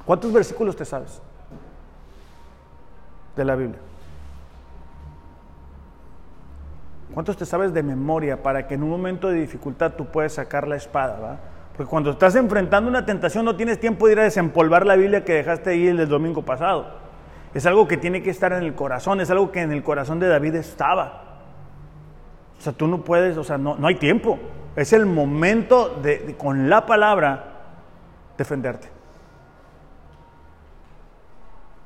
¿Cuántos 0.07 0.33
versículos 0.33 0.75
te 0.75 0.85
sabes 0.85 1.21
de 3.35 3.45
la 3.45 3.55
Biblia? 3.55 3.79
¿Cuántos 7.13 7.37
te 7.37 7.45
sabes 7.45 7.75
de 7.75 7.83
memoria 7.83 8.41
para 8.41 8.65
que 8.65 8.73
en 8.73 8.81
un 8.81 8.89
momento 8.89 9.27
de 9.27 9.35
dificultad 9.35 9.93
tú 9.93 10.07
puedas 10.07 10.33
sacar 10.33 10.67
la 10.67 10.75
espada? 10.75 11.19
¿va? 11.19 11.39
Porque 11.79 11.91
cuando 11.91 12.11
estás 12.11 12.35
enfrentando 12.35 12.89
una 12.89 13.05
tentación 13.05 13.45
no 13.45 13.55
tienes 13.55 13.79
tiempo 13.79 14.05
de 14.05 14.11
ir 14.11 14.19
a 14.19 14.23
desempolvar 14.23 14.85
la 14.85 14.97
Biblia 14.97 15.23
que 15.23 15.35
dejaste 15.35 15.69
ahí 15.69 15.87
el 15.87 16.09
domingo 16.09 16.41
pasado. 16.41 16.87
Es 17.53 17.65
algo 17.65 17.87
que 17.87 17.95
tiene 17.95 18.21
que 18.21 18.31
estar 18.31 18.51
en 18.51 18.63
el 18.63 18.75
corazón, 18.75 19.21
es 19.21 19.31
algo 19.31 19.49
que 19.53 19.61
en 19.61 19.71
el 19.71 19.81
corazón 19.81 20.19
de 20.19 20.27
David 20.27 20.55
estaba. 20.55 21.39
O 22.57 22.61
sea, 22.61 22.73
tú 22.73 22.85
no 22.85 23.05
puedes, 23.05 23.37
o 23.37 23.45
sea, 23.45 23.57
no, 23.57 23.77
no 23.77 23.87
hay 23.87 23.95
tiempo. 23.95 24.37
Es 24.75 24.91
el 24.91 25.05
momento 25.05 25.97
de 26.03 26.35
con 26.37 26.69
la 26.69 26.85
palabra 26.85 27.45
defenderte. 28.37 28.89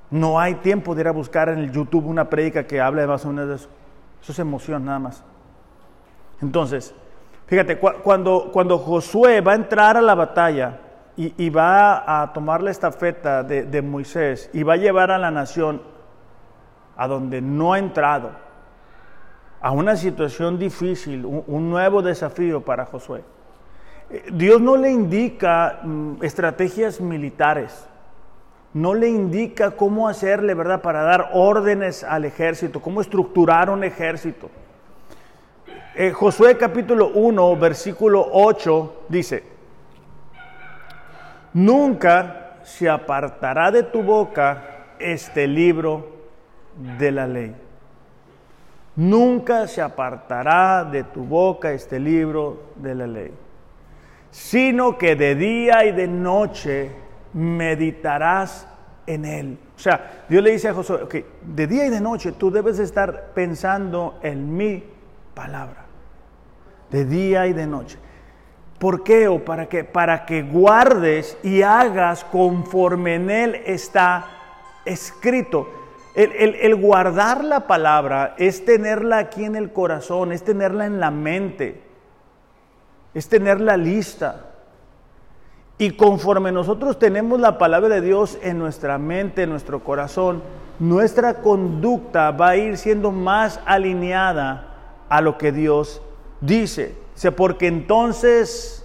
No 0.09 0.39
hay 0.39 0.55
tiempo 0.55 0.95
de 0.95 1.01
ir 1.01 1.07
a 1.07 1.11
buscar 1.11 1.49
en 1.49 1.59
el 1.59 1.71
YouTube 1.71 2.07
una 2.07 2.31
prédica 2.31 2.65
que 2.65 2.81
hable 2.81 3.05
más 3.05 3.23
o 3.25 3.27
menos 3.27 3.47
de 3.47 3.55
eso. 3.57 3.69
Eso 4.23 4.31
es 4.31 4.39
emoción 4.39 4.85
nada 4.85 4.97
más. 4.97 5.23
Entonces, 6.41 6.95
fíjate, 7.53 7.77
cuando, 7.77 8.49
cuando 8.51 8.79
Josué 8.79 9.39
va 9.41 9.51
a 9.51 9.55
entrar 9.55 9.95
a 9.95 10.01
la 10.01 10.15
batalla 10.15 10.79
y, 11.15 11.51
va 11.51 12.23
a 12.23 12.33
tomar 12.33 12.63
la 12.63 12.71
estafeta 12.71 13.43
de, 13.43 13.81
Moisés 13.83 14.49
y 14.53 14.63
va 14.63 14.73
a 14.73 14.77
llevar 14.77 15.11
a 15.11 15.19
la 15.19 15.29
nación 15.29 15.79
a 16.97 17.07
donde 17.07 17.41
no 17.41 17.73
ha 17.73 17.77
entrado, 17.77 18.31
a 19.61 19.69
una 19.69 19.95
situación 19.95 20.57
difícil, 20.57 21.25
un, 21.25 21.69
nuevo 21.69 22.01
desafío 22.01 22.61
para 22.61 22.85
Josué. 22.85 23.23
Eh, 24.09 24.23
Dios 24.33 24.59
no 24.59 24.75
le 24.75 24.89
indica 24.89 25.79
mm, 25.83 26.23
estrategias 26.23 26.99
militares 26.99 27.87
no 28.73 28.95
le 28.95 29.07
indica 29.07 29.69
cómo 29.69 30.07
hacerle, 30.07 30.55
¿verdad?, 30.55 30.81
para 30.81 31.03
dar 31.03 31.29
órdenes 31.33 32.03
al 32.03 32.25
ejército, 32.25 32.81
cómo 32.81 33.01
estructurar 33.01 33.69
un 33.69 33.83
ejército. 33.83 34.49
Eh, 35.95 36.11
Josué 36.11 36.57
capítulo 36.57 37.09
1, 37.13 37.55
versículo 37.57 38.27
8 38.31 39.03
dice, 39.09 39.43
nunca 41.53 42.57
se 42.63 42.89
apartará 42.89 43.69
de 43.69 43.83
tu 43.83 44.01
boca 44.01 44.95
este 44.99 45.47
libro 45.47 46.07
de 46.97 47.11
la 47.11 47.27
ley. 47.27 47.55
Nunca 48.95 49.67
se 49.67 49.81
apartará 49.81 50.83
de 50.83 51.03
tu 51.03 51.23
boca 51.23 51.71
este 51.71 51.99
libro 51.99 52.71
de 52.75 52.95
la 52.95 53.07
ley, 53.07 53.31
sino 54.31 54.97
que 54.97 55.15
de 55.15 55.35
día 55.35 55.85
y 55.85 55.91
de 55.91 56.07
noche 56.07 56.91
meditarás 57.33 58.67
en 59.05 59.25
él. 59.25 59.57
O 59.75 59.79
sea, 59.79 60.25
Dios 60.29 60.43
le 60.43 60.51
dice 60.51 60.69
a 60.69 60.73
Josué, 60.73 61.03
ok, 61.03 61.15
de 61.41 61.67
día 61.67 61.85
y 61.85 61.89
de 61.89 62.01
noche 62.01 62.31
tú 62.33 62.51
debes 62.51 62.79
estar 62.79 63.31
pensando 63.33 64.19
en 64.21 64.55
mi 64.55 64.92
palabra. 65.33 65.85
de 66.91 67.05
día 67.05 67.47
y 67.47 67.53
de 67.53 67.65
noche. 67.65 67.97
¿Por 68.77 69.03
qué? 69.03 69.27
O 69.27 69.43
para 69.43 69.67
que, 69.67 69.83
para 69.83 70.25
que 70.25 70.43
guardes 70.43 71.37
y 71.41 71.61
hagas 71.61 72.23
conforme 72.25 73.15
en 73.15 73.29
él 73.29 73.61
está 73.65 74.27
escrito. 74.85 75.69
El, 76.15 76.75
guardar 76.75 77.43
la 77.43 77.65
palabra 77.65 78.35
es 78.37 78.65
tenerla 78.65 79.17
aquí 79.17 79.45
en 79.45 79.55
el 79.55 79.71
corazón, 79.71 80.31
es 80.31 80.43
tenerla 80.43 80.85
en 80.85 80.99
la 80.99 81.09
mente, 81.09 81.81
es 83.15 83.27
tenerla 83.27 83.77
lista. 83.77 84.47
Y 85.79 85.91
conforme 85.91 86.51
nosotros 86.51 86.99
tenemos 86.99 87.39
la 87.39 87.57
palabra 87.57 87.89
de 87.89 88.01
Dios 88.01 88.37
en 88.43 88.59
nuestra 88.59 88.99
mente, 88.99 89.43
en 89.43 89.49
nuestro 89.49 89.83
corazón, 89.83 90.43
nuestra 90.77 91.35
conducta 91.35 92.29
va 92.29 92.49
a 92.49 92.57
ir 92.57 92.77
siendo 92.77 93.11
más 93.11 93.59
alineada 93.65 94.72
a 95.13 95.21
lo 95.21 95.37
que 95.37 95.51
Dios 95.51 96.01
dice. 96.41 96.95
Dice, 97.13 97.31
porque 97.31 97.67
entonces 97.67 98.83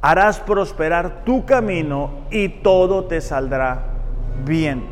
harás 0.00 0.38
prosperar 0.38 1.24
tu 1.24 1.44
camino 1.44 2.20
y 2.30 2.48
todo 2.48 3.06
te 3.06 3.20
saldrá 3.20 3.82
bien. 4.44 4.84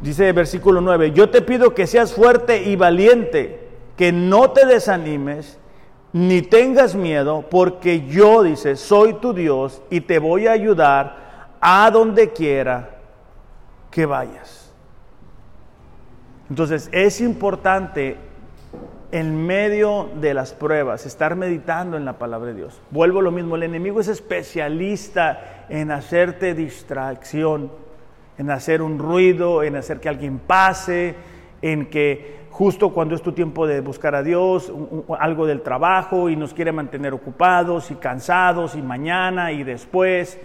Dice 0.00 0.28
el 0.28 0.32
versículo 0.32 0.80
9, 0.80 1.12
yo 1.12 1.28
te 1.28 1.42
pido 1.42 1.74
que 1.74 1.86
seas 1.86 2.14
fuerte 2.14 2.62
y 2.62 2.76
valiente, 2.76 3.68
que 3.94 4.10
no 4.10 4.52
te 4.52 4.64
desanimes 4.64 5.58
ni 6.14 6.40
tengas 6.40 6.94
miedo, 6.94 7.44
porque 7.50 8.06
yo, 8.06 8.42
dice, 8.42 8.74
soy 8.76 9.12
tu 9.14 9.34
Dios 9.34 9.82
y 9.90 10.00
te 10.00 10.18
voy 10.18 10.46
a 10.46 10.52
ayudar 10.52 11.48
a 11.60 11.90
donde 11.90 12.32
quiera 12.32 12.96
que 13.90 14.06
vayas. 14.06 14.72
Entonces 16.48 16.88
es 16.90 17.20
importante 17.20 18.27
en 19.10 19.46
medio 19.46 20.08
de 20.20 20.34
las 20.34 20.52
pruebas 20.52 21.06
estar 21.06 21.36
meditando 21.36 21.96
en 21.96 22.04
la 22.04 22.18
palabra 22.18 22.48
de 22.48 22.54
Dios. 22.54 22.80
Vuelvo 22.90 23.20
a 23.20 23.22
lo 23.22 23.30
mismo, 23.30 23.56
el 23.56 23.62
enemigo 23.62 24.00
es 24.00 24.08
especialista 24.08 25.66
en 25.68 25.90
hacerte 25.90 26.54
distracción 26.54 27.70
en 28.38 28.50
hacer 28.50 28.80
un 28.82 28.98
ruido, 28.98 29.62
en 29.64 29.76
hacer 29.76 29.98
que 30.00 30.08
alguien 30.08 30.38
pase, 30.38 31.16
en 31.60 31.86
que 31.90 32.38
justo 32.50 32.94
cuando 32.94 33.14
es 33.16 33.22
tu 33.22 33.32
tiempo 33.32 33.66
de 33.66 33.80
buscar 33.80 34.14
a 34.14 34.22
Dios, 34.22 34.72
algo 35.18 35.44
del 35.44 35.60
trabajo 35.62 36.30
y 36.30 36.36
nos 36.36 36.54
quiere 36.54 36.72
mantener 36.72 37.12
ocupados 37.12 37.90
y 37.90 37.96
cansados 37.96 38.76
y 38.76 38.82
mañana 38.82 39.52
y 39.52 39.64
después. 39.64 40.38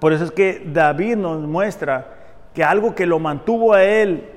Por 0.00 0.12
eso 0.12 0.24
es 0.24 0.32
que 0.32 0.62
David 0.66 1.16
nos 1.16 1.40
muestra 1.40 2.08
que 2.52 2.64
algo 2.64 2.94
que 2.94 3.06
lo 3.06 3.20
mantuvo 3.20 3.72
a 3.72 3.84
él 3.84 4.30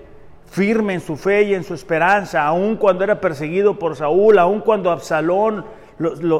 firme 0.50 0.96
en 0.96 1.02
su 1.02 1.16
fe 1.16 1.44
y 1.44 1.54
en 1.54 1.64
su 1.64 1.74
esperanza, 1.74 2.46
aun 2.46 2.78
cuando 2.78 3.04
era 3.04 3.22
perseguido 3.22 3.78
por 3.78 3.96
Saúl, 3.96 4.40
aun 4.40 4.62
cuando 4.62 4.92
Absalón 4.92 5.66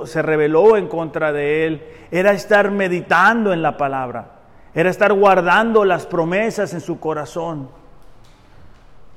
se 0.06 0.22
rebeló 0.22 0.78
en 0.78 0.88
contra 0.88 1.32
de 1.32 1.66
él, 1.66 1.84
era 2.12 2.32
estar 2.32 2.72
meditando 2.72 3.54
en 3.54 3.62
la 3.62 3.78
palabra 3.78 4.38
era 4.78 4.92
estar 4.92 5.12
guardando 5.12 5.84
las 5.86 6.06
promesas 6.06 6.72
en 6.76 6.82
su 6.82 7.00
corazón. 7.00 7.68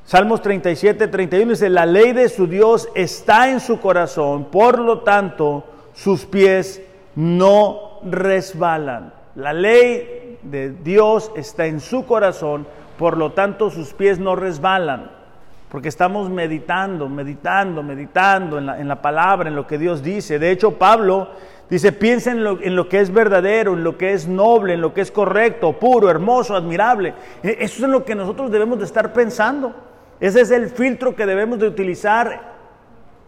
Salmos 0.07 0.41
37, 0.41 1.07
31 1.07 1.51
dice, 1.51 1.68
la 1.68 1.84
ley 1.84 2.12
de 2.12 2.30
su 2.30 2.47
Dios 2.47 2.88
está 2.95 3.51
en 3.51 3.61
su 3.61 3.78
corazón, 3.78 4.47
por 4.47 4.78
lo 4.78 5.01
tanto 5.01 5.64
sus 5.93 6.24
pies 6.24 6.80
no 7.14 8.01
resbalan. 8.05 9.12
La 9.34 9.53
ley 9.53 10.38
de 10.43 10.70
Dios 10.70 11.30
está 11.36 11.66
en 11.66 11.80
su 11.80 12.07
corazón, 12.07 12.66
por 13.01 13.17
lo 13.17 13.33
tanto 13.33 13.71
sus 13.71 13.95
pies 13.95 14.19
no 14.19 14.37
resbalan, 14.37 15.11
porque 15.71 15.89
estamos 15.89 16.29
meditando, 16.29 17.09
meditando, 17.09 17.83
meditando 17.83 18.59
en 18.59 18.67
la, 18.67 18.79
en 18.79 18.89
la 18.89 19.01
palabra, 19.01 19.49
en 19.49 19.57
lo 19.57 19.67
que 19.67 19.79
Dios 19.79 20.03
dice. 20.03 20.39
De 20.39 20.51
hecho, 20.51 20.73
Pablo 20.73 21.31
Dice, 21.71 21.93
piensa 21.93 22.33
en 22.33 22.43
lo, 22.75 22.89
que 22.89 22.99
es 22.99 23.13
verdadero, 23.13 23.75
en 23.75 23.85
lo 23.85 23.97
que 23.97 24.13
es 24.13 24.27
noble, 24.27 24.75
en 24.75 24.81
lo 24.81 24.93
que 24.93 25.03
es 25.03 25.13
correcto, 25.13 25.79
puro, 25.79 26.11
hermoso, 26.11 26.57
admirable. 26.57 27.15
E, 27.45 27.59
eso 27.61 27.85
es 27.85 27.91
lo 27.91 28.05
que 28.05 28.17
nosotros 28.17 28.51
debemos 28.51 28.81
de 28.81 28.87
estar 28.87 29.13
pensando. 29.13 29.73
Ese 30.19 30.41
es 30.41 30.51
el 30.51 30.69
filtro 30.71 31.15
que 31.15 31.27
debemos 31.27 31.61
de 31.61 31.69
utilizar 31.69 32.57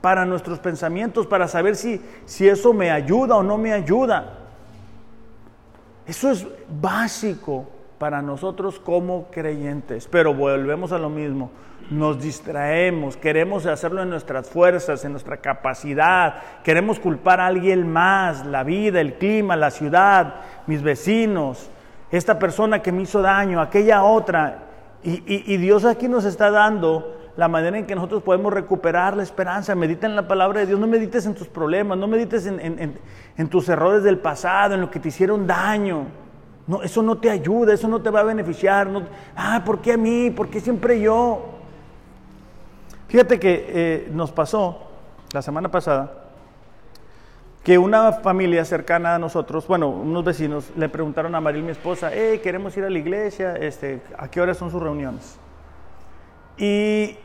para 0.00 0.24
nuestros 0.24 0.58
pensamientos, 0.58 1.28
para 1.28 1.46
saber 1.46 1.76
si, 1.76 2.02
si 2.24 2.48
eso 2.48 2.72
me 2.72 2.90
ayuda 2.90 3.36
o 3.36 3.44
no 3.44 3.58
me 3.58 3.72
ayuda. 3.72 4.40
Eso 6.04 6.32
es 6.32 6.44
básico 6.68 7.68
para 8.02 8.20
nosotros 8.20 8.80
como 8.80 9.28
creyentes. 9.30 10.08
Pero 10.10 10.34
volvemos 10.34 10.90
a 10.90 10.98
lo 10.98 11.08
mismo 11.08 11.52
nos 11.88 12.20
distraemos, 12.20 13.16
queremos 13.16 13.64
hacerlo 13.66 14.02
en 14.02 14.10
nuestras 14.10 14.48
fuerzas, 14.48 15.04
en 15.04 15.12
nuestra 15.12 15.36
capacidad, 15.36 16.34
queremos 16.64 16.98
culpar 16.98 17.38
a 17.38 17.46
alguien 17.46 17.92
más, 17.92 18.44
la 18.44 18.64
vida, 18.64 19.00
el 19.00 19.14
clima, 19.14 19.54
la 19.54 19.70
ciudad, 19.70 20.34
mis 20.66 20.82
vecinos, 20.82 21.70
esta 22.10 22.40
persona 22.40 22.82
que 22.82 22.90
me 22.90 23.02
hizo 23.02 23.22
daño, 23.22 23.60
aquella 23.60 24.02
otra. 24.02 24.64
Y, 25.04 25.56
Dios 25.58 25.84
aquí 25.84 26.08
nos 26.08 26.24
está 26.24 26.50
dando 26.50 27.20
la 27.36 27.46
manera 27.46 27.78
en 27.78 27.86
que 27.86 27.94
nosotros 27.94 28.24
podemos 28.24 28.52
recuperar 28.52 29.16
la 29.16 29.22
esperanza. 29.22 29.76
Medita 29.76 30.08
en 30.08 30.16
la 30.16 30.26
palabra 30.26 30.60
de 30.60 30.66
Dios, 30.66 30.80
no 30.80 30.88
medites 30.88 31.24
en 31.26 31.34
tus 31.34 31.46
problemas, 31.46 31.98
no 31.98 32.08
medites 32.08 32.46
en, 32.46 33.48
tus 33.48 33.68
errores 33.68 34.02
del 34.02 34.18
pasado, 34.18 34.74
en 34.74 34.80
lo 34.80 34.90
que 34.90 34.98
te 34.98 35.08
hicieron 35.08 35.46
daño. 35.46 36.21
No, 36.66 36.82
eso 36.82 37.02
no 37.02 37.18
te 37.18 37.30
ayuda, 37.30 37.74
eso 37.74 37.88
no 37.88 38.00
te 38.00 38.10
va 38.10 38.20
a 38.20 38.24
beneficiar. 38.24 38.86
No, 38.86 39.02
ah, 39.36 39.62
¿por 39.64 39.80
qué 39.80 39.92
a 39.92 39.96
mí? 39.96 40.30
¿Por 40.30 40.48
qué 40.48 40.60
siempre 40.60 41.00
yo? 41.00 41.42
Fíjate 43.08 43.38
que 43.38 43.66
eh, 43.68 44.08
nos 44.12 44.32
pasó 44.32 44.78
la 45.32 45.42
semana 45.42 45.70
pasada 45.70 46.22
que 47.62 47.78
una 47.78 48.12
familia 48.12 48.64
cercana 48.64 49.14
a 49.14 49.18
nosotros, 49.18 49.66
bueno, 49.68 49.88
unos 49.88 50.24
vecinos, 50.24 50.72
le 50.76 50.88
preguntaron 50.88 51.34
a 51.34 51.40
Maril, 51.40 51.62
mi 51.62 51.70
esposa, 51.70 52.10
hey, 52.12 52.40
queremos 52.42 52.76
ir 52.76 52.84
a 52.84 52.90
la 52.90 52.98
iglesia, 52.98 53.54
este, 53.54 54.02
¿a 54.18 54.28
qué 54.28 54.40
hora 54.40 54.52
son 54.54 54.70
sus 54.70 54.82
reuniones? 54.82 55.38
Y, 56.58 57.16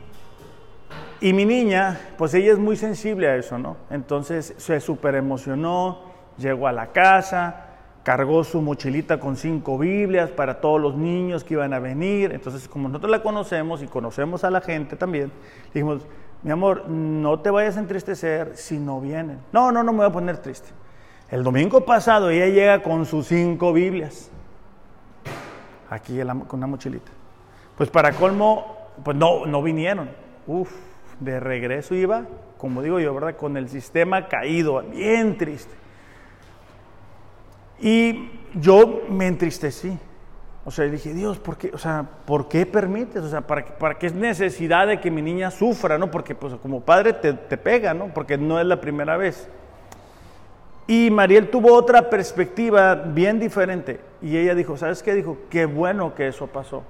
y 1.20 1.32
mi 1.32 1.44
niña, 1.44 1.98
pues 2.16 2.34
ella 2.34 2.52
es 2.52 2.58
muy 2.58 2.76
sensible 2.76 3.28
a 3.28 3.34
eso, 3.34 3.58
¿no? 3.58 3.76
Entonces 3.90 4.54
se 4.56 4.80
súper 4.80 5.16
emocionó, 5.16 6.02
llegó 6.38 6.68
a 6.68 6.72
la 6.72 6.92
casa, 6.92 7.67
cargó 8.02 8.42
su 8.44 8.62
mochilita 8.62 9.20
con 9.20 9.36
cinco 9.36 9.78
Biblias 9.78 10.30
para 10.30 10.60
todos 10.60 10.80
los 10.80 10.96
niños 10.96 11.44
que 11.44 11.54
iban 11.54 11.72
a 11.74 11.78
venir. 11.78 12.32
Entonces, 12.32 12.68
como 12.68 12.88
nosotros 12.88 13.10
la 13.10 13.22
conocemos 13.22 13.82
y 13.82 13.86
conocemos 13.86 14.44
a 14.44 14.50
la 14.50 14.60
gente 14.60 14.96
también, 14.96 15.30
dijimos, 15.74 16.06
mi 16.42 16.50
amor, 16.50 16.88
no 16.88 17.40
te 17.40 17.50
vayas 17.50 17.76
a 17.76 17.80
entristecer 17.80 18.56
si 18.56 18.78
no 18.78 19.00
vienen. 19.00 19.38
No, 19.52 19.72
no, 19.72 19.82
no 19.82 19.92
me 19.92 19.98
voy 19.98 20.06
a 20.06 20.12
poner 20.12 20.38
triste. 20.38 20.68
El 21.30 21.44
domingo 21.44 21.84
pasado 21.84 22.30
ella 22.30 22.46
llega 22.46 22.82
con 22.82 23.04
sus 23.04 23.26
cinco 23.26 23.72
Biblias, 23.72 24.30
aquí 25.90 26.18
con 26.46 26.58
una 26.58 26.66
mochilita. 26.66 27.10
Pues 27.76 27.90
para 27.90 28.12
colmo, 28.12 28.76
pues 29.04 29.16
no, 29.16 29.44
no 29.44 29.62
vinieron. 29.62 30.08
Uf, 30.46 30.70
de 31.20 31.38
regreso 31.40 31.94
iba, 31.94 32.24
como 32.56 32.82
digo 32.82 32.98
yo, 33.00 33.12
¿verdad? 33.12 33.36
Con 33.36 33.56
el 33.56 33.68
sistema 33.68 34.28
caído, 34.28 34.82
bien 34.82 35.36
triste. 35.36 35.74
Y 37.80 38.30
yo 38.54 39.02
me 39.08 39.26
entristecí. 39.26 39.98
O 40.68 40.70
sea, 40.70 40.84
dije, 40.84 41.14
Dios, 41.14 41.38
¿por 41.38 41.56
qué, 41.56 41.70
o 41.72 41.78
sea, 41.78 42.04
¿por 42.26 42.46
qué 42.46 42.66
permites? 42.66 43.22
O 43.22 43.28
sea, 43.30 43.40
¿para, 43.40 43.64
¿para 43.64 43.98
qué 43.98 44.06
es 44.06 44.14
necesidad 44.14 44.86
de 44.86 45.00
que 45.00 45.10
mi 45.10 45.22
niña 45.22 45.50
sufra? 45.50 45.96
¿no? 45.96 46.10
Porque 46.10 46.34
pues, 46.34 46.54
como 46.56 46.82
padre 46.82 47.14
te, 47.14 47.32
pega, 47.56 47.94
¿no? 47.94 48.12
Porque 48.12 48.36
no 48.36 48.60
es 48.60 48.66
la 48.66 48.78
primera 48.78 49.16
vez. 49.16 49.48
Y 50.86 51.10
Mariel 51.10 51.48
tuvo 51.48 51.74
otra 51.74 52.10
perspectiva 52.10 52.94
bien 52.94 53.40
diferente. 53.40 54.00
Y 54.20 54.36
ella 54.36 54.54
dijo, 54.54 54.76
¿sabes 54.76 55.02
qué? 55.02 55.14
Dijo, 55.14 55.38
qué 55.48 55.64
bueno 55.64 56.14
que 56.14 56.28
eso 56.28 56.46
pasó. 56.48 56.82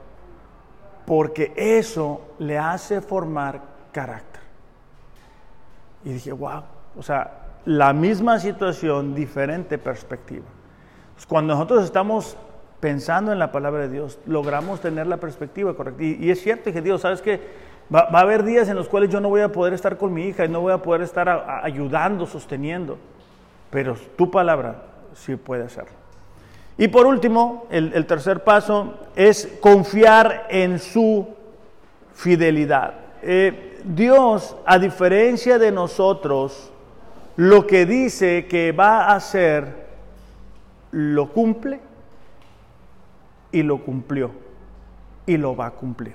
Porque 1.07 1.53
eso 1.55 2.21
le 2.41 2.59
hace 2.59 3.01
formar 3.01 3.63
carácter. 3.93 4.43
Y 6.05 6.15
dije, 6.15 6.33
wow. 6.33 6.63
O 6.97 7.03
sea, 7.05 7.61
la 7.65 7.93
misma 7.93 8.41
situación, 8.41 9.15
diferente 9.15 9.79
perspectiva. 9.79 10.47
Pues, 11.19 11.27
cuando 11.27 11.55
nosotros 11.55 11.83
estamos 11.83 12.37
pensando 12.79 13.33
en 13.33 13.41
la 13.41 13.51
palabra 13.51 13.81
de 13.81 13.89
Dios, 13.89 14.21
logramos 14.25 14.81
tener 14.81 15.09
la 15.09 15.17
perspectiva 15.17 15.75
correcta. 15.75 16.01
Y, 16.05 16.31
es 16.31 16.41
cierto 16.41 16.73
que 16.73 16.81
Dios, 16.81 17.01
¿sabes 17.01 17.21
que 17.21 17.41
va, 17.93 18.03
a 18.03 18.21
haber 18.21 18.45
días 18.45 18.69
en 18.69 18.77
los 18.77 18.89
cuales 18.89 19.11
yo 19.11 19.19
no 19.19 19.29
voy 19.29 19.41
a 19.41 19.51
poder 19.51 19.73
estar 19.73 19.97
con 19.97 20.15
mi 20.15 20.27
hija 20.27 20.45
y 20.45 20.49
no 20.49 20.61
voy 20.61 20.73
a 20.73 20.79
poder 20.79 21.03
estar 21.03 21.29
ayudando, 21.65 22.25
sosteniendo. 22.25 22.99
Pero 23.69 23.97
tu 24.15 24.31
palabra 24.31 24.81
sí 25.13 25.35
puede 25.35 25.65
hacerlo. 25.65 25.91
Y 26.77 26.87
por 26.87 27.05
último, 27.05 27.67
el, 27.69 28.07
tercer 28.07 28.45
paso 28.45 28.95
es 29.17 29.59
confiar 29.61 30.47
en 30.51 30.79
su 30.79 31.27
fidelidad. 32.15 32.95
Eh, 33.23 33.81
Dios, 33.83 34.55
a 34.65 34.79
diferencia 34.79 35.59
de 35.59 35.73
nosotros, 35.73 36.71
lo 37.35 37.67
que 37.67 37.87
dice 37.87 38.47
que 38.47 38.71
va 38.71 39.07
a 39.07 39.17
hacer, 39.17 39.88
lo 40.91 41.33
cumple 41.33 41.81
y 43.53 43.63
lo 43.63 43.85
cumplió 43.85 44.31
y 45.27 45.37
lo 45.37 45.57
va 45.57 45.67
a 45.67 45.71
cumplir. 45.73 46.15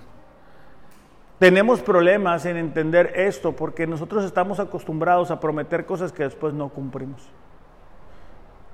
tenemos 1.39 1.81
problemas 1.81 2.45
en 2.45 2.55
entender 2.55 3.13
esto 3.15 3.51
porque 3.51 3.85
nosotros 3.85 4.23
estamos 4.23 4.59
acostumbrados 4.59 5.29
a 5.29 5.39
prometer 5.39 5.85
cosas 5.85 6.13
que 6.13 6.23
después 6.23 6.53
no 6.53 6.69
cumplimos. 6.69 7.21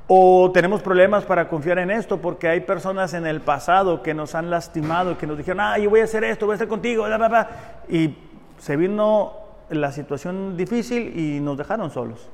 O 0.07 0.51
tenemos 0.51 0.81
problemas 0.81 1.23
para 1.23 1.47
confiar 1.47 1.79
en 1.79 1.89
esto 1.89 2.17
porque 2.17 2.47
hay 2.47 2.61
personas 2.61 3.13
en 3.13 3.25
el 3.25 3.41
pasado 3.41 4.03
que 4.03 4.13
nos 4.13 4.35
han 4.35 4.49
lastimado 4.49 5.17
que 5.17 5.27
nos 5.27 5.37
dijeron, 5.37 5.61
ah, 5.61 5.77
yo 5.79 5.89
voy 5.89 6.01
a 6.01 6.03
hacer 6.03 6.23
esto, 6.23 6.45
voy 6.45 6.53
a 6.53 6.55
estar 6.55 6.67
contigo, 6.67 7.05
bla, 7.05 7.17
bla, 7.17 7.27
bla. 7.27 7.49
y 7.89 8.15
se 8.59 8.75
vino 8.75 9.33
la 9.69 9.91
situación 9.91 10.57
difícil 10.57 11.17
y 11.17 11.39
nos 11.39 11.57
dejaron 11.57 11.91
solos. 11.91 12.29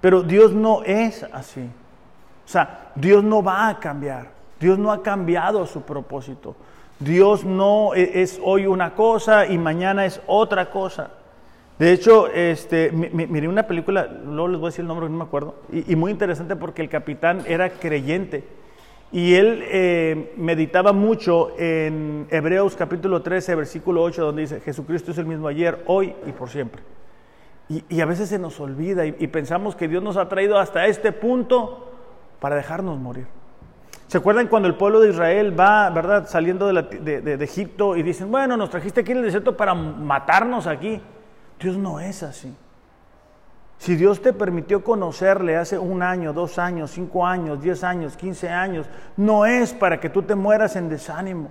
Pero 0.00 0.22
Dios 0.22 0.52
no 0.52 0.82
es 0.82 1.24
así. 1.32 1.68
O 2.50 2.52
sea, 2.52 2.90
Dios 2.96 3.22
no 3.22 3.44
va 3.44 3.68
a 3.68 3.78
cambiar. 3.78 4.26
Dios 4.58 4.76
no 4.76 4.90
ha 4.90 5.04
cambiado 5.04 5.64
su 5.66 5.82
propósito. 5.82 6.56
Dios 6.98 7.44
no 7.44 7.94
e, 7.94 8.22
es 8.22 8.40
hoy 8.42 8.66
una 8.66 8.96
cosa 8.96 9.46
y 9.46 9.56
mañana 9.56 10.04
es 10.04 10.20
otra 10.26 10.68
cosa. 10.68 11.12
De 11.78 11.92
hecho, 11.92 12.26
este, 12.26 12.90
miré 12.90 13.46
una 13.46 13.68
película, 13.68 14.04
luego 14.04 14.48
les 14.48 14.58
voy 14.58 14.66
a 14.66 14.70
decir 14.70 14.82
el 14.82 14.88
nombre, 14.88 15.08
no 15.08 15.16
me 15.16 15.22
acuerdo, 15.22 15.54
y, 15.72 15.94
muy 15.94 16.10
interesante 16.10 16.56
porque 16.56 16.82
el 16.82 16.88
capitán 16.88 17.44
era 17.46 17.70
creyente 17.70 18.42
y 19.12 19.34
él 19.34 19.62
eh, 19.68 20.34
meditaba 20.36 20.92
mucho 20.92 21.52
en 21.56 22.26
Hebreos 22.30 22.74
capítulo 22.74 23.22
13, 23.22 23.54
versículo 23.54 24.02
8, 24.02 24.24
donde 24.24 24.42
dice, 24.42 24.60
Jesucristo 24.60 25.12
es 25.12 25.18
el 25.18 25.26
mismo 25.26 25.46
ayer, 25.46 25.84
hoy 25.86 26.14
y 26.26 26.32
por 26.32 26.50
siempre. 26.50 26.82
Y, 27.68 28.00
a 28.00 28.06
veces 28.06 28.28
se 28.28 28.40
nos 28.40 28.58
olvida 28.58 29.06
y 29.06 29.26
pensamos 29.28 29.76
que 29.76 29.86
Dios 29.86 30.02
nos 30.02 30.16
ha 30.16 30.28
traído 30.28 30.58
hasta 30.58 30.86
este 30.86 31.12
punto 31.12 31.89
para 32.40 32.56
dejarnos 32.56 32.98
morir. 32.98 33.26
¿Se 34.10 34.18
acuerdan 34.18 34.48
cuando 34.48 34.66
el 34.66 34.74
pueblo 34.74 34.98
de 34.98 35.10
Israel 35.10 35.58
va, 35.58 35.88
verdad, 35.90 36.26
saliendo 36.26 36.66
de, 36.66 37.38
Egipto 37.44 37.96
y 37.96 38.02
dicen, 38.02 38.28
bueno, 38.28 38.56
nos 38.56 38.70
trajiste 38.70 39.02
aquí 39.02 39.12
en 39.12 39.18
el 39.18 39.24
desierto 39.24 39.56
para 39.56 39.72
matarnos 39.72 40.66
aquí? 40.66 41.00
Dios 41.60 41.76
no 41.76 42.00
es 42.00 42.24
así. 42.24 42.52
Si 43.78 43.94
Dios 43.94 44.20
te 44.20 44.32
permitió 44.32 44.82
conocerle 44.82 45.56
hace 45.56 45.78
un 45.78 46.02
año, 46.02 46.32
dos 46.32 46.58
años, 46.58 46.90
cinco 46.90 47.24
años, 47.24 47.62
diez 47.62 47.84
años, 47.84 48.16
quince 48.16 48.48
años, 48.48 48.86
no 49.16 49.46
es 49.46 49.72
para 49.72 50.00
que 50.00 50.10
tú 50.10 50.22
te 50.22 50.34
mueras 50.34 50.74
en 50.74 50.88
desánimo, 50.88 51.50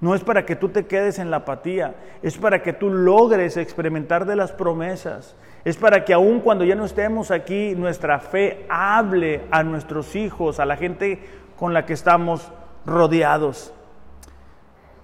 no 0.00 0.14
es 0.16 0.24
para 0.24 0.44
que 0.44 0.56
tú 0.56 0.70
te 0.70 0.86
quedes 0.86 1.20
en 1.20 1.30
la 1.30 1.38
apatía, 1.38 1.94
es 2.20 2.36
para 2.36 2.62
que 2.62 2.72
tú 2.72 2.90
logres 2.90 3.56
experimentar 3.56 4.26
de 4.26 4.34
las 4.34 4.50
promesas, 4.50 5.36
es 5.64 5.76
para 5.76 6.04
que 6.04 6.12
aun 6.12 6.40
cuando 6.40 6.64
ya 6.64 6.74
no 6.74 6.84
estemos 6.84 7.30
aquí, 7.30 7.74
nuestra 7.76 8.18
fe 8.18 8.66
hable 8.68 9.42
a 9.50 9.62
nuestros 9.62 10.16
hijos, 10.16 10.58
a 10.58 10.64
la 10.64 10.76
gente 10.76 11.20
con 11.56 11.72
la 11.72 11.86
que 11.86 11.92
estamos 11.92 12.50
rodeados. 12.84 13.72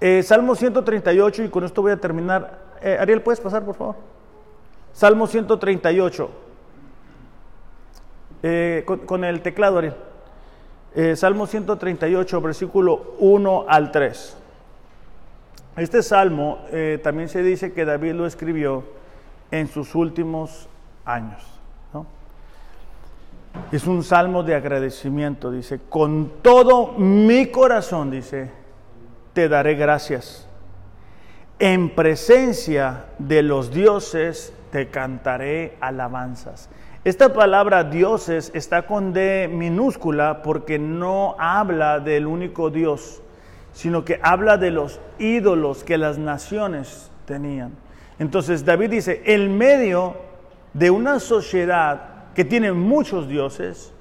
Eh, 0.00 0.22
Salmo 0.24 0.56
138, 0.56 1.44
y 1.44 1.48
con 1.48 1.64
esto 1.64 1.82
voy 1.82 1.92
a 1.92 1.96
terminar. 1.96 2.58
Eh, 2.82 2.96
Ariel, 3.00 3.22
¿puedes 3.22 3.40
pasar, 3.40 3.64
por 3.64 3.76
favor? 3.76 3.96
Salmo 4.92 5.28
138. 5.28 6.30
Eh, 8.42 8.84
con, 9.06 9.24
el 9.24 9.42
teclado, 9.42 9.78
Ariel. 9.78 9.94
Salmo 11.14 11.46
138, 11.46 12.40
versículo 12.40 13.14
1 13.20 13.66
al 13.68 13.92
3. 13.92 14.36
Este 15.76 16.02
salmo 16.02 16.58
también 17.04 17.28
se 17.28 17.42
dice 17.42 17.72
que 17.72 17.84
David 17.84 18.14
lo 18.14 18.26
escribió 18.26 18.82
en 19.50 19.68
sus 19.68 19.94
últimos 19.94 20.68
años. 21.04 21.42
Es 23.72 23.86
un 23.86 24.04
salmo 24.04 24.42
de 24.42 24.54
agradecimiento, 24.54 25.50
dice, 25.50 25.80
con 25.88 26.32
todo 26.42 26.92
mi 26.92 27.46
corazón, 27.46 28.10
dice, 28.10 28.50
te 29.32 29.48
daré 29.48 29.74
gracias. 29.74 30.46
En 31.58 31.94
presencia 31.94 33.06
de 33.18 33.42
los 33.42 33.72
dioses 33.72 34.52
te 34.70 34.88
cantaré 34.88 35.76
alabanzas. 35.80 36.70
Esta 37.04 37.32
palabra 37.32 37.84
dioses 37.84 38.50
está 38.54 38.86
con 38.86 39.12
D 39.12 39.48
minúscula 39.48 40.42
porque 40.42 40.78
no 40.78 41.36
habla 41.38 42.00
del 42.00 42.26
único 42.26 42.70
Dios, 42.70 43.22
sino 43.72 44.04
que 44.04 44.20
habla 44.22 44.56
de 44.56 44.70
los 44.70 45.00
ídolos 45.18 45.84
que 45.84 45.98
las 45.98 46.18
naciones 46.18 47.10
tenían. 47.24 47.72
Entonces 48.18 48.64
David 48.64 48.90
dice, 48.90 49.22
el 49.24 49.48
medio 49.48 50.16
de 50.72 50.90
una 50.90 51.20
sociedad 51.20 52.32
que 52.34 52.44
tiene 52.44 52.72
muchos 52.72 53.28
dioses, 53.28 53.92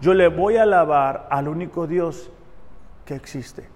yo 0.00 0.14
le 0.14 0.28
voy 0.28 0.56
a 0.56 0.62
alabar 0.62 1.26
al 1.30 1.48
único 1.48 1.86
Dios 1.86 2.30
que 3.04 3.14
existe. 3.14 3.68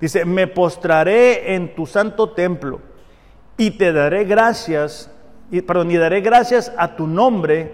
Dice, 0.00 0.24
me 0.24 0.46
postraré 0.46 1.54
en 1.54 1.74
tu 1.74 1.86
santo 1.86 2.30
templo 2.30 2.80
y 3.56 3.72
te 3.72 3.92
daré 3.92 4.24
gracias, 4.24 5.10
y, 5.50 5.60
perdón, 5.62 5.90
y 5.90 5.96
daré 5.96 6.20
gracias 6.20 6.72
a 6.76 6.94
tu 6.94 7.06
nombre 7.06 7.72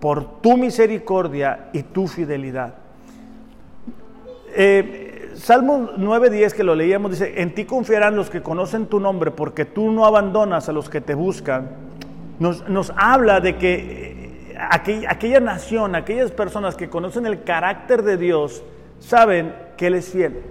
por 0.00 0.40
tu 0.40 0.56
misericordia 0.56 1.68
y 1.72 1.82
tu 1.84 2.08
fidelidad. 2.08 2.74
Eh, 4.56 5.09
Salmo 5.34 5.90
9.10 5.96 6.52
que 6.52 6.64
lo 6.64 6.74
leíamos 6.74 7.12
dice, 7.12 7.40
en 7.40 7.54
ti 7.54 7.64
confiarán 7.64 8.16
los 8.16 8.30
que 8.30 8.42
conocen 8.42 8.86
tu 8.86 9.00
nombre 9.00 9.30
porque 9.30 9.64
tú 9.64 9.90
no 9.90 10.06
abandonas 10.06 10.68
a 10.68 10.72
los 10.72 10.88
que 10.90 11.00
te 11.00 11.14
buscan. 11.14 11.70
Nos, 12.38 12.68
nos 12.68 12.92
habla 12.96 13.40
de 13.40 13.56
que 13.56 14.10
aquella, 14.60 15.40
nación, 15.40 15.94
aquellas 15.94 16.30
personas 16.30 16.76
que 16.76 16.88
conocen 16.88 17.26
el 17.26 17.42
carácter 17.42 18.02
de 18.02 18.16
Dios, 18.16 18.62
saben 18.98 19.54
que 19.76 19.86
Él 19.86 19.94
es 19.94 20.10
fiel. 20.10 20.42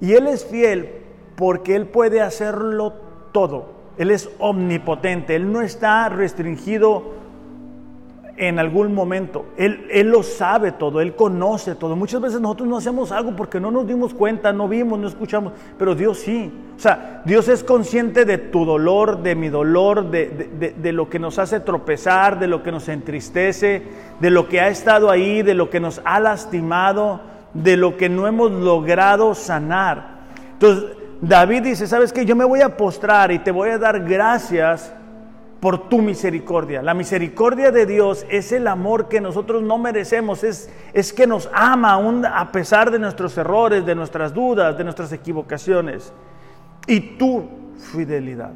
Y 0.00 0.12
Él 0.12 0.26
es 0.26 0.44
fiel 0.44 0.90
porque 1.36 1.76
Él 1.76 1.86
puede 1.86 2.20
hacerlo 2.20 2.94
todo. 3.32 3.74
Él 3.98 4.10
es 4.10 4.28
omnipotente, 4.38 5.36
Él 5.36 5.52
no 5.52 5.60
está 5.62 6.08
restringido 6.08 7.23
en 8.36 8.58
algún 8.58 8.92
momento. 8.94 9.46
Él, 9.56 9.86
él, 9.90 10.08
lo 10.08 10.22
sabe 10.22 10.72
todo, 10.72 11.00
Él 11.00 11.14
conoce 11.14 11.74
todo. 11.74 11.94
Muchas 11.94 12.20
veces 12.20 12.40
nosotros 12.40 12.68
no 12.68 12.78
hacemos 12.78 13.12
algo 13.12 13.36
porque 13.36 13.60
no 13.60 13.70
nos 13.70 13.86
dimos 13.86 14.12
cuenta, 14.12 14.52
no 14.52 14.68
vimos, 14.68 14.98
no 14.98 15.08
escuchamos, 15.08 15.52
pero 15.78 15.94
Dios 15.94 16.18
sí. 16.18 16.52
O 16.76 16.80
sea, 16.80 17.22
Dios 17.24 17.48
es 17.48 17.62
consciente 17.62 18.24
de 18.24 18.38
tu 18.38 18.64
dolor, 18.64 19.22
de 19.22 19.34
mi 19.34 19.48
dolor, 19.48 20.10
de, 20.10 20.74
de 20.76 20.92
lo 20.92 21.08
que 21.08 21.18
nos 21.18 21.38
hace 21.38 21.60
tropezar, 21.60 22.38
de 22.38 22.48
lo 22.48 22.62
que 22.62 22.72
nos 22.72 22.88
entristece, 22.88 23.82
de 24.20 24.30
lo 24.30 24.48
que 24.48 24.60
ha 24.60 24.68
estado 24.68 25.10
ahí, 25.10 25.42
de 25.42 25.54
lo 25.54 25.70
que 25.70 25.80
nos 25.80 26.00
ha 26.04 26.18
lastimado, 26.18 27.20
de 27.52 27.76
lo 27.76 27.96
que 27.96 28.08
no 28.08 28.26
hemos 28.26 28.50
logrado 28.50 29.34
sanar. 29.34 30.14
Entonces, 30.54 30.96
David 31.20 31.62
dice, 31.62 31.86
¿sabes 31.86 32.12
qué? 32.12 32.26
Yo 32.26 32.34
me 32.34 32.44
voy 32.44 32.60
a 32.60 32.76
postrar 32.76 33.30
y 33.30 33.38
te 33.38 33.52
voy 33.52 33.70
a 33.70 33.78
dar 33.78 34.00
gracias 34.00 34.92
por 35.64 35.88
tu 35.88 36.02
misericordia. 36.02 36.82
La 36.82 36.92
misericordia 36.92 37.70
de 37.70 37.86
Dios 37.86 38.26
es 38.28 38.52
el 38.52 38.66
amor 38.66 39.08
que 39.08 39.18
nosotros 39.18 39.62
no 39.62 39.78
merecemos, 39.78 40.44
es, 40.44 40.70
es 40.92 41.10
que 41.10 41.26
nos 41.26 41.48
ama 41.54 41.92
aún 41.92 42.26
a 42.26 42.52
pesar 42.52 42.90
de 42.90 42.98
nuestros 42.98 43.38
errores, 43.38 43.86
de 43.86 43.94
nuestras 43.94 44.34
dudas, 44.34 44.76
de 44.76 44.84
nuestras 44.84 45.10
equivocaciones. 45.14 46.12
Y 46.86 47.16
tu 47.16 47.48
fidelidad. 47.78 48.52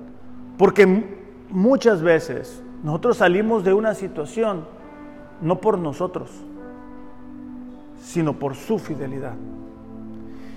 Porque 0.59 1.07
muchas 1.49 2.03
veces 2.03 2.63
nosotros 2.83 3.17
salimos 3.17 3.65
de 3.65 3.73
una 3.73 3.95
situación 3.95 4.67
no 5.41 5.63
por 5.63 5.79
nosotros, 5.79 6.29
sino 8.03 8.35
por 8.35 8.55
su 8.55 8.79
fidelidad. 8.79 9.33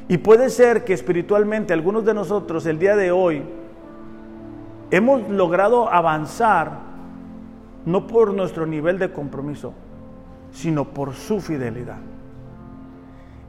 Y 0.10 0.18
puede 0.18 0.49
ser 0.49 0.84
que 0.84 0.91
espiritualmente 0.91 1.72
algunos 1.72 2.04
de 2.04 2.14
nosotros 2.14 2.66
el 2.66 2.78
día 2.78 2.97
de 2.97 3.10
hoy 3.12 3.41
hemos 4.91 5.27
logrado 5.29 5.91
avanzar 5.91 6.91
no 7.85 8.05
por 8.05 8.33
nuestro 8.33 8.65
nivel 8.65 8.99
de 8.99 9.11
compromiso, 9.11 9.73
sino 10.51 10.85
por 10.85 11.13
su 11.13 11.39
fidelidad. 11.39 11.97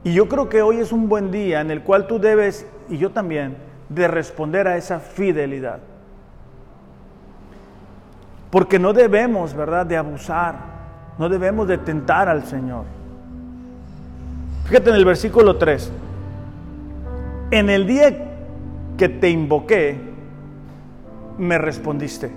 Y 0.03 0.13
yo 0.13 0.27
creo 0.27 0.49
que 0.49 0.61
hoy 0.61 0.77
es 0.77 0.91
un 0.91 1.07
buen 1.07 1.31
día 1.31 1.61
en 1.61 1.69
el 1.69 1.81
cual 1.81 2.07
tú 2.07 2.19
debes, 2.19 2.65
y 2.89 2.97
yo 2.97 3.11
también, 3.11 3.55
de 3.89 4.07
responder 4.07 4.67
a 4.67 4.77
esa 4.77 4.99
fidelidad. 4.99 5.79
Porque 8.49 8.79
no 8.79 8.93
debemos, 8.93 9.53
¿verdad?, 9.53 9.85
de 9.85 9.97
abusar, 9.97 10.55
no 11.17 11.29
debemos 11.29 11.67
de 11.67 11.77
tentar 11.77 12.27
al 12.27 12.43
Señor. 12.45 12.85
Fíjate 14.65 14.89
en 14.89 14.95
el 14.95 15.05
versículo 15.05 15.57
3. 15.57 15.91
En 17.51 17.69
el 17.69 17.85
día 17.85 18.31
que 18.97 19.09
te 19.09 19.29
invoqué, 19.29 20.12
me 21.37 21.57
respondiste. 21.57 22.31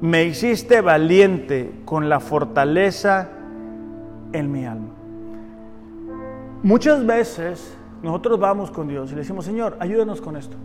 Me 0.00 0.24
hiciste 0.24 0.80
valiente 0.80 1.80
con 1.84 2.08
la 2.08 2.20
fortaleza 2.20 3.28
en 4.32 4.52
mi 4.52 4.66
alma. 4.66 4.90
Muchas 6.62 7.04
veces 7.06 7.76
nosotros 8.02 8.38
vamos 8.38 8.70
con 8.70 8.88
Dios 8.88 9.10
y 9.10 9.14
le 9.14 9.20
decimos, 9.20 9.44
Señor, 9.44 9.76
ayúdanos 9.80 10.20
con 10.20 10.36
esto. 10.36 10.56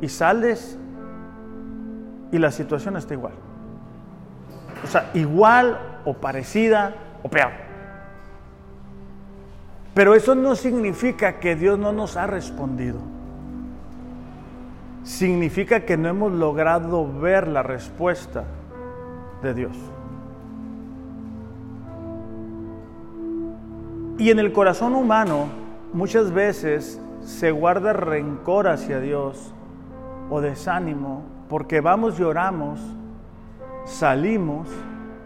Y 0.00 0.08
sales 0.08 0.78
y 2.30 2.38
la 2.38 2.50
situación 2.50 2.96
está 2.96 3.14
igual. 3.14 3.34
O 4.84 4.86
sea, 4.86 5.10
igual 5.14 6.00
o 6.04 6.14
parecida 6.14 6.94
o 7.22 7.28
peor. 7.28 7.50
Pero 9.94 10.14
eso 10.14 10.34
no 10.36 10.54
significa 10.54 11.40
que 11.40 11.56
Dios 11.56 11.78
no 11.78 11.92
nos 11.92 12.16
ha 12.16 12.26
respondido. 12.26 13.17
Significa 15.08 15.86
que 15.86 15.96
no 15.96 16.10
hemos 16.10 16.32
logrado 16.32 17.10
ver 17.10 17.48
la 17.48 17.62
respuesta 17.62 18.44
de 19.42 19.54
Dios. 19.54 19.76
Y 24.18 24.30
en 24.30 24.38
el 24.38 24.52
corazón 24.52 24.94
humano 24.94 25.46
muchas 25.94 26.30
veces 26.30 27.00
se 27.22 27.50
guarda 27.52 27.94
rencor 27.94 28.68
hacia 28.68 29.00
Dios 29.00 29.54
o 30.28 30.42
desánimo 30.42 31.22
porque 31.48 31.80
vamos 31.80 32.20
y 32.20 32.22
oramos, 32.22 32.78
salimos, 33.86 34.68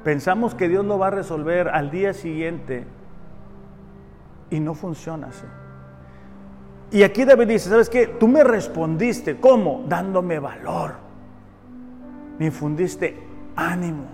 pensamos 0.04 0.54
que 0.54 0.68
Dios 0.68 0.86
lo 0.86 0.96
va 0.96 1.08
a 1.08 1.10
resolver 1.10 1.68
al 1.68 1.90
día 1.90 2.14
siguiente 2.14 2.84
y 4.48 4.60
no 4.60 4.74
funciona 4.74 5.26
así. 5.26 5.46
Y 6.92 7.02
aquí 7.02 7.24
David 7.24 7.48
dice, 7.48 7.70
¿sabes 7.70 7.88
qué? 7.88 8.06
Tú 8.06 8.28
me 8.28 8.44
respondiste, 8.44 9.38
¿cómo? 9.38 9.84
Dándome 9.88 10.38
valor. 10.38 10.96
Me 12.38 12.46
infundiste 12.46 13.16
ánimo. 13.56 14.04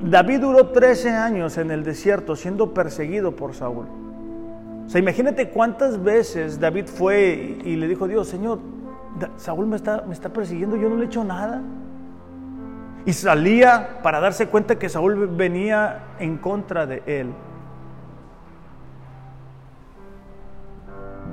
David 0.00 0.40
duró 0.40 0.68
13 0.68 1.10
años 1.10 1.58
en 1.58 1.72
el 1.72 1.82
desierto 1.82 2.36
siendo 2.36 2.72
perseguido 2.72 3.34
por 3.34 3.54
Saúl. 3.54 3.86
O 4.86 4.88
sea, 4.88 5.00
imagínate 5.00 5.48
cuántas 5.48 6.00
veces 6.00 6.60
David 6.60 6.86
fue 6.86 7.58
y 7.64 7.74
le 7.74 7.88
dijo 7.88 8.04
a 8.04 8.08
Dios, 8.08 8.28
Señor, 8.28 8.60
Saúl 9.36 9.66
me 9.66 9.74
está, 9.74 10.04
me 10.06 10.14
está 10.14 10.28
persiguiendo, 10.28 10.76
yo 10.76 10.88
no 10.88 10.96
le 10.96 11.04
he 11.04 11.06
hecho 11.06 11.24
nada. 11.24 11.60
Y 13.04 13.12
salía 13.12 14.00
para 14.02 14.20
darse 14.20 14.46
cuenta 14.46 14.78
que 14.78 14.88
Saúl 14.88 15.26
venía 15.26 16.04
en 16.20 16.38
contra 16.38 16.86
de 16.86 17.02
él. 17.06 17.32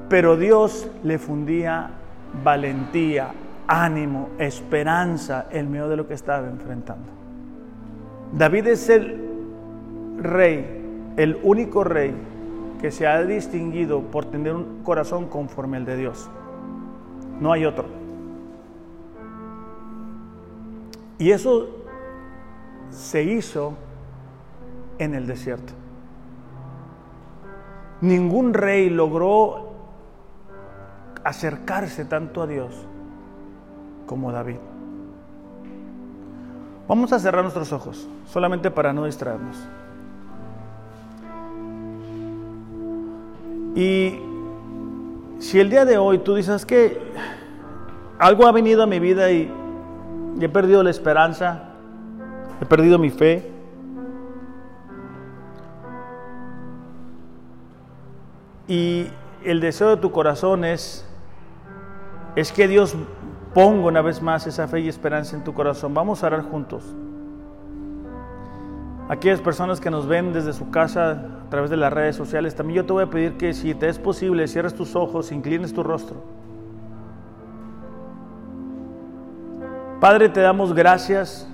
Pero 0.09 0.37
Dios 0.37 0.87
le 1.03 1.17
fundía 1.17 1.91
valentía, 2.43 3.31
ánimo, 3.67 4.29
esperanza 4.39 5.47
en 5.51 5.71
medio 5.71 5.87
de 5.87 5.97
lo 5.97 6.07
que 6.07 6.13
estaba 6.13 6.47
enfrentando. 6.47 7.05
David 8.33 8.67
es 8.67 8.89
el 8.89 9.21
rey, 10.17 11.13
el 11.17 11.39
único 11.43 11.83
rey 11.83 12.13
que 12.81 12.91
se 12.91 13.05
ha 13.07 13.23
distinguido 13.23 14.01
por 14.01 14.25
tener 14.25 14.55
un 14.55 14.81
corazón 14.83 15.27
conforme 15.27 15.77
al 15.77 15.85
de 15.85 15.97
Dios. 15.97 16.29
No 17.39 17.51
hay 17.51 17.65
otro. 17.65 17.85
Y 21.19 21.31
eso 21.31 21.67
se 22.89 23.23
hizo 23.23 23.75
en 24.97 25.13
el 25.13 25.27
desierto. 25.27 25.73
Ningún 28.01 28.53
rey 28.53 28.89
logró 28.89 29.62
acercarse 31.23 32.05
tanto 32.05 32.41
a 32.41 32.47
Dios 32.47 32.73
como 34.05 34.31
David. 34.31 34.57
Vamos 36.87 37.13
a 37.13 37.19
cerrar 37.19 37.43
nuestros 37.43 37.71
ojos, 37.71 38.07
solamente 38.25 38.69
para 38.69 38.91
no 38.91 39.05
distraernos. 39.05 39.57
Y 43.75 44.19
si 45.39 45.59
el 45.59 45.69
día 45.69 45.85
de 45.85 45.97
hoy 45.97 46.19
tú 46.19 46.35
dices 46.35 46.65
que 46.65 47.01
algo 48.19 48.45
ha 48.45 48.51
venido 48.51 48.83
a 48.83 48.85
mi 48.85 48.99
vida 48.99 49.31
y, 49.31 49.51
he 50.39 50.49
perdido 50.49 50.83
la 50.83 50.89
esperanza, 50.89 51.63
he 52.61 52.65
perdido 52.65 52.99
mi 52.99 53.09
fe, 53.09 53.49
y 58.67 59.07
el 59.43 59.61
deseo 59.61 59.89
de 59.89 59.97
tu 59.97 60.11
corazón 60.11 60.65
es 60.65 61.05
es 62.35 62.51
que 62.51 62.67
Dios 62.67 62.95
ponga 63.53 63.87
una 63.87 64.01
vez 64.01 64.21
más 64.21 64.47
esa 64.47 64.67
fe 64.67 64.81
y 64.81 64.89
esperanza 64.89 65.35
en 65.35 65.43
tu 65.43 65.53
corazón. 65.53 65.93
Vamos 65.93 66.23
a 66.23 66.27
orar 66.27 66.41
juntos. 66.43 66.83
Aquellas 69.09 69.41
personas 69.41 69.79
que 69.79 69.91
nos 69.91 70.07
ven 70.07 70.33
desde 70.33 70.53
su 70.53 70.71
casa 70.71 71.11
a 71.45 71.49
través 71.49 71.69
de 71.69 71.77
las 71.77 71.93
redes 71.93 72.15
sociales, 72.15 72.55
también 72.55 72.77
yo 72.77 72.85
te 72.85 72.93
voy 72.93 73.03
a 73.03 73.09
pedir 73.09 73.37
que 73.37 73.53
si 73.53 73.75
te 73.75 73.89
es 73.89 73.99
posible, 73.99 74.47
cierres 74.47 74.73
tus 74.73 74.95
ojos, 74.95 75.31
inclines 75.31 75.73
tu 75.73 75.83
rostro. 75.83 76.17
Padre, 79.99 80.29
te 80.29 80.41
damos 80.41 80.73
gracias 80.73 81.47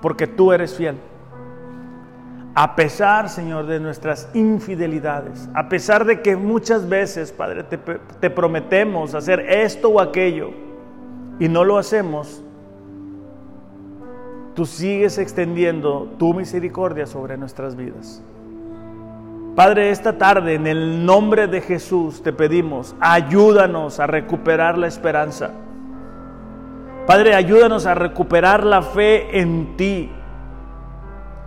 porque 0.00 0.26
tú 0.26 0.52
eres 0.52 0.74
fiel 0.74 0.96
a 2.54 2.76
pesar, 2.76 3.30
Señor, 3.30 3.66
de 3.66 3.80
nuestras 3.80 4.28
infidelidades, 4.34 5.48
a 5.54 5.70
pesar 5.70 6.04
de 6.04 6.20
que 6.20 6.36
muchas 6.36 6.86
veces, 6.86 7.32
Padre, 7.32 7.64
te, 7.64 8.30
prometemos 8.30 9.14
hacer 9.14 9.40
esto 9.40 9.88
o 9.88 10.00
aquello 10.00 10.50
y 11.38 11.48
no 11.48 11.64
lo 11.64 11.78
hacemos, 11.78 12.42
tú 14.54 14.66
sigues 14.66 15.16
extendiendo 15.16 16.12
tu 16.18 16.34
misericordia 16.34 17.06
sobre 17.06 17.38
nuestras 17.38 17.74
vidas. 17.74 18.22
Padre, 19.56 19.90
esta 19.90 20.18
tarde, 20.18 20.54
en 20.54 20.66
el 20.66 21.06
nombre 21.06 21.46
de 21.46 21.62
Jesús, 21.62 22.22
te 22.22 22.34
pedimos, 22.34 22.94
ayúdanos 23.00 23.98
a 23.98 24.06
recuperar 24.06 24.76
la 24.76 24.88
esperanza. 24.88 25.52
Padre, 27.06 27.34
ayúdanos 27.34 27.86
a 27.86 27.94
recuperar 27.94 28.62
la 28.62 28.82
fe 28.82 29.40
en 29.40 29.76
ti 29.76 30.10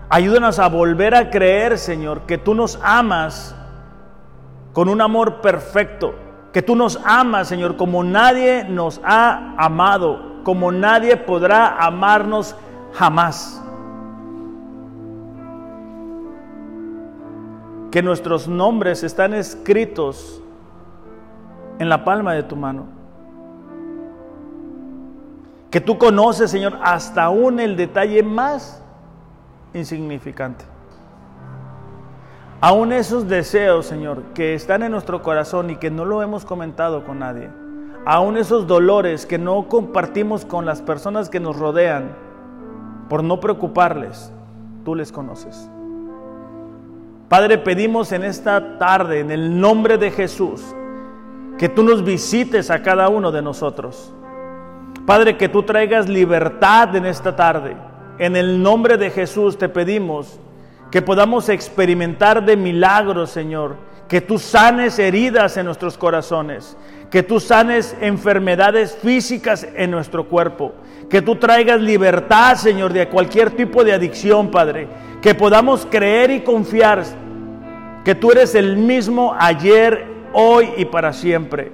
Ayúdanos 0.09 0.59
a 0.59 0.69
volver 0.69 1.15
a 1.15 1.31
creer, 1.31 1.79
Señor, 1.79 2.21
que 2.21 2.37
tú 2.37 2.53
nos 2.53 2.79
amas 2.83 3.55
con 4.71 4.87
un 4.87 5.01
amor 5.01 5.41
perfecto, 5.41 6.13
que 6.53 6.61
tú 6.61 6.75
nos 6.75 6.99
amas, 7.03 7.47
Señor, 7.47 7.75
como 7.75 8.03
nadie 8.03 8.65
nos 8.65 9.01
ha 9.03 9.55
amado, 9.57 10.43
como 10.43 10.71
nadie 10.71 11.17
podrá 11.17 11.83
amarnos 11.83 12.55
jamás. 12.93 13.63
Que 17.89 18.03
nuestros 18.03 18.47
nombres 18.47 19.03
están 19.03 19.33
escritos 19.33 20.41
en 21.79 21.89
la 21.89 22.03
palma 22.03 22.33
de 22.33 22.43
tu 22.43 22.55
mano. 22.55 22.85
Que 25.71 25.81
tú 25.81 25.97
conoces, 25.97 26.51
Señor, 26.51 26.77
hasta 26.83 27.23
aún 27.23 27.59
el 27.59 27.75
detalle 27.75 28.21
más 28.21 28.84
insignificante. 29.75 30.65
Aún 32.61 32.93
esos 32.93 33.27
deseos, 33.27 33.85
Señor, 33.85 34.23
que 34.33 34.53
están 34.53 34.81
en 34.81 34.91
nuestro 34.91 35.21
corazón 35.21 35.69
y 35.69 35.75
que 35.75 35.91
no 35.91 36.05
lo 36.05 36.21
hemos 36.21 36.45
comentado 36.45 37.03
con 37.03 37.19
nadie, 37.19 37.49
aún 38.05 38.37
esos 38.37 38.65
dolores 38.65 39.25
que 39.25 39.37
no 39.37 39.67
compartimos 39.67 40.45
con 40.45 40.65
las 40.65 40.81
personas 40.81 41.29
que 41.29 41.39
nos 41.39 41.57
rodean, 41.57 42.15
por 43.09 43.23
no 43.23 43.39
preocuparles, 43.39 44.31
tú 44.83 44.95
les 44.95 45.11
conoces. 45.11 45.69
Padre, 47.29 47.57
pedimos 47.57 48.11
en 48.11 48.23
esta 48.23 48.77
tarde, 48.77 49.19
en 49.19 49.31
el 49.31 49.59
nombre 49.59 49.97
de 49.97 50.11
Jesús, 50.11 50.63
que 51.57 51.69
tú 51.69 51.83
nos 51.83 52.03
visites 52.03 52.71
a 52.71 52.81
cada 52.81 53.09
uno 53.09 53.31
de 53.31 53.41
nosotros. 53.41 54.13
Padre, 55.05 55.37
que 55.37 55.49
tú 55.49 55.63
traigas 55.63 56.07
libertad 56.07 56.95
en 56.95 57.05
esta 57.05 57.35
tarde 57.35 57.75
en 58.19 58.35
el 58.35 58.61
nombre 58.61 58.97
de 58.97 59.09
Jesús 59.09 59.57
te 59.57 59.69
pedimos 59.69 60.39
que 60.91 61.01
podamos 61.01 61.49
experimentar 61.49 62.45
de 62.45 62.55
milagros, 62.55 63.29
Señor, 63.29 63.75
que 64.07 64.21
tú 64.21 64.39
sanes 64.39 64.99
heridas 64.99 65.57
en 65.57 65.65
nuestros 65.65 65.97
corazones, 65.97 66.77
que 67.09 67.23
tú 67.23 67.39
sanes 67.39 67.95
enfermedades 68.01 68.95
físicas 68.95 69.67
en 69.75 69.91
nuestro 69.91 70.27
cuerpo, 70.29 70.73
que 71.09 71.21
tú 71.21 71.35
traigas 71.35 71.81
libertad, 71.81 72.55
Señor, 72.55 72.93
de 72.93 73.09
cualquier 73.09 73.51
tipo 73.51 73.83
de 73.83 73.93
adicción, 73.93 74.51
Padre, 74.51 74.87
que 75.21 75.35
podamos 75.35 75.87
creer 75.89 76.31
y 76.31 76.41
confiar 76.41 77.03
que 78.05 78.15
tú 78.15 78.31
eres 78.31 78.55
el 78.55 78.77
mismo 78.77 79.35
ayer, 79.37 80.05
hoy 80.33 80.69
y 80.77 80.85
para 80.85 81.11
siempre. 81.11 81.71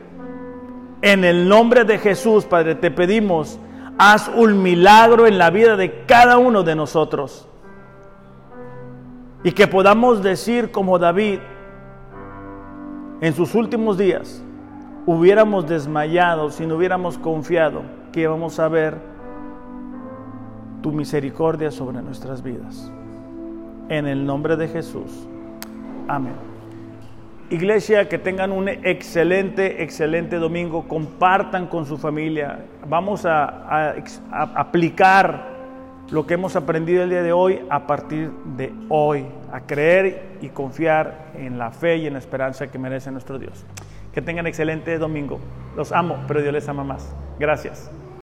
En 1.02 1.24
el 1.24 1.48
nombre 1.50 1.84
de 1.84 1.98
Jesús, 1.98 2.46
Padre, 2.46 2.76
te 2.76 2.89
pedimos 2.89 3.60
haz 4.04 4.32
un 4.36 4.64
milagro 4.64 5.28
en 5.28 5.38
la 5.38 5.52
vida 5.52 5.76
de 5.76 6.06
cada 6.08 6.39
uno 6.39 6.64
de 6.64 6.74
nosotros. 6.74 7.47
Y 9.43 9.52
que 9.52 9.68
podamos 9.68 10.24
decir 10.24 10.72
como 10.72 10.97
David, 10.97 11.39
en 13.22 13.36
sus 13.36 13.54
últimos 13.54 13.99
días, 13.99 14.43
hubiéramos 15.06 15.68
desmayado 15.68 16.49
si 16.49 16.66
no 16.66 16.78
hubiéramos 16.78 17.20
confiado 17.20 17.84
que 18.12 18.22
íbamos 18.22 18.60
a 18.60 18.68
ver 18.70 18.97
tu 20.82 20.91
misericordia 20.91 21.70
sobre 21.70 22.02
nuestras 22.02 22.41
vidas. 22.41 22.91
En 23.88 24.08
el 24.08 24.26
nombre 24.26 24.56
de 24.56 24.68
Jesús. 24.68 25.28
Amén. 26.08 26.51
Iglesia, 27.52 28.08
que 28.08 28.18
tengan 28.18 28.54
un 28.54 28.70
excelente, 28.70 29.84
excelente 29.84 30.38
domingo. 30.38 30.88
Compartan 30.88 31.68
con 31.68 31.86
su 31.86 31.97
familia. 31.97 32.60
Vamos 32.88 33.26
a, 33.26 33.93
aplicar 34.56 35.52
lo 36.12 36.26
que 36.26 36.36
hemos 36.36 36.56
aprendido 36.56 37.04
el 37.04 37.10
día 37.10 37.22
de 37.22 37.34
hoy 37.34 37.60
a 37.70 37.86
partir 37.88 38.32
de 38.56 38.74
hoy, 38.88 39.26
a 39.52 39.62
creer 39.62 40.38
y 40.41 40.47
confiar 40.47 41.32
en 41.36 41.58
la 41.58 41.72
fe 41.72 41.97
y 41.97 42.08
en 42.08 42.14
la 42.14 42.20
esperanza 42.20 42.68
que 42.68 42.80
merece 42.80 43.12
nuestro 43.12 43.38
Dios. 43.38 43.66
Que 44.14 44.22
tengan 44.22 44.47
excelente 44.47 44.97
domingo. 44.97 45.39
Los 45.76 45.91
amo, 45.91 46.24
pero 46.30 46.41
Dios 46.41 46.54
les 46.54 46.70
ama 46.70 46.86
más. 46.86 47.14
Gracias. 47.38 47.91